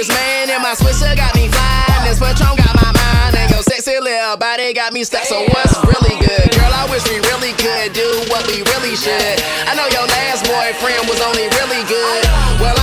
This 0.00 0.08
man 0.08 0.48
in 0.48 0.62
my 0.64 0.72
Swisher 0.72 1.12
got 1.12 1.36
me 1.36 1.44
flying. 1.52 2.08
This 2.08 2.16
Patron 2.16 2.56
got 2.56 2.72
my 2.72 2.88
mind. 2.88 3.36
And 3.36 3.52
your 3.52 3.60
sexy 3.60 4.00
little 4.00 4.38
body 4.40 4.72
got 4.72 4.94
me 4.96 5.04
stuck. 5.04 5.28
So 5.28 5.44
what's 5.52 5.76
really 5.84 6.16
good? 6.24 6.56
Girl, 6.56 6.72
I 6.72 6.88
wish 6.88 7.04
we 7.04 7.20
really 7.28 7.52
could 7.60 7.92
do 7.92 8.08
what 8.32 8.40
we 8.48 8.64
really 8.72 8.96
should. 8.96 9.36
I 9.68 9.76
know 9.76 9.84
your 9.92 10.08
last 10.08 10.48
boyfriend 10.48 11.04
was 11.04 11.20
only 11.20 11.44
really 11.52 11.84
good. 11.84 12.24
Well, 12.64 12.79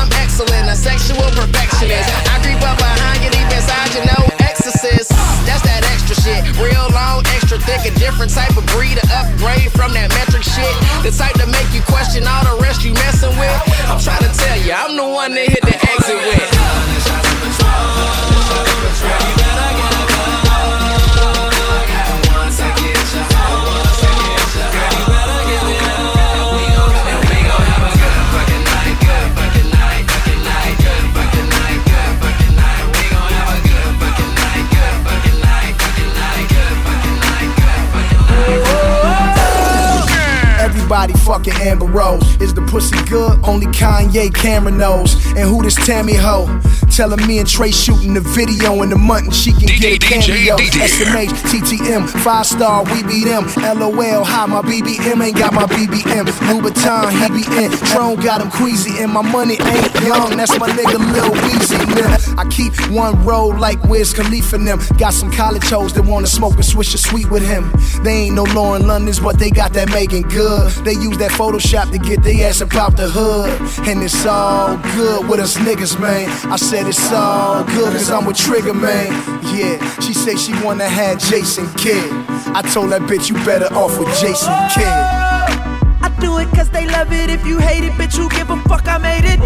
Amber 41.67 41.85
Rose. 41.85 42.39
Is 42.39 42.53
the 42.53 42.61
pussy 42.61 42.95
good? 43.09 43.39
Only 43.43 43.67
Kanye 43.67 44.33
Cameron 44.33 44.77
knows. 44.77 45.15
And 45.35 45.47
who 45.49 45.63
this 45.63 45.75
Tammy 45.75 46.15
Ho? 46.15 46.45
Telling 46.89 47.25
me 47.27 47.39
and 47.39 47.47
Trey 47.47 47.71
shooting 47.71 48.13
the 48.13 48.21
video 48.21 48.81
in 48.81 48.89
the 48.89 48.97
month 48.97 49.25
and 49.25 49.35
she 49.35 49.51
can 49.51 49.67
get 49.67 49.93
a 49.93 49.99
cameo. 49.99 50.57
SMH, 50.57 51.29
TTM, 51.45 52.09
five 52.23 52.45
star, 52.45 52.83
we 52.85 53.03
beat 53.03 53.25
them. 53.25 53.45
LOL, 53.57 54.23
hi, 54.23 54.45
my 54.47 54.61
BBM 54.61 55.23
ain't 55.23 55.37
got 55.37 55.53
my 55.53 55.65
BBM. 55.65 56.25
Louboutin, 56.49 57.11
he 57.11 57.27
be 57.29 57.63
in. 57.63 57.71
Tron 57.91 58.15
got 58.15 58.41
him 58.41 58.49
queasy 58.49 59.01
and 59.01 59.11
my 59.11 59.21
money 59.21 59.57
ain't 59.61 59.93
young. 60.01 60.37
That's 60.37 60.57
my 60.59 60.69
nigga 60.69 60.97
Lil 61.13 61.31
Weezy. 61.45 61.77
Nah, 61.97 62.41
I 62.41 62.47
keep 62.49 62.73
one 62.91 63.23
road 63.23 63.59
like 63.59 63.81
Wiz 63.83 64.13
Khalifa 64.13 64.55
and 64.55 64.67
them. 64.67 64.79
Got 64.97 65.13
some 65.13 65.31
college 65.31 65.69
hoes 65.69 65.93
that 65.93 66.03
wanna 66.03 66.27
smoke 66.27 66.55
and 66.55 66.65
swish 66.65 66.93
a 66.95 66.97
sweet 66.97 67.29
with 67.29 67.45
him. 67.45 67.71
They 68.03 68.25
ain't 68.25 68.35
no 68.35 68.43
Lauren 68.43 68.87
Londons, 68.87 69.19
but 69.19 69.37
they 69.37 69.51
got 69.51 69.73
that 69.73 69.89
making 69.89 70.23
good. 70.23 70.71
They 70.83 70.93
use 70.93 71.17
that 71.19 71.31
Photoshop 71.31 71.91
to 71.91 71.99
get 71.99 72.23
their 72.23 72.49
ass 72.49 72.61
up 72.61 72.73
out 72.75 72.96
the 72.97 73.07
hood. 73.07 73.53
And 73.87 74.01
it's 74.03 74.25
all 74.25 74.75
good 74.97 75.29
with 75.29 75.39
us 75.39 75.55
niggas, 75.57 75.99
man. 75.99 76.27
I 76.51 76.57
said 76.57 76.87
it's 76.87 77.11
all 77.13 77.63
good 77.63 77.93
cause 77.93 78.09
I'm 78.09 78.25
with 78.25 78.37
Trigger, 78.37 78.73
man. 78.73 79.13
Yeah, 79.55 79.77
she 79.99 80.13
say 80.13 80.35
she 80.35 80.51
wanna 80.63 80.89
have 80.89 81.19
Jason 81.19 81.71
Kidd. 81.75 82.11
I 82.57 82.61
told 82.73 82.91
that 82.91 83.01
bitch 83.03 83.29
you 83.29 83.35
better 83.45 83.71
off 83.73 83.97
with 83.99 84.09
Jason 84.19 84.53
Kidd. 84.73 84.97
I 86.01 86.09
do 86.19 86.39
it 86.39 86.49
cause 86.49 86.69
they 86.71 86.87
love 86.87 87.13
it. 87.13 87.29
If 87.29 87.45
you 87.45 87.59
hate 87.59 87.83
it, 87.83 87.93
bitch, 87.93 88.17
who 88.17 88.29
give 88.29 88.49
a 88.49 88.57
fuck? 88.63 88.87
I 88.87 88.97
made 88.97 89.25
it. 89.25 89.39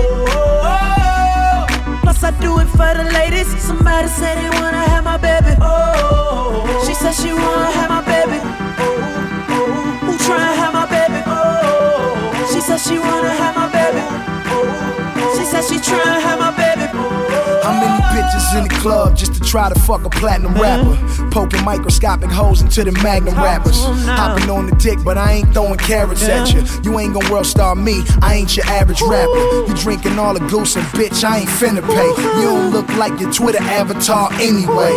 Plus, 2.02 2.24
I 2.24 2.32
do 2.40 2.58
it 2.60 2.70
for 2.72 2.92
the 2.96 3.04
ladies. 3.14 3.48
Somebody 3.62 4.08
said 4.08 4.38
they 4.40 4.50
wanna 4.60 4.84
have 4.92 5.04
my 5.04 5.18
baby. 5.18 5.54
She 6.88 6.94
said 6.96 7.14
she 7.14 7.34
wanna 7.34 7.72
have 7.72 7.90
my 7.90 8.02
baby. 8.08 8.40
Who 10.08 10.18
tryna 10.18 10.56
have 10.56 10.74
my? 10.74 10.81
She 12.84 12.98
wanna 12.98 13.30
have 13.30 13.56
my 13.56 13.70
baby. 13.70 14.02
She 15.38 15.46
said 15.46 15.62
she 15.62 15.78
tryna 15.78 16.20
have 16.20 16.41
bitches 18.22 18.58
in 18.58 18.64
the 18.68 18.76
club 18.76 19.18
just 19.18 19.34
to 19.34 19.40
try 19.40 19.70
to 19.70 19.80
fuck 19.80 20.04
a 20.06 20.10
platinum 20.10 20.54
rapper? 20.54 20.96
Poking 21.32 21.64
microscopic 21.64 22.30
holes 22.30 22.62
into 22.62 22.84
the 22.84 22.92
magnum 23.04 23.36
rappers. 23.36 23.78
Hopping 24.06 24.50
on 24.50 24.68
the 24.68 24.76
dick, 24.76 25.00
but 25.04 25.18
I 25.18 25.34
ain't 25.34 25.54
throwing 25.54 25.78
carrots 25.78 26.24
at 26.28 26.54
you. 26.54 26.62
You 26.84 27.00
ain't 27.00 27.14
gon' 27.14 27.32
world 27.32 27.46
star 27.46 27.76
me, 27.76 28.04
I 28.22 28.36
ain't 28.36 28.56
your 28.56 28.66
average 28.68 29.02
rapper. 29.02 29.68
You 29.68 29.74
drinking 29.76 30.20
all 30.20 30.34
the 30.34 30.46
goose 30.48 30.76
and 30.76 30.86
bitch, 30.88 31.24
I 31.24 31.40
ain't 31.40 31.50
finna 31.50 31.82
pay. 31.82 32.10
You 32.40 32.48
don't 32.48 32.72
look 32.72 32.88
like 32.96 33.20
your 33.20 33.32
Twitter 33.32 33.62
avatar 33.62 34.32
anyway. 34.34 34.92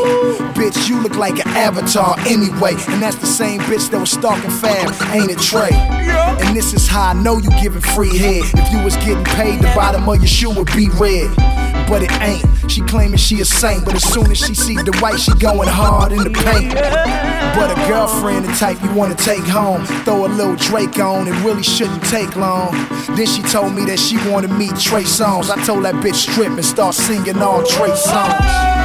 Bitch, 0.55 0.89
you 0.89 1.01
look 1.01 1.17
like 1.17 1.39
an 1.45 1.49
avatar 1.49 2.17
anyway. 2.21 2.75
And 2.89 3.03
that's 3.03 3.17
the 3.17 3.27
same 3.27 3.61
bitch 3.63 3.91
that 3.91 4.01
was 4.01 4.11
stalking 4.11 4.51
Fab, 4.51 4.93
ain't 5.15 5.31
it 5.31 5.39
Trey? 5.39 5.73
And 5.73 6.57
this 6.57 6.75
is 6.75 6.87
how 6.87 7.11
I 7.11 7.13
know 7.15 7.39
you 7.39 7.51
giving 7.61 7.81
free 7.81 8.17
head. 8.17 8.45
If 8.55 8.73
you 8.73 8.83
was 8.83 8.97
getting 8.97 9.25
paid, 9.25 9.61
the 9.61 9.73
bottom 9.75 10.09
of 10.09 10.17
your 10.17 10.27
shoe 10.27 10.51
would 10.55 10.71
be 10.75 10.89
red 10.91 11.63
but 11.88 12.03
it 12.03 12.12
ain't. 12.20 12.44
She 12.70 12.81
claiming 12.83 13.18
she 13.18 13.40
a 13.40 13.44
saint, 13.44 13.85
but 13.85 13.94
as 13.94 14.05
soon 14.05 14.31
as 14.31 14.38
she 14.38 14.55
sees 14.55 14.83
the 14.85 14.97
white, 15.01 15.18
she 15.18 15.33
going 15.35 15.68
hard 15.68 16.12
in 16.12 16.18
the 16.18 16.31
paint. 16.31 16.75
But 17.55 17.70
a 17.70 17.88
girlfriend, 17.88 18.44
the 18.44 18.53
type 18.55 18.83
you 18.83 18.92
wanna 18.92 19.14
take 19.14 19.44
home, 19.44 19.85
throw 20.05 20.27
a 20.27 20.29
little 20.29 20.57
Drake 20.57 20.99
on, 20.99 21.29
it 21.29 21.44
really 21.44 21.62
shouldn't 21.62 22.03
take 22.05 22.37
long. 22.37 22.73
Then 23.16 23.27
she 23.27 23.42
told 23.42 23.75
me 23.75 23.85
that 23.87 23.99
she 23.99 24.16
wanted 24.29 24.51
me 24.51 24.68
Trey 24.68 25.05
Songz. 25.05 25.51
I 25.51 25.62
told 25.64 25.85
that 25.85 25.94
bitch 25.97 26.16
strip 26.16 26.49
and 26.49 26.64
start 26.64 26.94
singing 26.94 27.40
all 27.40 27.62
Trey 27.62 27.94
songs. 27.94 28.84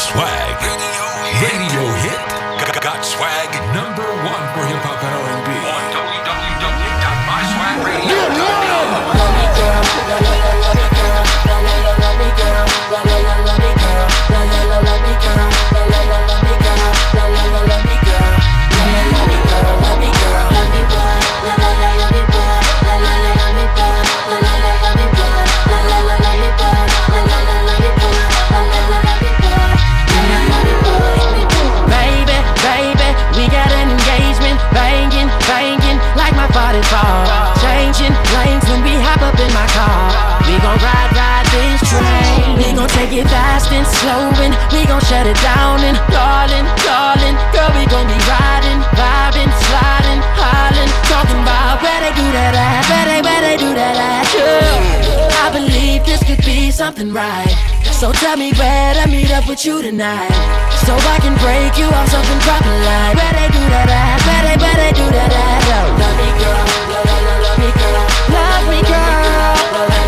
swag. 0.00 0.56
Radio 1.44 1.84
hit. 2.04 2.28
Got 2.80 3.04
swag 3.04 3.50
number 3.74 4.08
one 4.32 4.44
for 4.54 4.64
hip 4.66 4.82
hop. 4.82 4.99
it 43.20 43.28
fast 43.28 43.68
and 43.72 43.86
slowing, 44.00 44.52
we 44.72 44.86
gon' 44.88 45.00
shut 45.04 45.26
it 45.26 45.36
down 45.44 45.80
and 45.84 45.96
darling, 46.08 46.64
darling, 46.88 47.36
girl, 47.52 47.68
we 47.76 47.84
gon' 47.92 48.08
be 48.08 48.16
riding, 48.24 48.80
vibing, 48.96 49.52
sliding, 49.68 50.20
hollering, 50.40 50.90
talking 51.04 51.40
about 51.44 51.82
where 51.84 52.00
they 52.00 52.12
do 52.16 52.26
that 52.32 52.56
at, 52.56 52.82
where 52.88 53.06
they, 53.10 53.20
where 53.20 53.42
they 53.44 53.56
do 53.60 53.70
that 53.76 53.96
at, 53.96 54.24
yeah. 54.32 55.44
I 55.44 55.52
believe 55.52 56.04
this 56.08 56.24
could 56.24 56.44
be 56.44 56.70
something 56.70 57.12
right. 57.12 57.52
So 58.00 58.12
tell 58.12 58.36
me 58.38 58.52
where 58.56 58.94
to 58.94 59.04
meet 59.10 59.30
up 59.30 59.46
with 59.46 59.66
you 59.66 59.82
tonight 59.82 60.32
So 60.88 60.96
I 60.96 61.18
can 61.20 61.36
break 61.36 61.76
you 61.76 61.84
off 61.84 62.08
something 62.08 62.40
proper 62.40 62.72
like 62.72 63.12
Where 63.12 63.34
they 63.36 63.48
do 63.52 63.60
that 63.60 63.92
at, 63.92 64.18
where 64.24 64.42
they, 64.48 64.56
where 64.56 64.76
they 64.80 64.92
do 64.96 65.04
that 65.04 65.28
at 65.28 65.68
oh. 65.68 66.00
Love 66.00 66.16
me 66.16 66.28
girl, 66.40 66.64
love, 66.96 67.24
love, 67.28 67.44
love 67.44 67.58
me 67.60 67.68
girl 67.76 68.00
Love 68.32 68.66
me 68.72 68.80
girl 68.88 69.99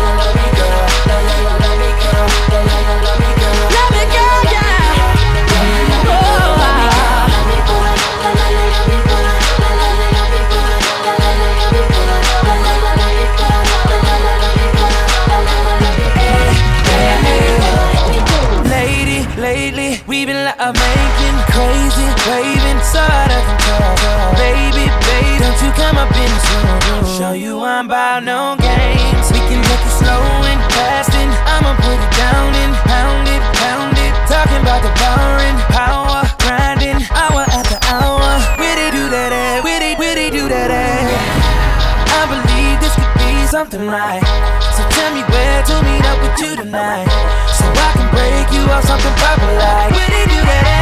making 20.73 21.37
crazy, 21.53 22.07
craving, 22.25 22.81
sort 22.83 23.29
of 23.29 23.41
control. 23.45 23.93
Baby, 24.37 24.89
baby, 25.07 25.33
don't 25.39 25.59
you 25.61 25.71
come 25.77 25.97
up 25.97 26.11
in 26.13 26.31
room? 26.31 27.05
Show 27.17 27.33
you 27.33 27.61
I'm 27.61 27.85
about 27.85 28.23
no 28.23 28.55
games. 28.59 29.25
We 29.31 29.39
can 29.49 29.61
make 29.61 29.83
it 29.83 29.95
slow 30.01 30.21
and 30.49 30.61
fast, 30.73 31.13
and 31.13 31.31
I'ma 31.47 31.77
put 31.77 31.97
it 31.97 32.13
down 32.17 32.49
and 32.57 32.73
pound 32.89 33.25
it, 33.29 33.43
pound 33.61 33.95
it. 33.97 34.13
Talking 34.25 34.61
about 34.61 34.81
the 34.81 34.93
power 34.97 35.35
and 35.45 35.59
power, 35.69 36.25
grinding 36.41 36.99
hour 37.13 37.45
after 37.53 37.77
hour. 37.87 38.25
Where 38.57 38.75
they 38.75 38.89
do 38.91 39.09
that 39.13 39.31
at? 39.31 39.63
Where 39.63 39.79
they, 39.79 39.93
where 39.95 40.15
they 40.15 40.29
do 40.29 40.49
that 40.49 40.71
at? 40.71 41.53
I 42.13 42.23
believe 42.29 42.79
this 42.81 42.95
could 42.95 43.13
be 43.19 43.45
something 43.47 43.85
right. 43.85 44.23
So 44.75 44.81
tell 44.95 45.11
me 45.13 45.21
where 45.29 45.61
to 45.69 45.75
meet 45.85 46.05
up 46.07 46.17
with 46.23 46.35
you 46.41 46.55
tonight, 46.55 47.09
so 47.57 47.65
I 47.67 47.89
can 47.93 48.07
break 48.15 48.47
you 48.55 48.63
off 48.71 48.85
something 48.85 49.13
proper 49.21 49.51
like. 49.59 50.12
Where 50.45 50.72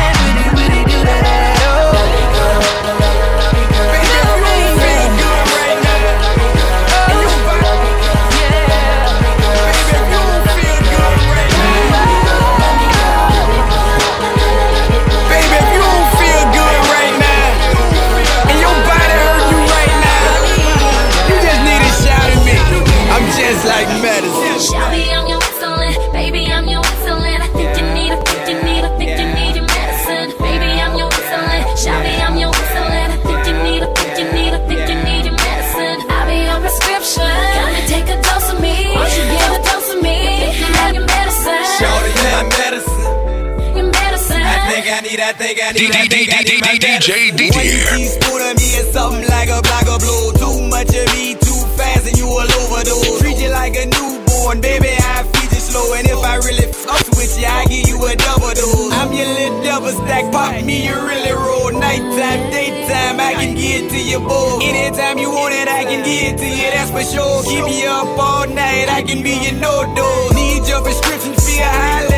my 45.92 46.78
medicine. 46.80 48.22
One 48.32 48.56
me 48.56 48.70
something 48.92 49.28
like 49.30 49.50
a 49.50 49.62
block 49.62 49.88
of 49.88 50.00
blue. 50.00 50.32
Too 50.40 50.68
much 50.70 50.92
of 50.96 51.08
me, 51.16 51.36
too 51.36 51.62
fast, 51.78 52.08
and 52.08 52.18
you 52.18 52.28
will 52.28 52.52
overdose. 52.64 53.20
Treat 53.20 53.38
you 53.40 53.50
like 53.50 53.76
a 53.76 53.86
newborn, 53.86 54.62
baby. 54.62 54.92
I 54.92 55.24
feed 55.24 55.52
you 55.52 55.62
slow, 55.62 55.94
and 55.94 56.08
if 56.08 56.22
I 56.24 56.36
really 56.38 56.68
fuck 56.72 57.06
with 57.16 57.40
you, 57.40 57.48
I 57.48 57.66
give 57.66 57.88
you 57.88 57.98
a 58.06 58.16
double 58.16 58.54
dose. 58.54 58.94
I'm 58.94 59.14
your 59.14 59.28
little 59.28 59.64
double 59.64 59.92
stack, 59.92 60.32
pop 60.32 60.64
me, 60.64 60.88
you 60.88 60.96
really 60.96 61.32
roll. 61.32 61.72
Nighttime, 61.72 62.52
daytime, 62.52 63.20
I 63.20 63.34
can 63.40 63.56
get 63.56 63.90
to 63.90 64.00
you 64.00 64.20
both. 64.20 64.62
Anytime 64.64 65.18
you 65.18 65.32
want 65.32 65.54
it, 65.54 65.68
I 65.68 65.84
can 65.84 66.04
get 66.04 66.38
to 66.38 66.48
you, 66.48 66.70
that's 66.72 66.92
for 66.92 67.04
sure. 67.04 67.44
Keep 67.44 67.68
you 67.82 67.90
up 67.90 68.20
all 68.20 68.48
night, 68.48 68.90
I 68.90 69.02
can 69.04 69.24
be 69.24 69.36
your 69.44 69.58
no 69.60 69.88
dose. 69.96 70.34
Need 70.36 70.68
your 70.68 70.82
prescription, 70.82 71.34
feel 71.34 71.64
high, 71.64 72.11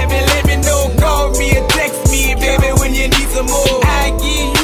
need 3.19 3.29
some 3.29 3.45
more. 3.45 3.79
I 3.83 4.09
give 4.21 4.62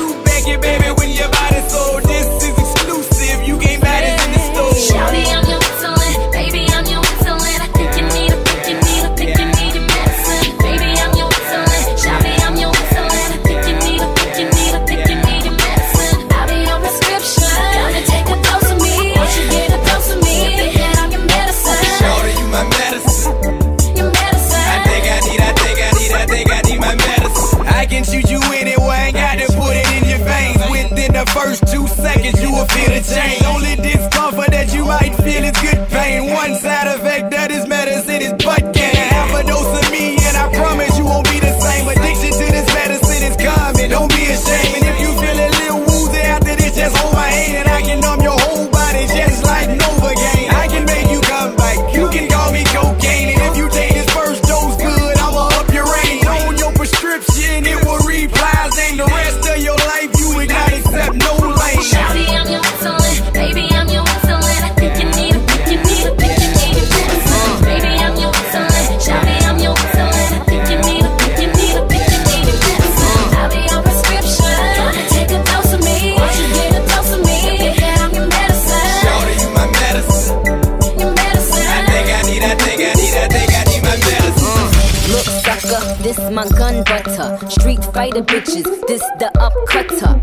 Bitches, 88.21 88.65
this 88.87 89.01
the 89.17 89.31
upcutter. 89.35 90.21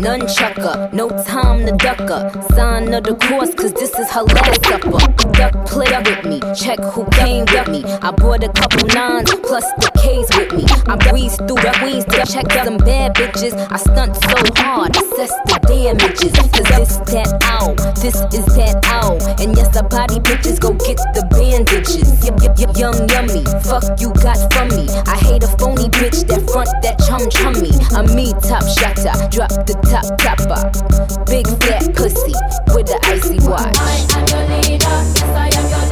Nunchucker, 0.00 0.92
no 0.94 1.10
time 1.24 1.43
to 1.66 1.76
ducker. 1.76 2.30
Sign 2.54 2.92
of 2.92 3.04
the 3.04 3.14
course, 3.14 3.54
cause 3.54 3.72
this 3.74 3.94
is 3.98 4.10
her 4.10 4.22
last 4.22 4.64
supper. 4.64 4.98
Duck 5.32 5.66
play 5.66 5.90
with 6.04 6.24
me, 6.24 6.40
check 6.54 6.78
who 6.80 7.04
came 7.10 7.44
with 7.46 7.68
me. 7.68 7.84
I 7.84 8.10
brought 8.10 8.44
a 8.44 8.48
couple 8.48 8.86
nines, 8.88 9.32
plus 9.42 9.64
the 9.78 9.90
K's 10.00 10.28
with 10.36 10.52
me. 10.52 10.64
I 10.86 10.96
breeze 11.08 11.36
through 11.36 11.62
the 11.62 11.72
weeds 11.82 12.04
check 12.34 12.50
some 12.64 12.78
bad 12.78 13.14
bitches. 13.14 13.54
I 13.70 13.76
stunt 13.76 14.16
so 14.16 14.36
hard, 14.60 14.96
assess 14.96 15.32
the 15.46 15.58
damages. 15.66 16.32
Cause 16.54 16.68
this 16.76 16.96
that 17.12 17.30
ow, 17.44 17.74
this 18.02 18.16
is 18.34 18.46
that 18.56 18.84
ow. 18.86 19.16
And 19.38 19.56
yes, 19.56 19.68
the 19.68 19.82
body 19.84 20.18
bitches 20.20 20.58
go 20.58 20.72
get 20.74 20.98
the 21.14 21.22
bandages. 21.30 22.24
Yep, 22.24 22.40
yep, 22.42 22.58
yep, 22.58 22.76
Young 22.76 22.98
Money, 23.14 23.44
fuck 23.62 23.84
you 24.00 24.12
got 24.20 24.38
from 24.52 24.68
me. 24.76 24.88
I 25.06 25.16
hate 25.16 25.44
a 25.44 25.50
phony 25.58 25.88
bitch 25.88 26.26
that 26.28 26.42
front 26.50 26.70
that 26.82 26.98
chum 27.06 27.22
chummy. 27.30 27.72
I'm 27.94 28.10
me, 28.14 28.32
top 28.42 28.66
shotter, 28.66 29.14
drop 29.30 29.52
the 29.68 29.78
top 29.86 30.06
topper. 30.18 31.24
Big 31.30 31.46
fat 31.56 31.94
pussy 31.94 32.34
with 32.74 32.86
the 32.86 32.98
icy 33.04 33.38
watch. 33.48 33.78
Yo. 35.54 35.83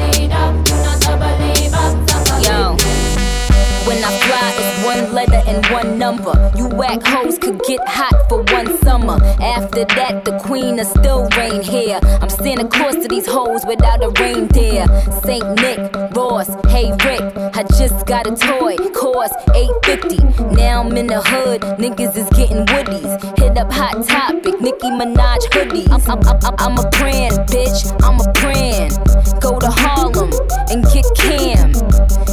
One 4.93 5.15
letter 5.15 5.43
and 5.47 5.65
one 5.67 5.99
number. 5.99 6.35
You 6.57 6.67
whack 6.69 7.03
hoes 7.03 7.39
could 7.39 7.61
get 7.63 7.81
hot 7.89 8.15
for 8.29 8.43
one 8.43 8.79
summer. 8.83 9.19
After 9.41 9.85
that, 9.85 10.25
the 10.25 10.39
queen 10.41 10.77
will 10.77 10.85
still 10.85 11.29
reign 11.37 11.63
here. 11.63 11.99
I'm 12.21 12.29
Santa 12.29 12.69
Claus 12.69 12.97
to 12.97 13.09
these 13.09 13.27
hoes 13.27 13.65
without 13.67 14.05
a 14.05 14.11
reindeer. 14.21 14.87
Saint 15.25 15.49
Nick, 15.63 15.81
Ross, 16.15 16.49
hey 16.69 16.91
Rick, 17.05 17.25
I 17.57 17.63
just 17.79 18.07
got 18.07 18.27
a 18.27 18.35
toy, 18.37 18.77
cost 18.93 19.35
850. 19.55 20.55
Now 20.57 20.83
I'm 20.83 20.97
in 20.97 21.07
the 21.07 21.23
hood, 21.23 21.63
niggas 21.79 22.17
is 22.17 22.29
getting 22.31 22.67
woodies. 22.67 23.13
Hit 23.39 23.57
up 23.57 23.73
Hot 23.73 24.05
Topic, 24.07 24.61
Nicki 24.61 24.91
Minaj 24.91 25.43
hoodies. 25.55 25.89
I'm, 26.09 26.19
I'm, 26.29 26.39
I'm, 26.45 26.55
I'm 26.59 26.85
a 26.85 26.91
brand, 26.91 27.35
bitch, 27.49 27.81
I'm 28.05 28.21
a 28.21 28.29
brand. 28.41 28.93
Go 29.41 29.59
to 29.59 29.71
Harlem 29.71 30.31
and 30.71 30.85
get 30.93 31.07
Cam. 31.17 31.71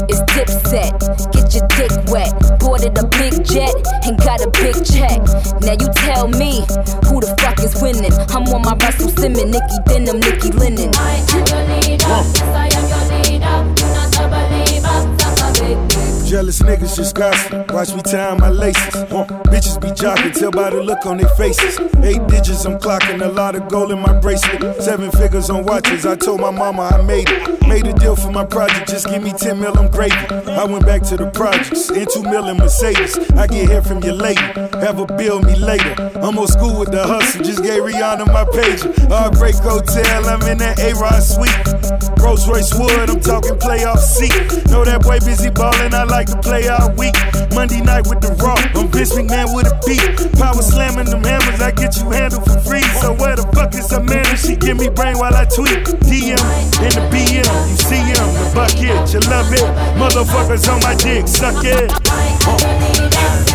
It's 0.09 0.21
dipset, 0.33 1.31
get 1.31 1.53
your 1.53 1.67
dick 1.77 1.91
wet. 2.11 2.48
Boarded 2.59 2.97
a 2.97 3.05
big 3.07 3.45
jet 3.45 3.75
and 4.05 4.17
got 4.17 4.41
a 4.41 4.49
big 4.49 4.75
check. 4.85 5.21
Now 5.61 5.73
you 5.73 5.89
tell 5.93 6.27
me 6.27 6.65
who 7.05 7.21
the 7.21 7.35
fuck 7.39 7.59
is 7.59 7.79
winning. 7.81 8.13
I'm 8.29 8.43
on 8.53 8.61
my 8.63 8.75
Russell 8.81 9.09
Simmons, 9.09 9.51
Nicki 9.53 9.77
Denim, 9.85 10.19
Nicki 10.19 10.49
Linen. 10.51 10.91
Jealous 16.29 16.61
niggas 16.61 16.95
just 16.95 17.15
gossip. 17.15 17.71
Watch 17.71 17.95
me 17.95 18.03
tie 18.03 18.35
my 18.35 18.49
laces. 18.49 18.93
Huh. 19.09 19.25
Bitches 19.49 19.81
be 19.81 19.87
jocking, 19.87 20.31
tell 20.31 20.51
by 20.51 20.69
the 20.69 20.83
look 20.83 21.03
on 21.07 21.17
their 21.17 21.27
faces. 21.29 21.79
Eight 22.03 22.21
digits, 22.27 22.65
I'm 22.65 22.77
clocking. 22.77 23.19
A 23.25 23.29
lot 23.29 23.55
of 23.55 23.67
gold 23.67 23.91
in 23.91 23.97
my 23.97 24.13
bracelet. 24.19 24.79
Seven 24.79 25.09
figures 25.09 25.49
on 25.49 25.65
watches. 25.65 26.05
I 26.05 26.15
told 26.15 26.39
my 26.39 26.51
mama 26.51 26.83
I 26.93 27.01
made 27.01 27.27
it. 27.31 27.67
Made 27.67 27.87
a 27.87 27.93
deal 27.93 28.15
for 28.15 28.31
my 28.31 28.45
project. 28.45 28.89
Just 28.89 29.09
give 29.09 29.23
me 29.23 29.31
10 29.31 29.59
mil, 29.59 29.75
I'm 29.75 29.89
gravy. 29.89 30.15
I 30.51 30.65
went 30.65 30.85
back 30.85 31.01
to 31.09 31.17
the 31.17 31.31
projects. 31.31 31.89
In 31.89 32.05
two 32.05 32.21
mil 32.21 32.47
in 32.47 32.57
Mercedes. 32.57 33.17
I 33.31 33.47
get 33.47 33.67
here 33.67 33.81
from 33.81 34.03
your 34.03 34.13
lady. 34.13 34.41
Have 34.85 34.99
a 34.99 35.07
bill 35.07 35.41
me 35.41 35.55
later. 35.55 35.95
I'm 36.21 36.37
old 36.37 36.49
school 36.49 36.79
with 36.79 36.91
the 36.91 37.07
hustle. 37.07 37.43
Just 37.43 37.63
gave 37.63 37.81
Rihanna 37.81 38.27
my 38.27 38.45
page. 38.53 38.81
Heartbreak 39.09 39.55
Hotel. 39.55 40.29
I'm 40.29 40.43
in 40.43 40.59
that 40.59 40.79
A-Rod 40.79 41.23
suite. 41.23 42.19
Rolls 42.21 42.47
Royce 42.47 42.73
Wood. 42.77 43.09
I'm 43.09 43.19
talking 43.19 43.55
playoff 43.55 43.97
seat. 43.97 44.69
Know 44.69 44.85
that 44.85 45.01
boy 45.01 45.17
busy 45.25 45.49
ballin'. 45.49 45.95
I 45.95 46.03
like 46.03 46.18
to 46.27 46.37
play 46.41 46.67
all 46.67 46.91
week. 46.95 47.15
Monday 47.53 47.81
night 47.81 48.07
with 48.07 48.21
the 48.21 48.35
Raw. 48.43 48.57
I'm 48.75 48.87
Vince 48.91 49.13
McMahon 49.13 49.55
with 49.55 49.71
a 49.71 49.77
beat. 49.87 50.03
Power 50.39 50.61
slamming 50.61 51.05
them 51.05 51.23
hammers. 51.23 51.61
I 51.61 51.71
get 51.71 51.95
you 51.97 52.09
handled 52.09 52.45
for 52.45 52.59
free. 52.59 52.83
So 52.99 53.13
where 53.13 53.35
the 53.35 53.47
fuck 53.55 53.73
is 53.75 53.89
her 53.91 54.03
man? 54.03 54.25
She 54.35 54.55
give 54.55 54.77
me 54.77 54.89
brain 54.89 55.17
while 55.17 55.35
I 55.35 55.45
tweet. 55.45 55.85
DM 56.09 56.39
in 56.83 56.91
the 56.91 57.03
BM. 57.11 57.47
You 57.69 57.77
see 57.77 58.03
him. 58.03 58.27
The 58.35 58.51
bucket. 58.53 59.13
You 59.13 59.19
love 59.31 59.51
it. 59.53 59.67
Motherfuckers 59.95 60.67
on 60.67 60.79
my 60.81 60.95
dick. 60.95 61.27
Suck 61.27 61.63
it. 61.63 61.91
Uh, 62.47 63.49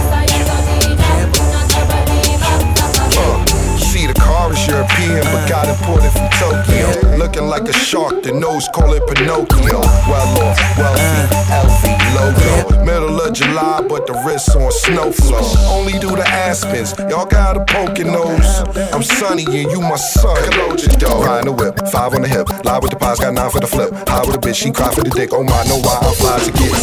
is 4.53 4.67
European, 4.67 5.23
but 5.33 5.49
got 5.49 5.69
imported 5.69 6.11
from 6.11 6.29
Tokyo. 6.39 7.17
Looking 7.17 7.47
like 7.47 7.69
a 7.69 7.73
shark, 7.73 8.23
the 8.23 8.33
nose 8.33 8.69
call 8.75 8.93
it 8.93 9.07
Pinocchio. 9.07 9.81
Well 10.09 10.39
off, 10.43 10.59
wealthy, 10.77 11.95
logo. 12.17 12.85
Middle 12.85 13.21
of 13.21 13.33
July, 13.33 13.81
but 13.89 14.07
the 14.07 14.13
wrist 14.27 14.55
on 14.57 14.71
snow 14.71 15.11
flow. 15.13 15.47
Only 15.69 15.99
do 15.99 16.11
the 16.15 16.27
Aspens, 16.27 16.95
y'all 17.11 17.27
got 17.27 17.57
a 17.57 17.65
poking 17.65 18.13
nose. 18.13 18.61
I'm 18.93 19.03
sunny 19.03 19.45
and 19.45 19.71
you 19.71 19.81
my 19.81 19.97
son. 19.97 20.37
Load 20.59 20.83
your. 20.83 21.25
Riding 21.25 21.47
the 21.47 21.53
whip, 21.53 21.89
five 21.89 22.15
on 22.15 22.23
the 22.23 22.29
hip. 22.29 22.49
Lie 22.65 22.79
with 22.79 22.91
the 22.91 22.97
pies, 22.97 23.21
got 23.21 23.33
nine 23.35 23.51
for 23.51 23.61
the 23.61 23.67
flip. 23.67 23.93
High 24.09 24.25
with 24.27 24.37
a 24.37 24.39
bitch, 24.39 24.57
she 24.57 24.71
cry 24.71 24.93
for 24.93 25.03
the 25.03 25.11
dick. 25.11 25.31
Oh 25.33 25.43
my, 25.43 25.65
know 25.65 25.81
why 25.81 25.99
I 26.03 26.13
fly 26.15 26.39
to 26.45 26.53
get. 26.53 26.75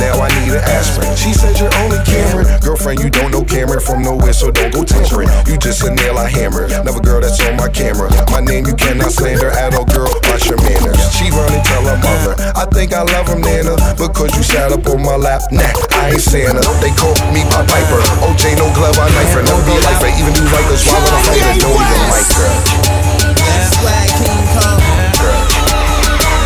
Now 0.00 0.16
I 0.18 0.28
need 0.40 0.56
an 0.56 0.64
aspirin. 0.64 1.14
She 1.16 1.32
said 1.34 1.58
you're 1.60 1.74
only 1.84 1.98
Cameron. 2.08 2.48
Girlfriend, 2.60 3.00
you 3.00 3.10
don't 3.10 3.30
know 3.30 3.44
Cameron 3.44 3.80
from 3.80 4.02
nowhere, 4.02 4.32
so 4.32 4.50
don't 4.50 4.72
go 4.72 4.82
tinkering. 4.82 5.28
You 5.46 5.58
just 5.58 5.84
a 5.84 5.94
nail 5.94 6.16
I 6.16 6.28
hammer. 6.28 6.66
Never 6.82 7.00
girl 7.02 7.20
that's 7.20 7.42
on 7.42 7.56
my 7.58 7.68
camera. 7.68 8.08
My 8.30 8.40
name 8.40 8.66
you 8.66 8.74
cannot 8.74 9.12
slander 9.12 9.50
at 9.50 9.74
all, 9.74 9.84
girl. 9.84 10.08
Watch 10.30 10.46
your 10.46 10.56
manners. 10.62 10.96
She 11.12 11.28
run 11.34 11.50
and 11.52 11.64
tell 11.66 11.82
her 11.84 11.98
mother. 11.98 12.38
I 12.54 12.64
think 12.70 12.94
I 12.94 13.02
love 13.02 13.28
him, 13.28 13.42
Nana. 13.42 13.76
Because 13.98 14.32
you 14.38 14.42
sat 14.42 14.72
up 14.72 14.86
on 14.86 15.02
my 15.02 15.16
lap. 15.16 15.42
Nah, 15.50 15.66
I 15.98 16.14
ain't 16.14 16.22
Santa. 16.22 16.62
They 16.80 16.94
call 16.94 17.14
me 17.34 17.42
Pop 17.50 17.66
Piper. 17.66 18.00
OJ, 18.24 18.56
no 18.56 18.70
glove, 18.72 18.96
I 18.96 19.10
knife 19.10 19.34
her. 19.34 19.42
Never 19.42 19.62
be 19.66 19.74
a 19.74 19.82
lifer. 19.82 20.10
Even 20.16 20.32
do 20.32 20.44
right, 20.48 20.66
cause 20.70 20.86
why 20.86 20.96
would 21.02 21.12
I 21.12 21.20
fight 21.26 21.42
her? 21.42 21.54
Don't 21.60 21.76
even 21.76 22.02
like 22.08 22.30
her. 22.38 22.50
Swag 23.76 24.08
King 24.16 24.44
Kong. 24.54 24.80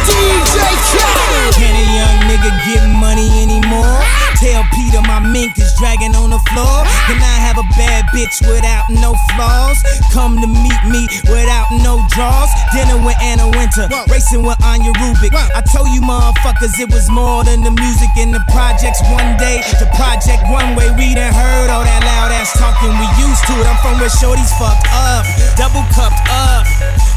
DJ 0.07 0.57
Khaled. 0.91 1.55
Can 1.57 1.75
a 1.75 1.85
young 1.95 2.19
nigga 2.31 2.51
get 2.65 2.85
money 2.97 3.29
anymore? 3.43 4.01
Tell 4.37 4.63
Peter 4.75 5.01
my 5.03 5.21
mink 5.21 5.57
is 5.59 5.66
dragging 5.77 6.17
on 6.17 6.33
the 6.33 6.41
floor. 6.53 6.85
Can 7.07 7.21
I 7.21 7.39
have 7.41 7.57
a 7.61 7.67
bad 7.77 8.09
bitch 8.13 8.41
without 8.45 8.89
no 8.91 9.15
flaws? 9.37 9.79
Come 10.13 10.41
to 10.41 10.49
meet 10.49 10.83
me 10.89 11.07
without 11.29 11.69
no 11.85 12.03
draws. 12.11 12.51
Dinner 12.73 12.99
with 13.05 13.17
Anna 13.23 13.49
Wintour, 13.53 13.89
racing 14.09 14.43
with 14.43 14.59
Anja 14.65 14.93
Rubik. 14.97 15.33
I 15.33 15.63
told 15.63 15.89
you 15.93 16.01
motherfuckers 16.03 16.75
it 16.81 16.91
was 16.91 17.09
more 17.09 17.45
than 17.45 17.63
the 17.63 17.71
music 17.71 18.11
in 18.19 18.33
the 18.33 18.43
projects. 18.51 19.01
One 19.13 19.37
day, 19.37 19.63
the 19.79 19.89
project 19.95 20.43
one 20.51 20.75
way. 20.75 20.89
We 20.97 21.15
done 21.15 21.33
heard 21.33 21.69
all 21.71 21.85
that 21.85 22.03
loud 22.03 22.33
ass 22.33 22.57
talking. 22.57 22.93
We 22.97 23.07
used 23.21 23.45
to 23.47 23.55
it. 23.61 23.67
I'm 23.69 23.79
from 23.85 24.01
where 24.01 24.13
shorties 24.13 24.51
fucked 24.57 24.89
up, 24.91 25.25
double 25.61 25.85
cupped 25.93 26.25
up. 26.33 26.65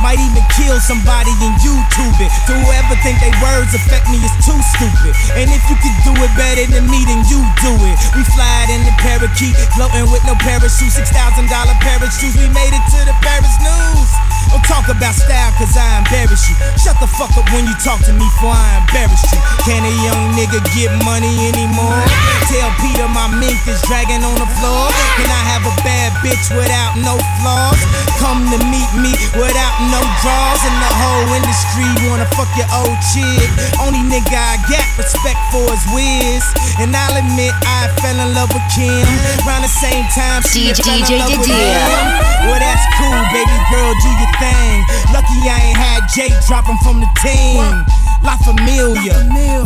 Might 0.03 0.19
even 0.19 0.43
kill 0.55 0.79
somebody 0.79 1.31
in 1.43 1.51
YouTube 1.59 2.15
it. 2.19 2.31
To 2.47 2.53
whoever 2.55 2.95
think 3.03 3.19
they 3.19 3.31
words 3.43 3.75
affect 3.75 4.07
me 4.07 4.19
is 4.19 4.31
too 4.43 4.55
stupid. 4.75 5.11
And 5.35 5.51
if 5.51 5.63
you 5.67 5.75
could 5.79 5.97
do 6.07 6.13
it 6.15 6.31
better 6.39 6.65
than 6.71 6.87
me, 6.87 7.03
then 7.03 7.23
you 7.27 7.39
do 7.59 7.73
it. 7.83 7.97
We 8.15 8.23
fly 8.35 8.48
in 8.69 8.81
the 8.85 8.95
parakeet, 8.97 9.55
floating 9.75 10.09
with 10.11 10.23
no 10.25 10.35
parachute. 10.39 10.91
Six 10.91 11.09
thousand 11.11 11.49
dollar 11.49 11.75
shoes. 12.19 12.35
We 12.35 12.47
made 12.49 12.73
it 12.73 12.85
to 12.95 12.99
the 13.05 13.15
Paris 13.21 13.55
news. 13.61 14.38
Don't 14.49 14.65
talk 14.65 14.89
about 14.89 15.13
style, 15.13 15.53
cause 15.61 15.77
I 15.77 16.01
embarrass 16.01 16.49
you. 16.49 16.57
Shut 16.81 16.97
the 16.97 17.05
fuck 17.05 17.29
up 17.37 17.45
when 17.53 17.69
you 17.69 17.75
talk 17.77 18.01
to 18.09 18.13
me, 18.13 18.25
for 18.41 18.49
I 18.49 18.81
embarrass 18.81 19.21
you. 19.29 19.37
Can 19.61 19.85
a 19.85 19.93
young 20.01 20.33
nigga 20.33 20.57
get 20.73 20.89
money 21.05 21.53
anymore? 21.53 22.01
Tell 22.49 22.73
Peter 22.81 23.05
my 23.05 23.29
mink 23.29 23.61
is 23.69 23.77
dragging 23.85 24.25
on 24.25 24.41
the 24.41 24.49
floor. 24.57 24.89
Can 25.21 25.29
I 25.29 25.43
have 25.53 25.63
a 25.69 25.75
bad 25.85 26.17
bitch 26.25 26.49
without 26.49 26.97
no 26.97 27.21
flaws? 27.37 27.77
Come 28.17 28.41
to 28.49 28.57
meet 28.73 28.89
me 28.97 29.13
without 29.37 29.75
no 29.93 30.01
draws. 30.25 30.61
And 30.65 30.77
the 30.81 30.91
whole 30.97 31.29
industry 31.37 31.85
wanna 32.09 32.25
fuck 32.33 32.49
your 32.57 32.69
old 32.73 32.97
chick. 33.13 33.45
Only 33.77 34.01
nigga 34.01 34.33
I 34.33 34.57
got 34.65 34.85
respect 34.97 35.37
for 35.53 35.61
is 35.69 35.85
Wiz. 35.93 36.41
And 36.81 36.89
I'll 36.89 37.21
admit 37.21 37.53
I 37.69 37.93
fell 38.01 38.17
in 38.17 38.33
love 38.33 38.49
with 38.49 38.65
Kim. 38.73 39.05
Around 39.45 39.61
the 39.61 39.73
same 39.77 40.09
time, 40.09 40.41
she 40.41 40.73
DJ 40.73 40.81
fell 40.81 40.97
in 40.97 41.21
love 41.21 41.37
with 41.37 41.53
him. 41.53 42.29
Well, 42.49 42.57
that's 42.57 42.85
cool, 42.97 43.21
baby 43.29 43.57
girl, 43.69 43.93
do 44.01 44.09
your 44.17 44.31
thing. 44.39 44.85
Lucky 45.13 45.37
I 45.45 45.59
ain't 45.69 45.77
had 45.77 46.07
Jake 46.15 46.33
dropping 46.47 46.77
from 46.83 46.99
the 46.99 47.09
team. 47.21 48.08
La 48.23 48.37
Familia, 48.45 49.15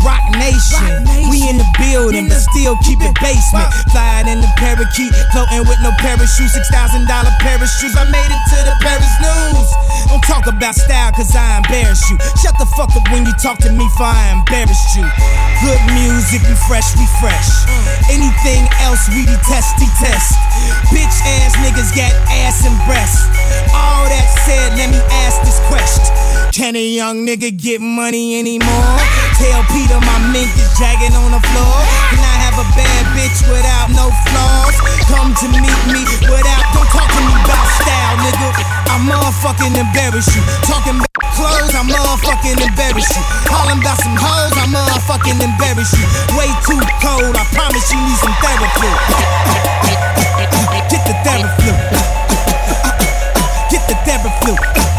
Roc 0.03 0.23
Nation. 0.37 1.03
We 1.29 1.43
in 1.49 1.57
the 1.57 1.67
building, 1.79 2.29
but 2.29 2.39
still 2.39 2.77
keep 2.85 3.01
it 3.01 3.15
basement. 3.19 3.69
Flying 3.91 4.27
in 4.27 4.39
the 4.41 4.51
parakeet, 4.57 5.13
floating 5.31 5.65
with 5.67 5.79
no 5.83 5.91
parachute. 5.99 6.49
Six 6.49 6.69
thousand 6.69 7.07
dollar 7.07 7.33
shoes. 7.79 7.95
I 7.95 8.05
made 8.11 8.31
it 8.31 8.43
to 8.51 8.57
the 8.67 8.75
Paris 8.83 9.13
news. 9.23 9.67
Don't 10.07 10.23
talk 10.23 10.45
about 10.47 10.75
style, 10.75 11.11
cause 11.11 11.35
I 11.35 11.57
embarrass 11.57 12.03
you. 12.09 12.17
Shut 12.43 12.55
the 12.59 12.67
fuck 12.77 12.91
up 12.95 13.05
when 13.11 13.25
you 13.25 13.33
talk 13.41 13.57
to 13.65 13.71
me, 13.71 13.87
for 13.97 14.05
I 14.05 14.35
embarrass 14.35 14.95
you. 14.95 15.05
Good 15.63 15.81
music, 15.95 16.43
we 16.45 16.55
fresh, 16.67 16.95
we 16.99 17.07
fresh. 17.19 17.49
Anything 18.11 18.67
else, 18.83 19.07
we 19.09 19.25
detest, 19.25 19.79
detest. 19.79 20.35
Bitch 20.91 21.17
ass 21.41 21.55
niggas 21.63 21.95
got 21.95 22.11
ass 22.29 22.65
and 22.67 22.75
breasts. 22.85 23.25
All 23.73 24.05
that 24.05 24.27
said, 24.45 24.75
let 24.77 24.91
me 24.91 24.99
ask 25.25 25.39
this 25.47 25.59
question. 25.71 26.32
Can 26.53 26.77
a 26.77 26.85
young 26.85 27.25
nigga 27.25 27.49
get 27.49 27.81
money 27.81 28.37
anymore? 28.37 28.93
Tell 29.41 29.65
Peter 29.73 29.97
my 30.05 30.17
mink 30.29 30.53
is 30.53 30.69
dragging 30.77 31.09
on 31.17 31.33
the 31.33 31.41
floor. 31.49 31.77
Can 32.13 32.21
I 32.21 32.37
have 32.45 32.61
a 32.61 32.67
bad 32.77 33.03
bitch 33.17 33.41
without 33.49 33.89
no 33.89 34.13
flaws? 34.29 34.77
Come 35.09 35.33
to 35.33 35.49
meet 35.49 35.81
me 35.89 36.05
without, 36.29 36.61
don't 36.77 36.85
talk 36.93 37.09
to 37.09 37.21
me 37.25 37.33
about 37.41 37.65
style, 37.81 38.21
nigga. 38.21 38.53
I 38.85 39.01
motherfucking 39.01 39.73
embarrass 39.81 40.29
you. 40.29 40.45
Talking 40.61 41.01
about 41.01 41.25
clothes, 41.33 41.73
I 41.73 41.81
motherfucking 41.89 42.61
embarrass 42.61 43.09
you. 43.09 43.23
Calling 43.49 43.81
about 43.81 43.97
some 43.97 44.13
hoes, 44.13 44.53
I 44.53 44.69
motherfucking 44.69 45.41
embarrass 45.41 45.89
you. 45.97 46.05
Way 46.37 46.53
too 46.69 46.77
cold, 47.01 47.33
I 47.33 47.49
promise 47.57 47.89
you 47.89 47.97
need 47.97 48.19
some 48.21 48.37
therapy. 48.45 48.93
Get 50.85 51.01
the 51.01 51.17
therapy. 51.25 51.73
Get 53.73 53.81
the 53.89 53.97
therapy. 54.05 54.92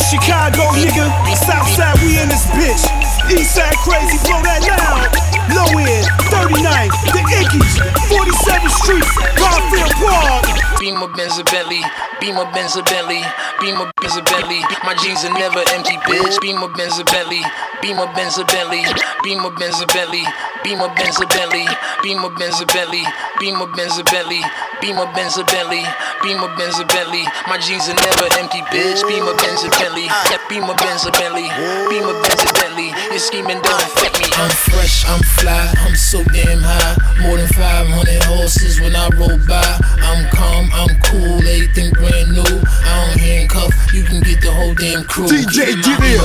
Chicago, 0.00 0.70
nigga. 0.78 1.10
Southside, 1.34 1.98
we 2.02 2.18
in 2.20 2.28
this 2.28 2.46
bitch. 2.54 2.86
Eastside 3.28 3.74
crazy, 3.82 4.18
blow 4.24 4.40
that 4.42 4.62
loud. 4.64 5.10
Low 5.50 5.78
end, 5.80 6.06
39, 6.30 6.88
the 7.12 7.22
Ickes, 7.40 7.80
47th 8.06 8.74
Street, 8.84 9.04
Garfield 9.36 9.92
Park. 9.98 10.77
Beamer 10.78 11.08
Benz 11.08 11.36
a 11.38 11.44
Bentley, 11.44 11.82
Beamer 12.20 12.46
Benz 12.54 12.76
a 12.76 12.82
Bentley, 12.82 13.20
Beamer 13.60 13.90
Benz 14.00 14.16
a 14.16 14.22
Bentley. 14.22 14.62
My 14.86 14.94
jeans 15.02 15.24
are 15.24 15.34
never 15.34 15.58
empty, 15.74 15.96
bitch. 16.06 16.40
Beamer 16.40 16.68
Benz 16.68 16.98
a 16.98 17.04
Bentley, 17.04 17.42
Beamer 17.82 18.06
Benz 18.14 18.38
a 18.38 18.44
Bentley, 18.44 18.86
Beamer 19.24 19.50
Benz 19.58 19.80
a 19.82 19.86
Bentley, 19.86 20.24
Beamer 20.62 20.88
Benz 20.94 21.18
a 21.18 21.26
Bentley, 21.26 21.66
Beamer 22.04 22.30
Benz 22.38 22.60
a 22.60 22.66
Bentley, 22.66 23.04
Beamer 23.40 23.66
Benz 23.74 23.98
a 23.98 24.04
Bentley, 24.04 24.42
Beamer 24.80 25.06
Benz 25.18 25.36
a 25.36 25.44
Bentley, 25.44 25.82
Beamer 26.22 26.50
Benz 26.56 26.78
a 26.78 26.84
Bentley. 26.86 27.24
My 27.50 27.58
jeans 27.58 27.88
are 27.90 27.98
never 27.98 28.30
empty, 28.38 28.62
bitch. 28.70 29.02
Beamer 29.02 29.34
Benz 29.34 29.66
a 29.66 29.70
Bentley, 29.74 30.06
Beamer 30.48 30.78
Benz 30.78 31.06
a 31.06 31.10
Bentley, 31.10 31.50
Beamer 31.90 32.14
Benz 32.22 32.46
a 32.46 32.52
Bentley. 32.54 32.94
Your 33.10 33.18
scheming 33.18 33.58
don't 33.66 33.82
affect 33.82 34.22
me. 34.22 34.30
I'm 34.38 34.50
fresh, 34.50 35.02
I'm 35.10 35.22
fly, 35.42 35.74
I'm 35.82 35.96
so 35.96 36.22
damn 36.30 36.62
high. 36.62 36.94
More 37.26 37.36
than 37.36 37.48
500 37.48 38.22
horses 38.30 38.80
when 38.80 38.94
I 38.94 39.10
roll 39.18 39.38
by. 39.50 39.66
I'm 40.06 40.30
calm, 40.30 40.67
I'm 40.72 40.92
cool, 41.06 41.38
everything 41.40 41.90
brand 41.92 42.32
new. 42.32 42.42
I 42.42 43.10
don't 43.10 43.20
handcuff, 43.20 43.72
you 43.92 44.04
can 44.04 44.20
get 44.20 44.40
the 44.40 44.52
whole 44.52 44.74
damn 44.74 45.04
crew. 45.04 45.26
DJ 45.26 45.80
Jimmy. 45.82 46.18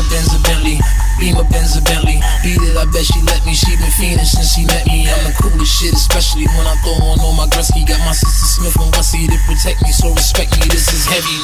Beamer 1.23 1.47
Benz 1.47 1.77
a 1.77 1.79
Benz 1.79 1.79
Bentley. 1.87 2.19
Beat 2.43 2.59
it, 2.59 2.75
I 2.75 2.83
bet 2.91 3.05
she 3.05 3.21
let 3.23 3.39
me. 3.45 3.55
She 3.55 3.71
been 3.79 3.87
fiending 3.95 4.27
since 4.27 4.59
she 4.59 4.65
met 4.65 4.83
me. 4.87 5.07
I'm 5.07 5.23
the 5.23 5.33
coolest 5.39 5.71
shit, 5.71 5.93
especially 5.93 6.43
when 6.51 6.65
I 6.67 6.75
throw 6.83 6.99
on 6.99 7.19
all 7.23 7.31
my 7.31 7.47
Gretzky. 7.47 7.87
Got 7.87 8.03
my 8.03 8.11
sister 8.11 8.47
Smith 8.59 8.75
and 8.75 8.91
Wessie 8.91 9.31
to 9.31 9.37
protect 9.47 9.79
me, 9.83 9.91
so 9.95 10.11
respect 10.11 10.59
me. 10.59 10.67
This 10.67 10.91
is 10.91 11.05
heavy, 11.05 11.37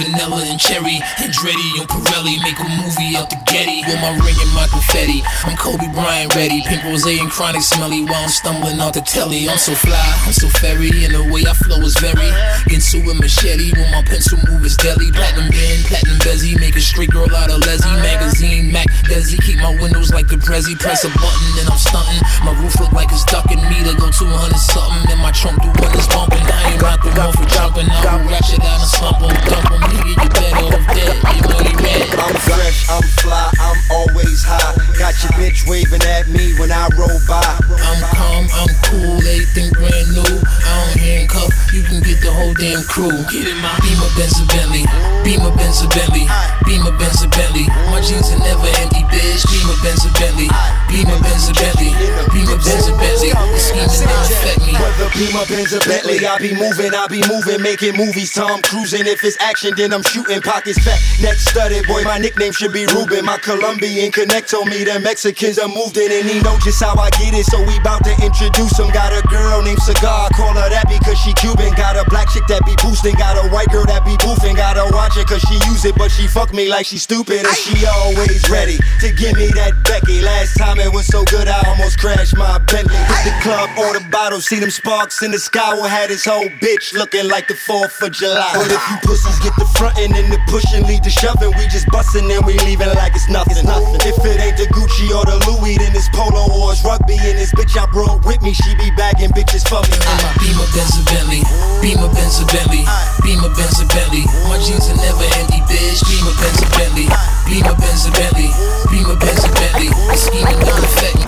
vanilla, 0.00 0.40
and 0.48 0.58
cherry. 0.58 0.98
Andretti 1.20 1.68
on 1.76 1.86
Pirelli, 1.86 2.40
make 2.42 2.58
a 2.58 2.68
movie 2.80 3.16
out 3.16 3.28
the 3.28 3.36
Getty. 3.44 3.84
With 3.84 4.00
my 4.00 4.16
ring 4.24 4.38
and 4.40 4.52
my 4.54 4.66
confetti. 4.70 5.20
I'm 5.44 5.56
Kobe 5.56 5.90
Bryant 5.92 6.34
ready. 6.34 6.62
Pink 6.64 6.84
rose 6.84 7.04
and 7.04 7.30
chronic 7.30 7.62
smelly 7.62 8.04
while 8.04 8.24
I'm 8.24 8.28
stumbling 8.28 8.80
out 8.80 8.94
the 8.94 9.02
telly. 9.02 9.48
I'm 9.48 9.58
so 9.58 9.74
fly, 9.74 10.00
I'm 10.24 10.32
so 10.32 10.48
fairy, 10.48 10.90
and 11.04 11.14
the 11.14 11.24
way 11.28 11.44
I 11.44 11.52
flow 11.52 11.80
is 11.82 11.96
very. 11.98 12.30
Into 12.72 13.04
a 13.10 13.14
machete 13.14 13.72
when 13.76 13.90
my 13.90 14.02
pencil 14.02 14.38
move 14.48 14.64
is 14.64 14.76
deadly. 14.76 15.10
Platinum 15.12 15.50
band, 15.50 15.84
platinum 15.90 16.18
bezzy, 16.24 16.58
make 16.58 16.76
a 16.76 16.80
straight 16.80 17.10
girl 17.10 17.28
out 17.34 17.50
of 17.50 17.60
Leslie. 17.66 18.00
Magazine, 18.00 18.72
Mac, 18.72 18.86
Desi, 19.04 19.36
keep 19.42 19.58
my 19.58 19.74
windows 19.80 20.10
like 20.10 20.28
the 20.28 20.36
Prezi. 20.36 20.78
Press 20.78 21.04
a 21.04 21.10
button 21.10 21.50
and 21.60 21.68
I'm 21.68 21.78
stunting. 21.78 22.22
My 22.46 22.54
roof 22.62 22.78
look 22.80 22.92
like 22.92 23.10
it's 23.10 23.24
ducking 23.24 23.60
me 23.68 23.82
to 23.84 23.92
go 23.98 24.08
200 24.10 24.56
something. 24.56 25.10
And 25.10 25.20
my 25.20 25.32
trunk 25.32 25.60
do 25.62 25.70
it's 26.00 26.06
bumping. 26.06 26.46
I 26.46 26.72
ain't 26.72 26.80
about 26.80 27.02
the 27.02 27.10
one 27.18 27.32
for 27.32 27.46
jumping. 27.50 27.90
I 27.90 28.16
will 28.16 28.30
ratchet 28.30 28.62
out 28.62 28.80
and 28.80 28.90
slump 28.90 29.20
'em, 29.22 29.34
dump 29.50 29.70
'em. 29.72 29.89
Nigga, 29.90 30.14
you 30.14 30.28
better 30.30 30.64
off 30.70 30.86
dead. 30.94 31.16
You 31.34 31.42
already 31.50 31.74
read. 31.82 32.06
I'm 32.20 32.36
fresh, 32.46 32.88
I'm 32.88 33.02
fly, 33.20 33.50
I'm 33.58 33.78
always 33.90 34.44
high. 34.46 34.76
Got 34.98 35.18
your 35.22 35.32
bitch 35.40 35.66
waving 35.66 36.02
at 36.06 36.28
me 36.28 36.54
when 36.58 36.70
I 36.70 36.88
roll 36.96 37.18
by. 37.26 37.42
I'm 37.80 38.00
calm, 38.14 38.46
I'm 38.54 38.72
cool, 38.86 39.18
everything 39.18 39.72
brand 39.74 40.08
new. 40.14 40.36
I 40.46 40.70
don't 40.78 41.00
handcuff, 41.00 41.50
you 41.72 41.82
can 41.82 42.00
get 42.04 42.20
the 42.20 42.30
whole 42.30 42.54
damn 42.54 42.82
crew. 42.84 43.10
Get 43.32 43.48
in 43.48 43.58
my 43.58 43.72
Beamer, 43.80 44.10
Benz, 44.14 44.36
Bentley. 44.46 44.84
Beamer, 45.24 45.50
Benz, 45.56 45.82
Bentley. 45.90 46.28
Beamer, 46.68 46.92
Benz, 46.94 47.24
Bentley. 47.26 47.66
My 47.90 48.00
jeans 48.04 48.30
are 48.30 48.38
never 48.38 48.68
empty, 48.78 49.02
bitch. 49.10 49.42
Beamer, 49.48 49.76
Benz, 49.82 50.04
Bentley. 50.14 50.48
Beamer, 50.92 51.18
Benz, 51.24 51.48
Bentley. 51.56 51.90
Beamer, 52.30 52.58
Benz, 52.60 52.86
Bentley. 52.94 53.32
The 53.32 53.58
scheming 53.58 54.06
don't 54.06 54.28
affect 54.28 54.60
me. 54.68 54.76
Whether 54.76 55.08
Beamer, 55.16 55.44
Benz, 55.48 55.72
or 55.72 55.80
Bentley, 55.82 56.20
I 56.22 56.36
be 56.38 56.52
moving, 56.54 56.92
I 56.94 57.08
be 57.08 57.24
moving, 57.26 57.62
making 57.64 57.96
movies. 57.96 58.32
Tom 58.36 58.60
cruising. 58.62 59.06
If 59.06 59.24
it's 59.24 59.40
action, 59.40 59.69
then 59.76 59.92
I'm 59.92 60.02
shooting. 60.02 60.40
Pockets 60.40 60.82
back. 60.84 60.98
neck 61.20 61.36
studded. 61.36 61.86
Boy, 61.86 62.02
my 62.02 62.18
nickname 62.18 62.52
should 62.52 62.72
be 62.72 62.86
Ruben. 62.86 63.24
My 63.24 63.38
Colombian 63.38 64.10
connect 64.12 64.50
told 64.50 64.68
me 64.68 64.84
that 64.84 65.02
Mexicans 65.02 65.58
are 65.58 65.68
moved 65.68 65.96
in, 65.96 66.10
and 66.10 66.26
he 66.28 66.40
know 66.40 66.56
just 66.62 66.82
how 66.82 66.96
I 66.96 67.10
get 67.10 67.34
it. 67.34 67.46
So 67.46 67.60
we 67.64 67.78
bout 67.80 68.04
to 68.04 68.14
introduce 68.24 68.78
him. 68.78 68.90
Got 68.90 69.12
a 69.12 69.22
girl 69.28 69.62
named 69.62 69.82
Cigar, 69.82 70.28
call 70.34 70.54
her 70.54 70.68
that 70.70 70.88
because 70.88 71.18
she 71.18 71.32
Cuban. 71.34 71.72
Got 71.74 71.96
a 71.96 72.04
black 72.10 72.28
chick 72.30 72.46
that 72.48 72.64
be 72.64 72.74
boosting. 72.82 73.14
Got 73.14 73.36
a 73.38 73.48
white 73.50 73.68
girl 73.68 73.84
that 73.86 74.04
be 74.04 74.16
boofing. 74.18 74.56
Gotta 74.56 74.88
watch 74.94 75.16
it 75.16 75.26
cause 75.26 75.42
she 75.46 75.54
use 75.68 75.84
it, 75.84 75.94
but 75.96 76.10
she 76.10 76.26
fuck 76.26 76.52
me 76.52 76.68
like 76.68 76.86
she 76.86 76.98
stupid. 76.98 77.46
And 77.46 77.56
she 77.56 77.86
always 77.86 78.48
ready 78.48 78.78
to 79.00 79.08
give 79.12 79.36
me 79.36 79.48
that 79.60 79.76
Becky. 79.84 80.20
Last 80.20 80.56
time 80.56 80.80
it 80.80 80.92
was 80.92 81.06
so 81.06 81.24
good, 81.24 81.48
I 81.48 81.62
almost 81.68 81.98
crashed 81.98 82.36
my 82.36 82.58
Bentley. 82.58 82.96
Hit 82.96 83.22
the 83.28 83.34
club, 83.42 83.70
order 83.78 84.04
bottles, 84.10 84.46
see 84.46 84.58
them 84.58 84.70
sparks 84.70 85.22
in 85.22 85.30
the 85.30 85.38
sky. 85.38 85.74
Will 85.74 85.84
had 85.84 86.10
his 86.10 86.24
whole 86.24 86.48
bitch 86.60 86.92
looking 86.94 87.28
like 87.28 87.48
the 87.48 87.54
4th 87.54 88.02
of 88.02 88.12
July. 88.12 88.50
But 88.54 88.70
if 88.70 88.82
you 88.90 88.96
pussies 89.02 89.38
get 89.40 89.54
the 89.60 89.68
frontin' 89.76 90.16
and 90.16 90.32
the 90.32 90.40
pushing, 90.48 90.88
lead 90.88 91.04
the 91.04 91.12
shoving, 91.12 91.52
we 91.60 91.68
just 91.68 91.84
bustin' 91.92 92.24
and 92.32 92.40
we 92.48 92.56
leaving 92.64 92.88
like 92.96 93.12
it's 93.12 93.28
nothing. 93.28 93.60
nothing. 93.68 94.00
If 94.00 94.16
it 94.24 94.40
ain't 94.40 94.56
the 94.56 94.64
Gucci 94.72 95.12
or 95.12 95.28
the 95.28 95.36
Louis, 95.44 95.76
then 95.76 95.92
it's 95.92 96.08
polo 96.16 96.48
or 96.48 96.72
it's 96.72 96.80
rugby. 96.80 97.20
And 97.20 97.36
this 97.36 97.52
bitch 97.52 97.76
I 97.76 97.84
brought 97.92 98.24
with 98.24 98.40
me, 98.40 98.56
she 98.56 98.72
be 98.80 98.88
bagging 98.96 99.30
bitches 99.36 99.68
for 99.68 99.84
me. 99.84 99.96
A 100.00 100.32
Beamer, 100.40 100.64
Benz, 100.72 100.96
or 100.96 101.04
Bentley. 101.04 101.44
Beamer, 101.84 102.08
Benz, 102.16 102.40
or 102.40 102.48
Bentley. 102.48 102.88
Beamer, 103.20 103.52
Benz, 103.52 103.76
Bentley. 103.84 104.24
My 104.48 104.56
jeans 104.64 104.88
are 104.88 104.96
never 104.96 105.28
empty, 105.36 105.60
bitch. 105.68 106.00
Beamer, 106.08 106.34
Benz, 106.40 106.58
or 106.64 106.70
Bentley. 106.72 107.06
Beamer, 107.44 107.76
Benz, 107.76 108.08
or 108.08 108.12
Bentley. 108.16 108.48
Beamer, 108.88 109.16
Benz, 109.20 109.44
Bentley. 109.44 109.92
Scheming 110.16 110.60
don't 110.64 110.80
affect 110.80 111.20
me. 111.20 111.24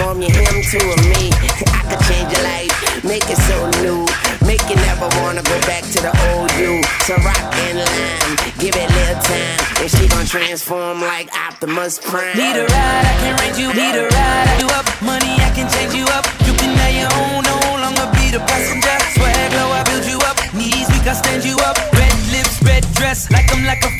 Transform 0.00 0.22
you 0.22 0.32
him 0.32 0.62
to 0.64 0.78
a 0.80 0.96
me. 1.12 1.28
I 1.28 1.84
could 1.88 2.02
change 2.08 2.32
your 2.32 2.44
life, 2.44 3.04
make 3.04 3.24
it 3.28 3.36
so 3.36 3.68
new. 3.84 4.06
Make 4.46 4.62
you 4.68 4.76
never 4.88 5.08
wanna 5.20 5.42
go 5.42 5.60
back 5.68 5.84
to 5.84 5.98
the 6.00 6.12
old 6.32 6.50
you. 6.56 6.80
So 7.04 7.14
rock 7.20 7.52
and 7.68 7.78
line, 7.78 8.36
give 8.58 8.74
it 8.76 8.88
a 8.88 8.94
little 8.96 9.20
time. 9.20 9.60
And 9.80 9.90
she 9.90 10.08
gon' 10.08 10.26
transform 10.26 11.00
like 11.00 11.28
Optimus 11.36 11.98
Prime. 11.98 12.36
Need 12.36 12.56
a 12.56 12.64
ride, 12.64 13.04
I 13.04 13.14
can 13.20 13.34
range 13.40 13.58
you. 13.58 13.68
Need 13.74 13.96
a 13.96 14.08
ride, 14.08 14.48
I 14.48 14.56
do 14.58 14.66
up. 14.72 14.86
Money, 15.02 15.36
I 15.40 15.50
can 15.54 15.68
change 15.68 15.94
you 15.94 16.06
up. 16.16 16.24
You 16.46 16.54
can 16.54 16.72
have 16.80 16.94
your 16.96 17.12
own, 17.20 17.44
no 17.44 17.56
longer 17.84 18.08
be 18.16 18.32
the 18.32 18.40
passenger. 18.40 18.96
Swag 19.14 19.52
low, 19.52 19.70
I 19.70 19.84
build 19.84 20.06
you 20.06 20.18
up. 20.24 20.36
Knees 20.54 20.88
weak, 20.88 21.06
I 21.06 21.12
stand 21.12 21.44
you 21.44 21.56
up. 21.68 21.76
Red 21.92 22.14
lips, 22.32 22.62
red 22.64 22.84
dress, 22.94 23.30
like 23.30 23.52
I'm 23.52 23.64
like 23.64 23.84
a 23.84 23.99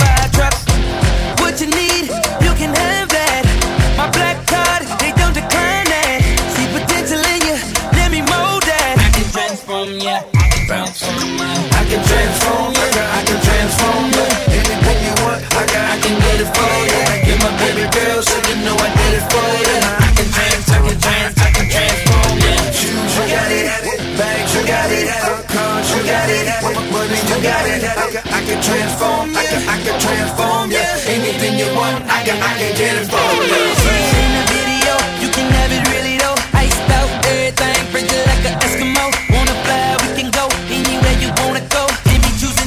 I 32.21 32.23
can, 32.23 32.37
get 32.77 33.01
it 33.01 33.09
for 33.09 33.17
you. 33.17 33.49
In 33.49 34.31
the 34.37 34.45
video, 34.53 34.93
you 35.25 35.33
can 35.33 35.49
have 35.57 35.73
it 35.73 35.81
really 35.89 36.21
though. 36.21 36.37
Iced 36.53 36.77
out 36.93 37.09
everything, 37.25 37.97
like 38.29 38.45
an 38.45 38.61
Eskimo. 38.61 39.09
Wanna 39.33 39.57
fly, 39.65 39.97
we 40.05 40.21
can 40.21 40.29
go 40.29 40.45
anywhere 40.69 41.17
you 41.17 41.33
wanna 41.41 41.65
go. 41.73 41.89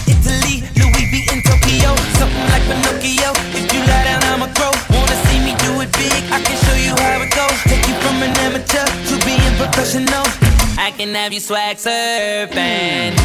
Italy, 0.10 0.66
Louis 0.74 1.06
V 1.06 1.14
in 1.30 1.46
Tokyo. 1.46 1.94
Something 2.18 2.50
like 2.50 2.66
Pinocchio. 2.66 3.30
If 3.54 3.70
you 3.70 3.86
lie 3.86 4.10
down, 4.10 4.26
I'ma. 4.34 4.50
Wanna 4.90 5.18
see 5.30 5.38
me 5.46 5.54
do 5.62 5.86
it 5.86 5.92
big? 6.02 6.18
I 6.34 6.42
can 6.42 6.58
show 6.66 6.74
you 6.74 6.98
how 6.98 7.22
it 7.22 7.30
goes. 7.30 7.54
Take 7.70 7.86
you 7.86 7.94
from 8.02 8.26
an 8.26 8.34
amateur 8.42 8.82
to 8.82 9.14
being 9.22 9.54
professional. 9.62 10.26
I 10.82 10.90
can 10.98 11.14
have 11.14 11.32
you 11.32 11.40
swag 11.40 11.78
surfing. 11.78 13.23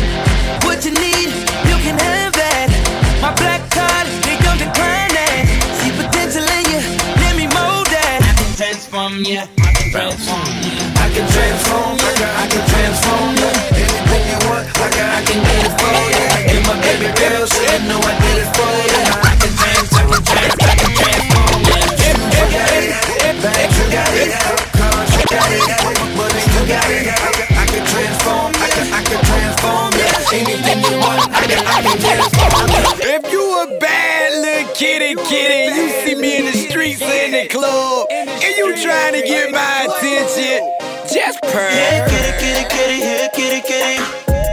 Purr. 41.58 41.70
Here, 41.74 42.06
kitty, 42.08 42.32
kitty, 42.38 42.64
kitty, 42.70 42.98
here, 43.02 43.28
kitty, 43.34 43.60
kitty. 43.66 43.96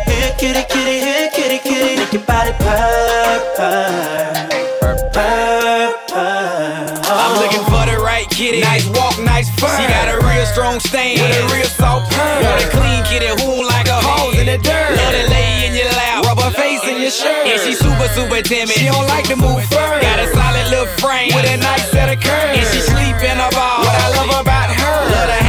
Here, 0.09 0.33
kitty, 0.41 0.63
kitty, 0.73 0.97
here, 1.05 1.29
kitty, 1.29 1.59
kitty. 1.61 1.93
Make 2.01 2.13
your 2.13 2.25
body 2.25 2.53
purr, 2.57 3.37
purr, 3.57 4.89
purr, 5.13 5.85
purr. 6.09 6.85
I'm 7.05 7.31
oh. 7.31 7.41
looking 7.41 7.65
for 7.69 7.83
the 7.85 7.97
right 8.01 8.27
kitty. 8.29 8.61
Nice 8.61 8.87
walk, 8.97 9.17
nice 9.21 9.49
fur. 9.59 9.69
She 9.77 9.85
got 9.85 10.09
a 10.09 10.17
real 10.25 10.45
strong 10.45 10.79
stain 10.79 11.21
with 11.21 11.37
a 11.37 11.45
real 11.53 11.69
soft 11.69 12.11
purr. 12.11 12.41
Want 12.41 12.65
a 12.65 12.69
clean 12.73 13.01
kitty 13.05 13.29
who 13.41 13.61
like 13.69 13.87
a 13.87 13.99
hose 14.01 14.37
in 14.41 14.47
the 14.49 14.57
dirt. 14.57 14.89
Let 14.97 15.13
her 15.13 15.27
lay 15.29 15.67
in 15.67 15.75
your 15.77 15.91
lap, 15.93 16.25
rub 16.25 16.39
her 16.41 16.51
face 16.51 16.83
in 16.89 17.01
your 17.01 17.13
shirt. 17.13 17.45
And 17.45 17.61
she 17.61 17.73
super, 17.73 18.09
super 18.17 18.41
timid. 18.41 18.73
She 18.73 18.85
don't 18.89 19.07
like 19.07 19.25
to 19.29 19.35
move 19.35 19.61
first. 19.69 20.01
Got 20.01 20.19
a 20.19 20.27
solid 20.33 20.67
little 20.73 20.89
frame 20.97 21.31
with 21.35 21.45
a 21.45 21.57
nice 21.57 21.85
set 21.91 22.09
of 22.09 22.17
curves. 22.17 22.57
And 22.57 22.65
she 22.73 22.81
sleep 22.81 23.17
in 23.21 23.37
a 23.37 23.49
ball. 23.53 23.85
What 23.85 23.93
I 23.93 24.09
love 24.17 24.41
about 24.41 24.73
her, 24.73 24.97
love 25.13 25.29
to 25.29 25.44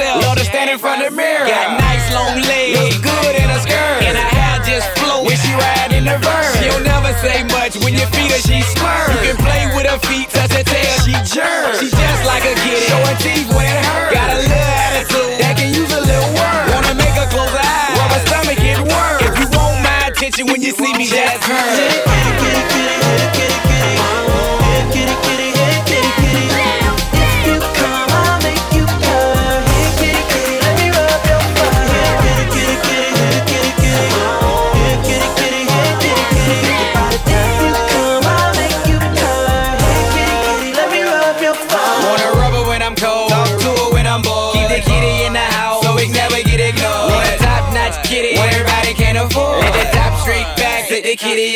herself. 0.00 0.24
Love 0.24 0.36
to 0.38 0.44
stand 0.44 0.70
in 0.70 0.78
front 0.78 1.04
of 1.04 1.10
the 1.10 1.16
mirror. 1.16 1.46
Got 1.46 1.80
nice 1.80 2.06
long 2.12 2.40
legs, 2.40 2.78
look 2.80 3.02
good 3.02 3.34
in 3.36 3.48
a 3.50 3.58
skirt. 3.60 4.00
And 4.08 4.16
her 4.16 4.30
hair 4.32 4.56
just 4.64 4.88
float 4.98 5.26
when 5.26 5.36
she 5.36 5.52
ride 5.52 5.92
in 5.92 6.04
the 6.04 6.16
verse. 6.18 6.56
She'll 6.58 6.80
never 6.80 7.12
say 7.20 7.44
much 7.44 7.76
when 7.84 7.94
you 7.94 8.06
feed 8.16 8.30
her, 8.32 8.40
she 8.40 8.62
smirks. 8.62 9.12
You 9.12 9.32
can 9.32 9.36
play 9.36 9.68
with 9.76 9.86
her 9.86 10.00
feet, 10.08 10.28
touch 10.30 10.52
her 10.52 10.64
tail, 10.64 10.94
she 11.04 11.14
jerks. 11.28 11.80
She 11.80 11.88
just 11.90 12.22
like 12.24 12.44
a 12.44 12.54
kitty, 12.64 12.80
show 12.88 13.00
her 13.04 13.16
teeth 13.20 13.48
when 13.52 13.68
it 13.68 13.84
hurts. 13.84 14.09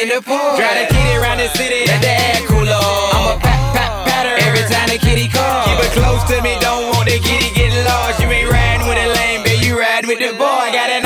in 0.04 0.10
the 0.10 0.20
pool. 0.20 0.56
Drive 0.56 0.76
the 0.76 0.86
kitty 0.92 1.14
around 1.16 1.38
the 1.38 1.48
city, 1.56 1.88
let 1.88 2.00
the 2.04 2.12
air 2.12 2.40
cool 2.44 2.68
off. 2.68 3.16
I'm 3.16 3.24
a 3.32 3.40
pat, 3.40 3.60
pat, 3.72 3.90
patter 4.04 4.36
every 4.44 4.64
time 4.68 4.88
the 4.92 5.00
kitty 5.00 5.28
calls. 5.32 5.64
Keep 5.64 5.80
it 5.80 5.92
close 5.96 6.22
to 6.28 6.36
me, 6.44 6.52
don't 6.60 6.92
want 6.92 7.08
the 7.08 7.18
kitty 7.18 7.48
get 7.56 7.72
lost. 7.88 8.20
You 8.20 8.28
ain't 8.28 8.50
riding 8.50 8.86
with 8.86 9.00
a 9.00 9.08
lame, 9.16 9.40
but 9.42 9.64
you 9.64 9.80
ride 9.80 10.04
with 10.04 10.20
the 10.20 10.32
boy. 10.36 10.64
Got 10.76 10.90
an 10.92 11.03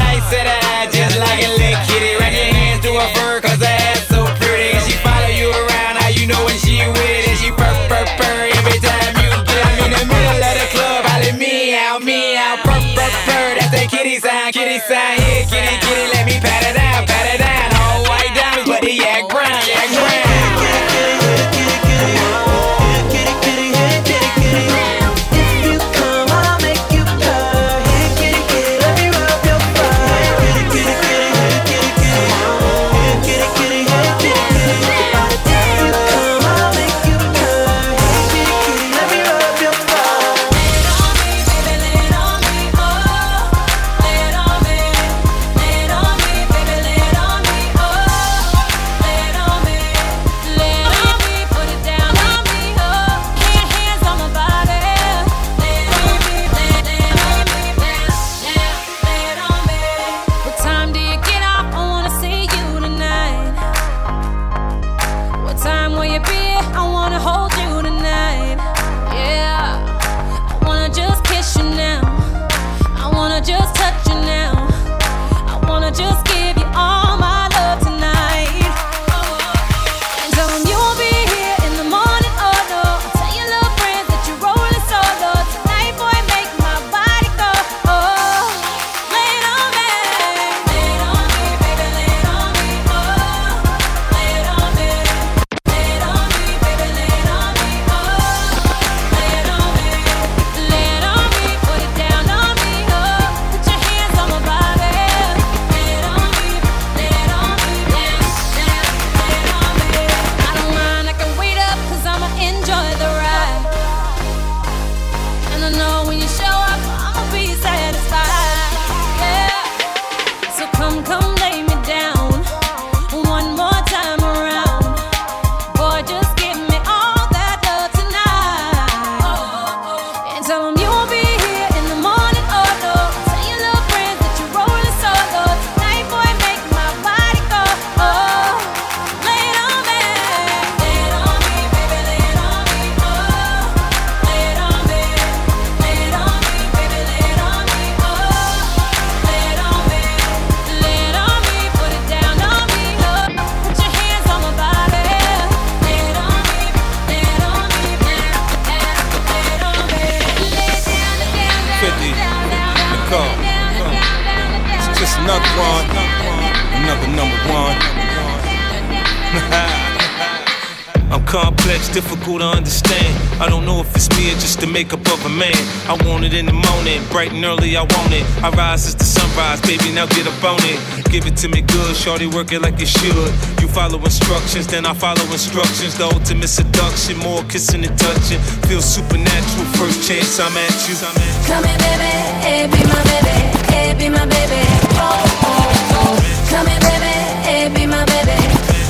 makeup 174.89 175.13
of 175.13 175.27
a 175.27 175.29
man. 175.29 175.61
I 175.85 175.97
want 176.09 176.25
it 176.25 176.33
in 176.33 176.47
the 176.47 176.53
morning, 176.53 177.05
bright 177.11 177.33
and 177.33 177.45
early, 177.45 177.77
I 177.77 177.83
want 177.83 178.13
it. 178.13 178.25
I 178.43 178.49
rise 178.51 178.85
since 178.85 178.95
the 178.95 179.05
sunrise, 179.05 179.61
baby, 179.61 179.93
now 179.93 180.07
get 180.07 180.27
up 180.27 180.43
on 180.43 180.61
it. 180.65 180.81
Give 181.13 181.27
it 181.27 181.37
to 181.45 181.49
me 181.49 181.61
good, 181.61 181.95
shorty, 181.95 182.27
work 182.27 182.53
it 182.53 182.61
like 182.61 182.81
it 182.81 182.89
should. 182.89 183.33
You 183.61 183.69
follow 183.69 183.99
instructions, 184.01 184.67
then 184.67 184.87
I 184.87 184.95
follow 184.95 185.25
instructions. 185.29 185.99
The 185.99 186.05
ultimate 186.05 186.49
seduction, 186.49 187.19
more 187.19 187.43
kissing 187.45 187.85
and 187.85 187.99
touching. 187.99 188.41
Feel 188.65 188.81
supernatural, 188.81 189.67
first 189.77 190.09
chance 190.09 190.41
I'm 190.41 190.57
at 190.57 190.73
you. 190.89 190.97
Come 191.45 191.65
here, 191.65 191.79
baby, 191.85 192.13
hey, 192.41 192.65
be 192.73 192.81
my 192.89 193.03
baby, 193.13 193.37
hey, 193.69 193.93
be 193.93 194.09
my 194.09 194.25
baby. 194.25 194.63
Oh, 194.97 195.13
oh, 195.45 196.01
oh. 196.01 196.17
Come 196.49 196.67
here, 196.67 196.81
baby, 196.81 197.13
hey, 197.45 197.69
be 197.69 197.85
my 197.85 198.05
baby. 198.09 198.37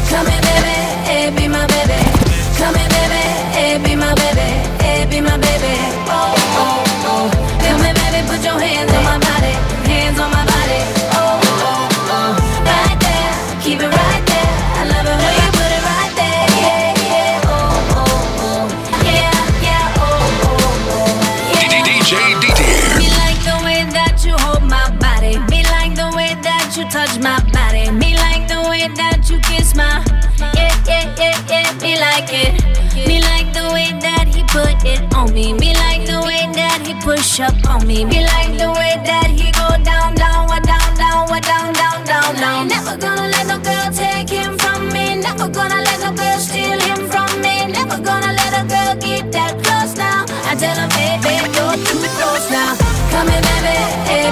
Come 0.06 0.26
here, 0.30 0.42
baby, 0.46 0.74
hey, 1.10 1.30
be 1.34 1.48
my 1.48 1.66
baby. 1.66 1.98
Come 2.54 2.74
here, 2.74 2.88
baby. 2.88 3.17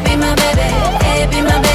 Be 0.05 0.15
my 0.15 0.35
baby, 0.35 0.61
hey, 1.05 1.27
be 1.31 1.41
my 1.41 1.51
baby. 1.63 1.66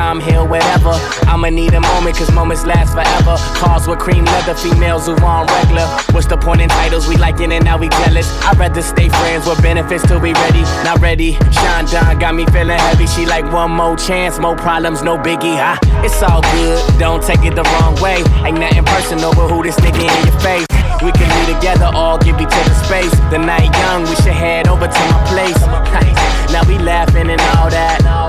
Time 0.00 0.20
heal 0.20 0.46
whatever. 0.48 0.94
I'ma 1.28 1.50
need 1.50 1.74
a 1.74 1.80
moment, 1.80 2.16
cause 2.16 2.32
moments 2.32 2.64
last 2.64 2.92
forever. 2.96 3.34
Cars 3.60 3.86
with 3.86 3.98
cream 3.98 4.24
leather, 4.24 4.54
females 4.54 5.06
who 5.06 5.14
on 5.32 5.46
regular. 5.58 5.86
What's 6.12 6.26
the 6.26 6.38
point 6.38 6.60
in 6.62 6.68
titles? 6.68 7.06
We 7.06 7.16
liking 7.16 7.52
it, 7.52 7.62
now 7.62 7.76
we 7.76 7.88
jealous. 8.00 8.28
I'd 8.46 8.58
rather 8.58 8.82
stay 8.82 9.08
friends 9.20 9.46
with 9.46 9.60
benefits 9.62 10.02
till 10.08 10.20
we 10.20 10.32
ready. 10.32 10.62
Not 10.88 11.00
ready. 11.00 11.32
Sean 11.58 11.84
Don 11.92 12.18
got 12.18 12.34
me 12.34 12.44
feeling 12.46 12.80
heavy. 12.86 13.06
She 13.06 13.26
like 13.26 13.46
one 13.52 13.72
more 13.72 13.96
chance, 13.96 14.38
more 14.38 14.56
problems, 14.56 15.02
no 15.02 15.18
biggie. 15.18 15.58
Ah, 15.68 15.78
it's 16.06 16.22
all 16.22 16.42
good, 16.56 16.80
don't 16.98 17.22
take 17.22 17.44
it 17.44 17.54
the 17.54 17.66
wrong 17.72 17.94
way. 18.00 18.18
Ain't 18.46 18.58
nothing 18.58 18.84
personal, 18.84 19.32
but 19.34 19.48
who 19.50 19.62
this 19.62 19.76
nigga 19.84 20.02
in 20.08 20.20
your 20.26 20.40
face? 20.40 20.66
We 21.04 21.12
can 21.12 21.28
be 21.36 21.54
together, 21.54 21.88
all 21.94 22.18
give 22.18 22.40
each 22.40 22.56
other 22.60 22.76
space. 22.84 23.14
The 23.32 23.38
night 23.38 23.72
young, 23.84 24.02
we 24.08 24.14
should 24.16 24.36
head 24.44 24.68
over 24.68 24.86
to 24.86 25.02
my 25.12 25.20
place. 25.32 25.60
now 26.52 26.62
we 26.68 26.76
laughing 26.78 27.28
and 27.30 27.40
all 27.56 27.70
that. 27.70 28.19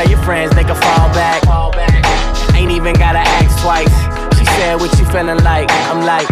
Tell 0.00 0.08
your 0.08 0.22
friends 0.22 0.54
they 0.54 0.64
can 0.64 0.80
fall 0.80 1.12
back. 1.12 1.44
Ain't 2.56 2.70
even 2.70 2.94
gotta 2.94 3.18
ask 3.18 3.60
twice. 3.60 3.92
She 4.38 4.46
said, 4.56 4.80
What 4.80 4.98
you 4.98 5.04
feeling 5.04 5.44
like? 5.44 5.70
I'm 5.92 6.06
like, 6.06 6.26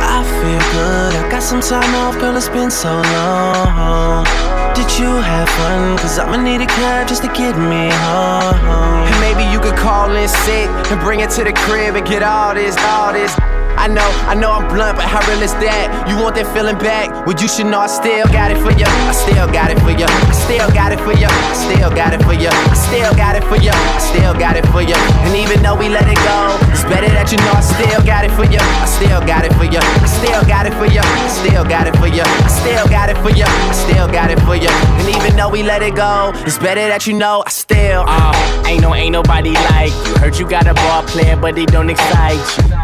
I 0.00 0.24
feel 0.40 0.62
good. 0.72 1.12
I 1.12 1.30
got 1.30 1.42
some 1.42 1.60
time 1.60 1.94
off, 1.96 2.18
girl. 2.18 2.34
It's 2.38 2.48
been 2.48 2.70
so 2.70 2.88
long. 2.88 4.24
Did 4.72 4.88
you 4.98 5.20
have 5.20 5.46
fun? 5.60 5.98
Cause 5.98 6.18
I'ma 6.18 6.40
need 6.40 6.62
a 6.62 6.66
cab 6.66 7.06
just 7.06 7.20
to 7.20 7.28
get 7.28 7.52
me 7.58 7.92
home. 8.08 8.56
And 8.64 9.20
maybe 9.20 9.44
you 9.52 9.60
could 9.60 9.76
call 9.76 10.16
in 10.16 10.26
sick 10.26 10.70
and 10.90 10.98
bring 11.00 11.20
it 11.20 11.28
to 11.32 11.44
the 11.44 11.52
crib 11.52 11.96
and 11.96 12.06
get 12.06 12.22
all 12.22 12.54
this, 12.54 12.78
all 12.78 13.12
this. 13.12 13.36
I 13.78 13.86
know, 13.86 14.10
I 14.26 14.34
know 14.34 14.50
I'm 14.50 14.66
blunt, 14.66 14.98
but 14.98 15.06
how 15.06 15.22
real 15.30 15.38
is 15.38 15.54
that? 15.62 15.86
You 16.10 16.18
want 16.18 16.34
that 16.34 16.50
feeling 16.50 16.74
back? 16.82 17.14
Well, 17.22 17.38
you 17.38 17.46
should 17.46 17.70
know 17.70 17.78
I 17.78 17.86
still 17.86 18.26
got 18.34 18.50
it 18.50 18.58
for 18.58 18.74
you. 18.74 18.90
I 18.90 19.14
still 19.14 19.46
got 19.54 19.70
it 19.70 19.78
for 19.86 19.94
you. 19.94 20.02
I 20.10 20.34
still 20.34 20.66
got 20.74 20.90
it 20.90 20.98
for 21.06 21.14
you. 21.14 21.30
I 21.30 21.54
still 21.54 21.86
got 21.94 22.10
it 22.10 22.18
for 22.26 22.34
you. 22.34 22.50
I 22.50 22.74
still 22.74 23.14
got 23.14 23.38
it 23.38 23.46
for 23.46 23.54
you. 23.54 23.70
I 23.70 24.00
still 24.02 24.34
got 24.34 24.58
it 24.58 24.66
for 24.74 24.82
you. 24.82 24.98
And 25.22 25.32
even 25.38 25.62
though 25.62 25.78
we 25.78 25.86
let 25.86 26.10
it 26.10 26.18
go, 26.26 26.58
it's 26.74 26.82
better 26.90 27.06
that 27.06 27.30
you 27.30 27.38
know 27.38 27.54
I 27.54 27.62
still 27.62 28.02
got 28.02 28.26
it 28.26 28.34
for 28.34 28.50
you. 28.50 28.58
I 28.58 28.86
still 28.90 29.22
got 29.22 29.46
it 29.46 29.54
for 29.54 29.64
you. 29.70 29.78
I 29.78 30.06
still 30.10 30.42
got 30.42 30.66
it 30.66 30.74
for 30.74 30.90
you. 30.90 30.98
I 30.98 31.28
still 31.30 31.62
got 31.62 31.86
it 31.86 31.94
for 32.02 32.10
you. 32.10 32.26
I 32.26 32.50
still 32.50 32.86
got 32.90 33.06
it 33.14 33.18
for 33.22 33.30
you. 33.30 33.46
I 33.46 33.74
still 33.78 34.10
got 34.10 34.34
it 34.34 34.42
for 34.42 34.58
you. 34.58 34.70
And 34.98 35.06
even 35.14 35.38
though 35.38 35.54
we 35.54 35.62
let 35.62 35.86
it 35.86 35.94
go, 35.94 36.34
it's 36.42 36.58
better 36.58 36.82
that 36.90 37.06
you 37.06 37.14
know 37.14 37.46
I 37.46 37.50
still. 37.54 38.02
uh, 38.10 38.34
ain't 38.66 38.82
no, 38.82 38.90
ain't 38.90 39.14
nobody 39.14 39.54
like 39.70 39.94
you. 39.94 40.18
Heard 40.18 40.34
you 40.34 40.50
got 40.50 40.66
a 40.66 40.74
ball 40.74 41.06
player, 41.06 41.36
but 41.38 41.54
they 41.54 41.66
don't 41.66 41.90
excite 41.90 42.42
you. 42.58 42.74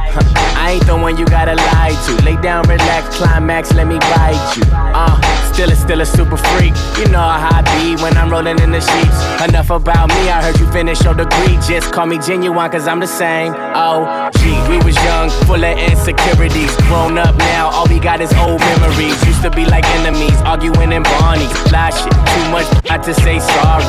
I 0.57 0.78
ain't 0.78 0.84
the 0.87 0.97
one 0.97 1.16
you 1.16 1.24
gotta 1.26 1.55
lie 1.55 1.95
to. 2.07 2.24
Lay 2.24 2.37
down, 2.41 2.62
relax, 2.68 3.16
climax, 3.16 3.72
let 3.74 3.87
me 3.87 3.99
bite 3.99 4.57
you. 4.57 4.62
Uh, 4.72 5.16
still 5.53 5.70
a, 5.70 5.76
still 5.76 6.01
a 6.01 6.07
super 6.07 6.37
freak. 6.37 6.74
You 6.99 7.07
know 7.11 7.20
how 7.20 7.61
I 7.61 7.62
be 7.74 8.01
when 8.03 8.16
I'm 8.16 8.30
rolling 8.30 8.59
in 8.61 8.70
the 8.70 8.80
sheets. 8.80 9.18
Enough 9.49 9.70
about 9.70 10.09
me, 10.09 10.30
I 10.30 10.43
heard 10.43 10.59
you 10.59 10.66
finish 10.70 11.03
your 11.03 11.14
degree. 11.14 11.57
Just 11.66 11.93
call 11.93 12.07
me 12.07 12.18
genuine, 12.18 12.70
cause 12.70 12.87
I'm 12.87 13.01
the 13.01 13.07
same. 13.07 13.55
Oh, 13.74 14.30
gee, 14.39 14.59
we 14.68 14.78
was 14.85 14.97
young, 15.05 15.30
full 15.47 15.62
of 15.62 15.78
insecurities. 15.78 16.74
Grown 16.89 17.18
up 17.18 17.37
now, 17.37 17.70
all 17.70 17.87
we 17.87 17.99
got 17.99 18.20
is 18.20 18.32
old 18.35 18.61
memories. 18.61 19.16
Used 19.26 19.43
to 19.43 19.51
be 19.51 19.64
like 19.64 19.85
enemies, 20.01 20.37
arguing 20.43 20.93
in 20.93 21.03
Barney. 21.03 21.49
Lie 21.72 21.91
shit, 21.91 22.12
too 22.12 22.47
much 22.51 22.68
not 22.89 23.03
to 23.05 23.14
say 23.14 23.39
sorry. 23.39 23.85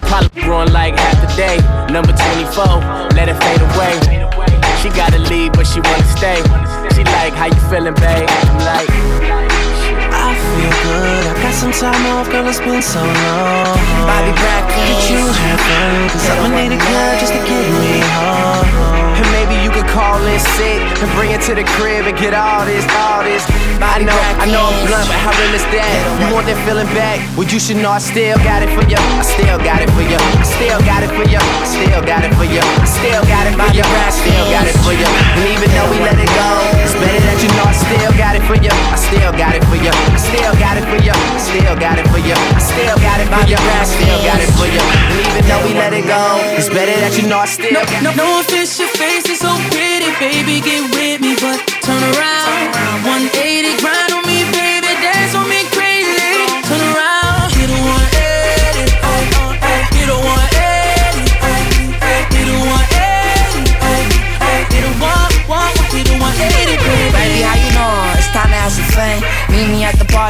Probably 0.00 0.42
growing 0.42 0.72
like 0.72 0.98
half 0.98 1.20
the 1.20 1.30
day. 1.36 1.58
Number 1.92 2.12
24, 2.12 2.64
let 3.14 3.28
it 3.28 3.36
fade 3.42 3.62
away. 3.62 4.49
She 4.80 4.88
gotta 4.88 5.18
leave, 5.18 5.52
but 5.52 5.66
she 5.66 5.80
wanna 5.80 6.08
stay. 6.16 6.40
She 6.94 7.04
like, 7.04 7.34
how 7.34 7.46
you 7.52 7.60
feeling, 7.68 7.92
babe? 8.00 8.28
I'm 8.28 8.56
like, 8.64 8.88
I 10.08 10.32
feel 10.32 10.72
good. 10.88 11.22
I 11.28 11.42
got 11.42 11.52
some 11.52 11.72
time 11.72 12.06
off, 12.06 12.30
girl. 12.30 12.48
It's 12.48 12.60
been 12.60 12.80
so 12.80 13.00
long. 13.00 13.76
Bobby 14.08 14.32
Brown 14.40 14.64
Did 14.72 15.10
you 15.10 15.20
have 15.20 15.60
fun? 15.60 16.08
Cause 16.08 16.30
I'ma 16.30 16.48
need 16.56 16.72
a 16.72 16.78
cab 16.78 17.20
just 17.20 17.32
to 17.34 17.40
get 17.40 17.66
me 17.76 18.00
home. 18.16 18.99
And 19.80 19.88
maybe 19.88 19.88
you 19.88 19.88
could 19.88 19.92
call 19.92 20.20
in 20.26 20.40
sick 20.56 20.80
and 21.00 21.08
bring 21.16 21.30
it 21.32 21.40
to 21.48 21.54
the 21.54 21.64
crib 21.76 22.06
and 22.06 22.16
get 22.18 22.34
all 22.34 22.64
this, 22.66 22.84
all 23.00 23.24
this. 23.24 23.44
I 23.80 23.96
know, 24.04 24.16
I 24.36 24.44
know 24.44 24.60
I'm 24.60 24.76
blunt, 24.86 25.08
but 25.08 25.16
how 25.16 25.32
real 25.40 25.56
is 25.56 25.64
that? 25.72 25.96
You 26.20 26.34
want 26.34 26.44
that 26.46 26.60
feeling 26.68 26.88
back? 26.92 27.16
Well, 27.36 27.48
you 27.48 27.58
should 27.60 27.80
know 27.80 27.90
I 27.90 27.98
still 27.98 28.36
got 28.44 28.60
it 28.60 28.68
for 28.76 28.84
you. 28.84 29.00
I 29.00 29.24
still 29.24 29.58
got 29.58 29.80
it 29.80 29.88
for 29.96 30.04
you. 30.04 30.20
I 30.20 30.44
still 30.44 30.80
got 30.84 31.00
it 31.00 31.10
for 31.16 31.24
you. 31.24 31.40
I 31.40 31.64
still 31.64 32.00
got 32.04 32.20
it 32.20 32.32
for 32.36 32.44
you. 32.44 32.60
I 32.60 32.84
still 32.84 33.24
got 33.24 33.48
it 33.48 33.56
for 33.56 33.68
you. 33.72 33.84
I 33.84 34.12
still 34.12 34.46
got 34.52 34.68
it 34.68 34.76
for 34.84 34.92
you. 34.92 35.08
And 35.08 35.44
even 35.48 35.68
though 35.72 35.88
we 35.88 35.98
let 36.04 36.18
it 36.20 36.28
go, 36.36 36.48
it's 36.84 36.96
better 37.00 37.20
that 37.24 37.38
you 37.40 37.48
know 37.56 37.64
I 37.64 37.74
still 37.76 38.12
got 38.20 38.36
it 38.36 38.44
for 38.44 38.56
you. 38.60 38.72
I 38.72 38.98
still 39.00 39.32
got 39.32 39.56
it 39.56 39.64
for 39.64 39.78
you. 39.80 39.92
I 39.92 40.18
still 40.20 40.54
got 40.60 40.76
it 40.76 40.84
for 40.92 41.00
you. 41.00 41.14
I 41.16 41.40
still 41.40 41.76
got 41.80 41.96
it 41.96 42.06
for 42.12 42.20
you. 42.20 42.36
I 42.36 42.60
still 42.60 42.96
got 43.00 43.16
it 43.16 43.28
for 43.32 43.44
you. 43.48 43.56
I 43.56 43.84
still 43.88 44.20
got 44.28 44.40
it 44.44 44.50
for 44.60 44.68
you. 44.68 44.82
And 44.84 45.18
even 45.24 45.42
though 45.48 45.62
we 45.64 45.72
let 45.72 45.96
it 45.96 46.04
go, 46.04 46.36
it's 46.52 46.68
better 46.68 46.92
that 47.00 47.16
you 47.16 47.24
know 47.32 47.40
I 47.40 47.48
still. 47.48 47.80
No, 48.04 48.12
no 48.12 48.44
offense, 48.44 48.76
your 48.76 48.92
face 48.92 49.24
is 49.24 49.40
pretty, 49.40 49.69
baby. 50.18 50.60
Get 50.60 50.82
with 50.94 51.20
me, 51.20 51.34
but 51.36 51.58
turn 51.82 52.02
around. 52.14 52.39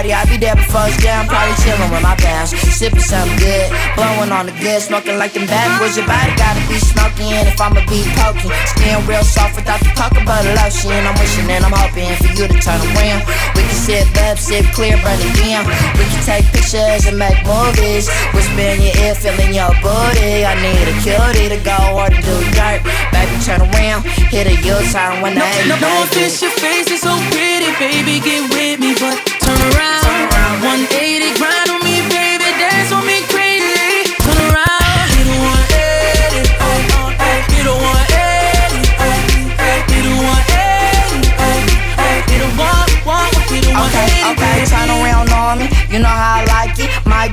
Party, 0.00 0.12
I'll 0.16 0.26
be 0.26 0.40
there 0.40 0.56
before 0.56 0.88
it's 0.88 0.96
down. 1.04 1.28
Probably 1.28 1.52
chillin' 1.60 1.92
with 1.92 2.02
my 2.02 2.16
pals. 2.16 2.56
sipping 2.72 3.04
something 3.04 3.36
good. 3.36 3.68
Blowing 3.96 4.32
on 4.32 4.46
the 4.48 4.54
good, 4.56 4.80
smoking 4.80 5.18
like 5.20 5.32
them 5.36 5.44
bad 5.44 5.68
boys. 5.76 5.96
Your 5.96 6.08
body 6.08 6.32
gotta 6.40 6.60
be 6.68 6.80
smoking 6.80 7.36
if 7.44 7.60
I'ma 7.60 7.84
be 7.84 8.00
poking. 8.16 8.52
Skin 8.72 8.96
real 9.04 9.24
soft 9.24 9.56
without 9.56 9.80
the 9.84 9.92
cocoa 9.92 10.24
butter 10.24 10.56
lotion. 10.56 10.96
I'm 11.04 11.12
wishing 11.20 11.44
and 11.52 11.64
I'm 11.64 11.76
hoping 11.76 12.08
for 12.16 12.32
you 12.32 12.48
to 12.48 12.56
turn 12.64 12.80
around. 12.96 13.28
We 13.52 13.60
can 13.68 13.76
sip 13.76 14.08
up, 14.24 14.40
sip 14.40 14.64
clear, 14.72 14.96
burn 15.04 15.20
it 15.20 15.34
down. 15.36 15.68
We 16.00 16.04
can 16.08 16.22
take 16.24 16.46
pictures 16.48 17.04
and 17.04 17.20
make 17.20 17.36
movies. 17.44 18.08
Whisper 18.32 18.72
in 18.72 18.80
your 18.80 18.96
ear, 19.04 19.14
feeling 19.14 19.52
your 19.52 19.72
booty. 19.84 20.48
I 20.48 20.56
need 20.64 20.86
a 20.88 20.96
cutie 21.04 21.52
to 21.52 21.60
go 21.60 21.76
or 22.00 22.08
to 22.08 22.16
do 22.16 22.36
dirt. 22.56 22.80
Baby, 23.12 23.36
turn 23.44 23.60
around, 23.60 24.08
hit 24.32 24.48
a 24.48 24.56
U-turn 24.64 25.20
when 25.20 25.36
No, 25.36 25.44
I 25.44 25.52
ain't 25.60 25.68
no, 25.68 25.76
no 25.76 25.92
baby. 26.08 26.24
offense, 26.24 26.40
your 26.40 26.54
face 26.56 26.88
is 26.88 27.04
so 27.04 27.12
pretty, 27.36 27.68
baby. 27.76 28.16
Get 28.24 28.48
with 28.48 28.80
me, 28.80 28.96
but 28.96 29.39
turn 29.56 29.72
around. 29.74 30.62
180 30.62 31.38
grind 31.38 31.59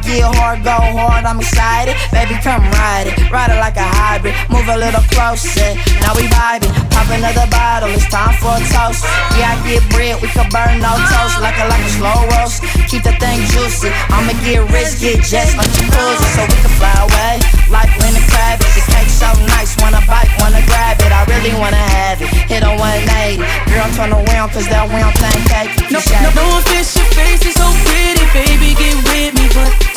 get 0.07 0.23
hard, 0.39 0.63
go 0.63 0.71
hard. 0.71 1.27
I'm 1.27 1.39
excited. 1.43 1.93
Baby, 2.15 2.39
come 2.39 2.63
ride 2.79 3.11
it. 3.11 3.15
Ride 3.27 3.51
it 3.51 3.59
like 3.59 3.75
a 3.75 3.83
hybrid. 3.83 4.33
Move 4.47 4.67
a 4.71 4.79
little 4.79 5.03
closer. 5.11 5.75
Now 5.99 6.15
we 6.15 6.23
vibing. 6.31 6.71
Pop 6.95 7.11
another 7.11 7.45
bottle. 7.51 7.91
It's 7.91 8.07
time 8.07 8.33
for 8.39 8.55
a 8.55 8.63
toast. 8.71 9.03
Yeah, 9.35 9.51
I 9.51 9.59
get 9.67 9.83
bread. 9.91 10.23
We 10.23 10.31
can 10.31 10.47
burn 10.47 10.79
no 10.79 10.95
toast. 11.11 11.43
Like 11.43 11.59
a 11.59 11.67
like 11.67 11.83
a 11.83 11.91
slow 11.99 12.17
roast. 12.39 12.63
Keep 12.87 13.03
the 13.03 13.13
thing 13.19 13.43
juicy. 13.51 13.91
I'ma 14.07 14.31
get 14.47 14.63
rich, 14.71 14.95
get 15.03 15.19
jets 15.27 15.53
on 15.59 15.67
jacuzzi 15.75 16.27
so 16.33 16.41
we 16.47 16.57
can 16.63 16.73
fly 16.79 16.95
away. 17.03 17.35
Like 17.67 17.91
Lenny 17.99 18.23
Kravitz. 18.31 18.71
The 18.79 18.83
cake 18.87 19.11
so 19.11 19.27
nice. 19.51 19.75
Wanna 19.83 19.99
bite, 20.07 20.31
wanna 20.39 20.63
grab 20.71 20.95
it. 21.03 21.11
I 21.11 21.27
really 21.27 21.51
wanna 21.59 21.83
have 21.99 22.23
it. 22.23 22.31
Hit 22.47 22.63
a 22.63 22.71
180. 22.71 23.43
Girl, 23.67 23.89
turn 23.99 24.15
around, 24.15 24.55
cause 24.55 24.67
that 24.71 24.87
round 24.87 25.13
thing 25.19 25.43
cake. 25.51 25.71
No, 25.91 25.99
no, 25.99 26.29
no 26.31 26.45
offense, 26.63 26.95
your 26.95 27.09
face 27.11 27.43
is 27.43 27.55
so 27.59 27.67
pretty, 27.83 28.23
baby. 28.31 28.71
Get 28.77 28.95
with 29.03 29.33
me, 29.35 29.45
but 29.51 29.96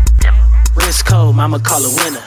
Wrist 0.75 1.05
cold, 1.05 1.35
mama 1.35 1.59
call 1.59 1.81
it 1.83 1.93
winner. 2.03 2.23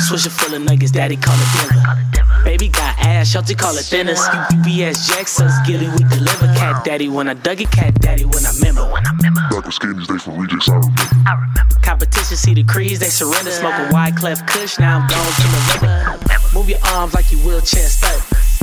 Swisher 0.00 0.30
full 0.30 0.54
of 0.54 0.62
nuggets, 0.62 0.90
daddy 0.90 1.16
call 1.16 1.36
it 1.36 1.68
dinner. 1.68 2.44
Baby 2.44 2.68
got 2.68 2.98
ass, 2.98 3.30
Shelty 3.30 3.54
call 3.54 3.74
it 3.76 3.84
thinners. 3.84 4.20
UPS 4.50 5.08
Jackson, 5.08 5.48
Gilly, 5.64 5.88
we 5.88 6.04
deliver. 6.10 6.46
Cat 6.58 6.84
daddy 6.84 7.08
when 7.08 7.28
I 7.28 7.34
dug 7.34 7.60
it, 7.60 7.70
cat 7.70 7.94
daddy 8.00 8.24
when 8.24 8.44
I 8.44 8.52
remember. 8.58 8.90
Back 8.90 9.64
with 9.64 9.74
skinnies, 9.74 10.06
they 10.06 10.18
from 10.18 10.38
rejects, 10.38 10.68
I 10.68 10.74
remember. 10.74 11.80
Competition, 11.82 12.36
see 12.36 12.54
the 12.54 12.64
crease, 12.64 12.98
they 12.98 13.08
surrender. 13.08 13.50
Smoking 13.50 13.86
Wyclef 13.94 14.46
kush, 14.46 14.78
now 14.78 14.98
I'm 14.98 15.08
gone 15.08 15.32
to 15.32 15.42
the 15.42 15.60
river. 15.80 16.18
Move 16.52 16.68
your 16.68 16.78
arms 16.94 17.14
like 17.14 17.30
you 17.30 17.38
wheelchair 17.38 17.88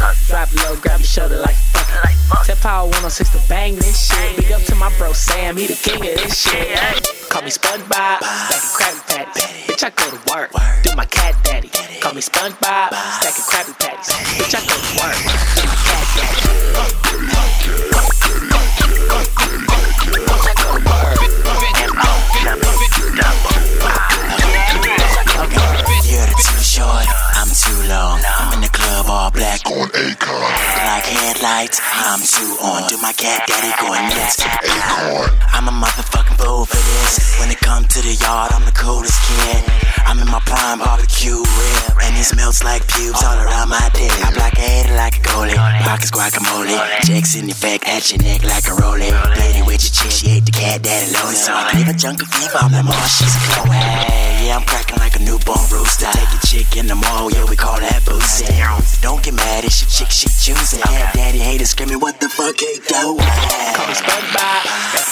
stuck. 0.01 0.49
Drop 0.49 0.53
low, 0.63 0.75
grab 0.81 0.99
your 0.99 1.07
shoulder 1.07 1.37
like 1.37 1.55
fuck 1.55 1.87
it. 1.89 2.45
Tip 2.45 2.59
power 2.59 2.85
106 2.85 3.29
to 3.31 3.41
bang 3.47 3.75
this 3.75 4.07
shit. 4.07 4.37
Big 4.37 4.51
up 4.51 4.61
to 4.63 4.75
my 4.75 4.91
bro 4.97 5.13
Sam, 5.13 5.57
he 5.57 5.67
the 5.67 5.73
king 5.73 6.01
of 6.01 6.15
this 6.17 6.41
shit. 6.41 6.77
Call 7.29 7.41
me 7.43 7.49
SpongeBob, 7.49 8.19
stacking 8.23 8.73
Krabby 8.75 9.01
Patties. 9.07 9.43
Bitch, 9.67 9.83
I 9.83 9.89
go 9.91 10.09
to 10.09 10.19
work, 10.31 10.51
do 10.83 10.95
my 10.95 11.05
cat 11.05 11.35
daddy. 11.43 11.69
Call 11.99 12.13
me 12.13 12.21
SpongeBob, 12.21 12.93
stacking 13.19 13.45
Krabby 13.45 13.73
Patties. 13.79 14.09
Bitch, 14.37 14.55
I 14.55 14.61
go 14.67 14.75
to 14.75 14.91
work, 14.99 15.17
do 15.55 15.63
my 15.67 15.75
cat 15.85 16.05
daddy. 16.15 16.51
You're 26.11 26.27
too 26.27 26.59
short, 26.59 27.07
I'm 27.39 27.47
too 27.47 27.87
long. 27.87 28.19
I'm 28.27 28.51
in 28.55 28.59
the 28.59 28.67
club 28.67 29.05
all 29.07 29.31
black 29.31 29.63
on 29.63 29.87
Akon. 29.95 30.43
Like 30.83 31.07
headlights, 31.07 31.79
I'm 31.79 32.19
too 32.19 32.51
on. 32.59 32.89
Do 32.89 32.97
my 32.99 33.13
cat 33.13 33.47
daddy 33.47 33.71
going 33.79 34.03
nuts. 34.11 34.43
Acorn. 34.43 35.31
I'm 35.55 35.71
a 35.71 35.71
motherfucking 35.71 36.35
fool 36.35 36.65
for 36.65 36.75
this. 36.75 37.39
When 37.39 37.49
it 37.49 37.59
comes 37.63 37.87
to 37.95 38.01
the 38.03 38.11
yard, 38.19 38.51
I'm 38.51 38.65
the 38.65 38.75
coolest 38.75 39.15
kid. 39.23 39.63
I'm 40.03 40.19
in 40.19 40.27
my 40.27 40.43
prime 40.43 40.79
barbecue 40.79 41.39
rib, 41.39 41.95
and 42.03 42.17
it 42.19 42.27
smells 42.27 42.61
like 42.61 42.83
pubes 42.91 43.23
all 43.23 43.39
around 43.39 43.69
my 43.69 43.87
dick. 43.95 44.11
I 44.11 44.35
blockade 44.35 44.91
it 44.91 44.95
like 44.99 45.15
a 45.15 45.21
goalie, 45.23 45.55
pockets 45.87 46.11
guacamole. 46.11 46.75
Checks 47.07 47.35
in 47.35 47.49
effect 47.49 47.87
at 47.87 48.11
your 48.11 48.19
neck 48.19 48.43
like 48.43 48.67
a 48.67 48.75
rollie. 48.75 49.15
Lady 49.39 49.63
with 49.63 49.79
your 49.79 49.95
chick, 49.95 50.11
she 50.11 50.27
ate 50.35 50.45
the 50.45 50.51
cat 50.51 50.81
daddy 50.83 51.07
lonely. 51.15 51.39
So 51.39 51.53
I 51.53 51.71
gave 51.71 51.87
a 51.87 51.95
junkie 51.95 52.25
fever, 52.25 52.59
I'm 52.59 52.71
the 52.75 52.83
oh, 52.83 53.07
she's 53.07 53.31
a 53.31 53.39
Chloe. 53.55 54.11
Yeah, 54.43 54.57
I'm 54.57 54.65
cracking 54.65 54.97
like 54.97 55.15
a 55.15 55.19
newborn 55.19 55.61
rooster. 55.71 56.00
Take 56.01 56.33
a 56.33 56.47
chick 56.47 56.77
in 56.77 56.87
the 56.87 56.95
mall, 56.95 57.29
yeah, 57.31 57.45
we 57.45 57.55
call 57.55 57.77
that 57.77 58.01
boosting. 58.03 58.49
Don't 59.05 59.21
get 59.21 59.35
mad, 59.35 59.63
it's 59.63 59.85
your 59.85 59.89
chick, 59.93 60.09
she 60.09 60.25
choosing. 60.33 60.81
Yeah, 60.89 61.11
daddy 61.13 61.37
haters 61.37 61.69
screaming, 61.69 61.99
what 61.99 62.19
the 62.19 62.27
fuck, 62.27 62.57
ain't 62.57 62.81
doing? 62.89 63.21
Call 63.77 63.85
me 63.85 63.93
SpongeBob, 63.93 64.65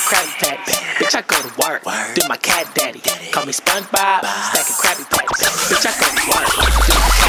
Krabby 0.09 0.33
Patties. 0.41 0.81
Bitch, 0.97 1.13
I 1.13 1.21
go 1.21 1.37
to 1.45 1.51
work, 1.61 1.85
do 2.15 2.25
my 2.27 2.37
cat 2.37 2.73
daddy. 2.73 3.01
Call 3.29 3.45
me 3.45 3.53
SpongeBob, 3.53 4.25
stacking 4.49 4.81
Krabby 4.81 5.05
Patties. 5.13 5.45
Bitch, 5.69 5.85
I 5.85 5.93
go 5.93 6.09
to 6.09 6.25
work, 6.25 6.49
do 6.57 6.93
my 6.97 7.09
cat 7.21 7.28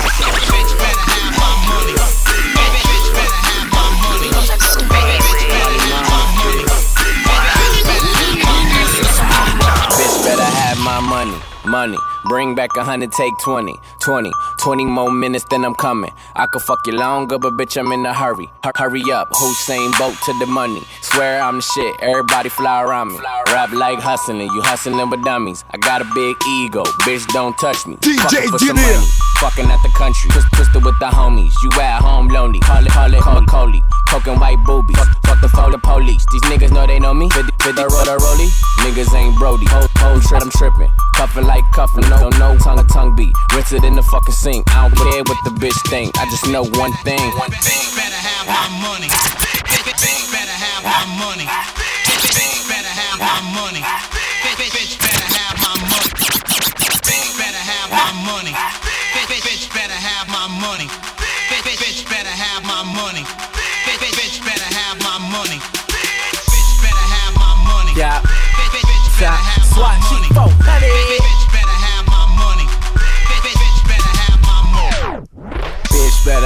money. 11.80 11.96
Bring 12.26 12.54
back 12.54 12.76
a 12.76 12.84
hundred, 12.84 13.10
take 13.12 13.32
20, 13.42 13.74
20, 14.00 14.30
20 14.58 14.84
more 14.84 15.10
minutes, 15.10 15.46
then 15.50 15.64
I'm 15.64 15.74
coming. 15.74 16.12
I 16.36 16.44
could 16.52 16.60
fuck 16.60 16.86
you 16.86 16.92
longer, 16.92 17.38
but 17.38 17.54
bitch, 17.54 17.78
I'm 17.80 17.90
in 17.92 18.04
a 18.04 18.12
hurry. 18.12 18.48
Hur- 18.62 18.76
hurry 18.76 19.02
up, 19.10 19.28
Hussein 19.32 19.90
boat 19.98 20.16
to 20.26 20.32
the 20.40 20.46
money. 20.46 20.82
Swear 21.00 21.40
I'm 21.40 21.56
the 21.56 21.62
shit, 21.62 21.94
everybody 22.02 22.50
fly 22.50 22.82
around 22.82 23.08
me. 23.12 23.18
Rap 23.52 23.72
like 23.72 23.98
hustling, 23.98 24.50
you 24.54 24.62
hustling 24.62 25.08
with 25.08 25.24
dummies. 25.24 25.64
I 25.70 25.78
got 25.78 26.02
a 26.02 26.08
big 26.14 26.36
ego, 26.60 26.84
bitch, 27.08 27.24
don't 27.32 27.56
touch 27.58 27.86
me. 27.86 27.96
DJ 27.96 28.20
Fucking 28.20 28.50
for 28.50 28.58
some 28.58 28.76
Junior. 28.76 29.00
Fucking 29.40 29.68
at 29.72 29.80
the 29.82 29.92
country, 29.96 30.28
twist, 30.30 30.48
twisted 30.52 30.84
with 30.84 30.98
the 31.00 31.08
homies. 31.08 31.54
You 31.64 31.70
at 31.80 32.02
home 32.04 32.28
lonely, 32.28 32.60
call 32.60 32.84
it, 32.84 32.92
call 32.92 33.08
it 33.08 33.24
Macaulay. 33.24 33.82
Coking 34.10 34.38
white 34.38 34.60
boobies, 34.66 34.98
fuck, 34.98 35.08
fuck 35.24 35.40
the 35.40 35.48
fuck 35.48 35.72
the 35.72 35.78
police. 35.78 36.24
These 36.30 36.44
niggas 36.52 36.72
know 36.72 36.86
they 36.86 36.98
know 37.00 37.14
me. 37.14 37.30
50, 37.30 37.48
50 37.64 37.82
roll 37.88 38.04
the 38.04 38.16
rollie, 38.20 38.50
niggas 38.84 39.14
ain't 39.16 39.34
Brody. 39.38 39.64
Whole, 39.72 39.88
whole 40.00 40.20
trip, 40.20 40.42
I'm 40.42 40.50
tripping. 40.50 40.90
Cuffing 41.14 41.46
like 41.46 41.64
cuffing, 41.72 42.08
no, 42.08 42.28
no 42.40 42.56
tongue 42.58 42.86
tongue 42.88 43.14
beat. 43.14 43.34
Rinse 43.54 43.72
it 43.72 43.84
in 43.84 43.94
the 43.94 44.02
fucking 44.02 44.34
sink. 44.34 44.64
I 44.74 44.88
don't 44.88 44.96
care 44.96 45.22
what 45.22 45.38
the 45.44 45.52
bitch 45.60 45.78
think. 45.88 46.16
I 46.18 46.24
just 46.30 46.48
know 46.48 46.64
one 46.64 46.92
thing. 47.04 47.20
One 47.36 47.50
thing. 47.50 47.82
better 47.96 48.16
have 48.16 48.46
my 48.46 48.66
money. 48.80 49.49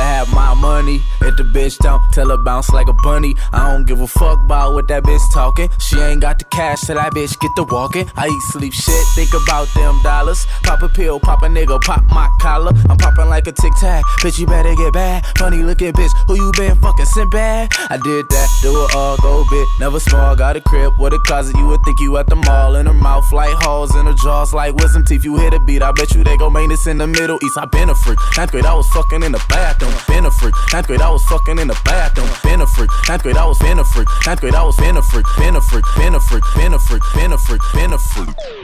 Have 0.05 0.33
my 0.33 0.55
money. 0.55 1.01
If 1.25 1.37
the 1.37 1.45
bitch 1.45 1.77
don't, 1.79 2.01
tell 2.13 2.29
her 2.31 2.39
bounce 2.39 2.71
like 2.71 2.89
a 2.89 2.93
bunny. 3.03 3.35
I 3.53 3.73
don't 3.73 3.87
give 3.87 4.01
a 4.01 4.07
fuck 4.07 4.39
about 4.45 4.75
what 4.75 4.89
that 4.89 5.03
bitch 5.03 5.21
talking. 5.33 5.69
She 5.79 5.99
ain't 5.99 6.21
got 6.21 6.39
the 6.39 6.45
cash, 6.47 6.81
so 6.81 6.95
that 6.95 7.13
bitch 7.13 7.39
get 7.41 7.51
to 7.57 7.65
walking. 7.65 8.09
I 8.17 8.29
eat, 8.29 8.43
sleep, 8.53 8.73
shit, 8.73 9.05
think 9.15 9.31
about 9.35 9.69
them 9.75 10.01
dollars. 10.03 10.47
Pop 10.63 10.83
a 10.83 10.89
pill, 10.89 11.19
pop 11.21 11.43
a 11.43 11.47
nigga, 11.47 11.81
pop 11.83 12.05
my 12.11 12.31
collar. 12.41 12.73
I'm 12.89 12.97
popping 12.97 13.29
like 13.29 13.47
a 13.47 13.53
tic 13.53 13.73
tac. 13.81 14.05
Bitch, 14.23 14.39
you 14.39 14.47
better 14.47 14.75
get 14.75 14.93
bad. 14.93 15.27
Funny 15.39 15.59
looking 15.59 15.93
bitch, 15.93 16.11
who 16.27 16.37
you 16.37 16.53
been 16.57 16.77
fucking 16.81 17.07
sent 17.07 17.33
bad? 17.33 17.71
I 17.91 17.97
did 17.97 18.29
that, 18.29 18.49
do 18.63 18.71
it 18.85 18.95
all, 18.95 19.17
go 19.19 19.45
bit. 19.51 19.69
Never 19.81 20.01
small, 20.01 20.37
got 20.37 20.57
a 20.57 20.61
crib 20.61 20.93
with 20.99 21.13
a 21.13 21.19
closet. 21.27 21.57
You 21.57 21.67
would 21.67 21.81
think 21.85 21.99
you 22.01 22.17
at 22.19 22.29
the 22.29 22.37
mall. 22.37 22.77
In 22.77 22.87
her 22.87 22.95
mouth 22.95 23.31
like 23.33 23.55
holes 23.63 23.95
in 23.97 24.07
her 24.07 24.15
jaws 24.15 24.53
like 24.55 24.75
wisdom 24.75 25.05
teeth. 25.05 25.25
You 25.25 25.37
hit 25.37 25.55
a 25.55 25.61
beat, 25.61 25.83
I 25.83 25.93
bet 25.93 26.15
you 26.15 26.23
they 26.23 26.37
gon' 26.37 26.45
go 26.45 26.51
maintenance 26.51 26.87
in 26.87 26.99
the 26.99 27.07
Middle 27.07 27.39
East. 27.43 27.57
I 27.57 27.65
been 27.65 27.89
a 27.89 27.95
freak. 27.95 28.19
Ninth 28.37 28.51
grade, 28.51 28.67
I 28.67 28.75
was 28.75 28.87
fucking 28.89 29.23
in 29.23 29.33
the 29.33 29.43
bathroom. 29.49 29.95
Been 30.09 30.27
a 30.27 30.31
freak. 30.31 30.55
Fucking 31.23 31.59
in 31.59 31.69
the 31.69 31.81
bathroom. 31.85 32.29
Been 32.43 32.61
a 32.61 32.67
freak. 32.67 32.91
Ninth 33.09 33.23
grade, 33.23 33.37
I 33.37 33.47
was 33.47 33.59
been 33.59 33.79
a 33.79 33.85
freak. 33.85 34.09
Ninth 34.27 34.41
grade, 34.41 34.55
I 34.55 34.65
was 34.65 34.77
been 34.77 34.97
a 34.97 35.03
freak. 35.03 35.27
Been 35.39 35.57
a 35.57 35.61
freak. 35.61 35.85
Been 35.97 36.15
a 36.15 36.21
freak. 36.21 36.45
Been 36.57 36.75
a 36.75 36.79
freak. 36.79 37.03
Been 37.15 37.33
a 37.33 37.39
freak. 37.39 37.63
Been 37.75 37.93
a 37.93 37.99
freak. 37.99 38.64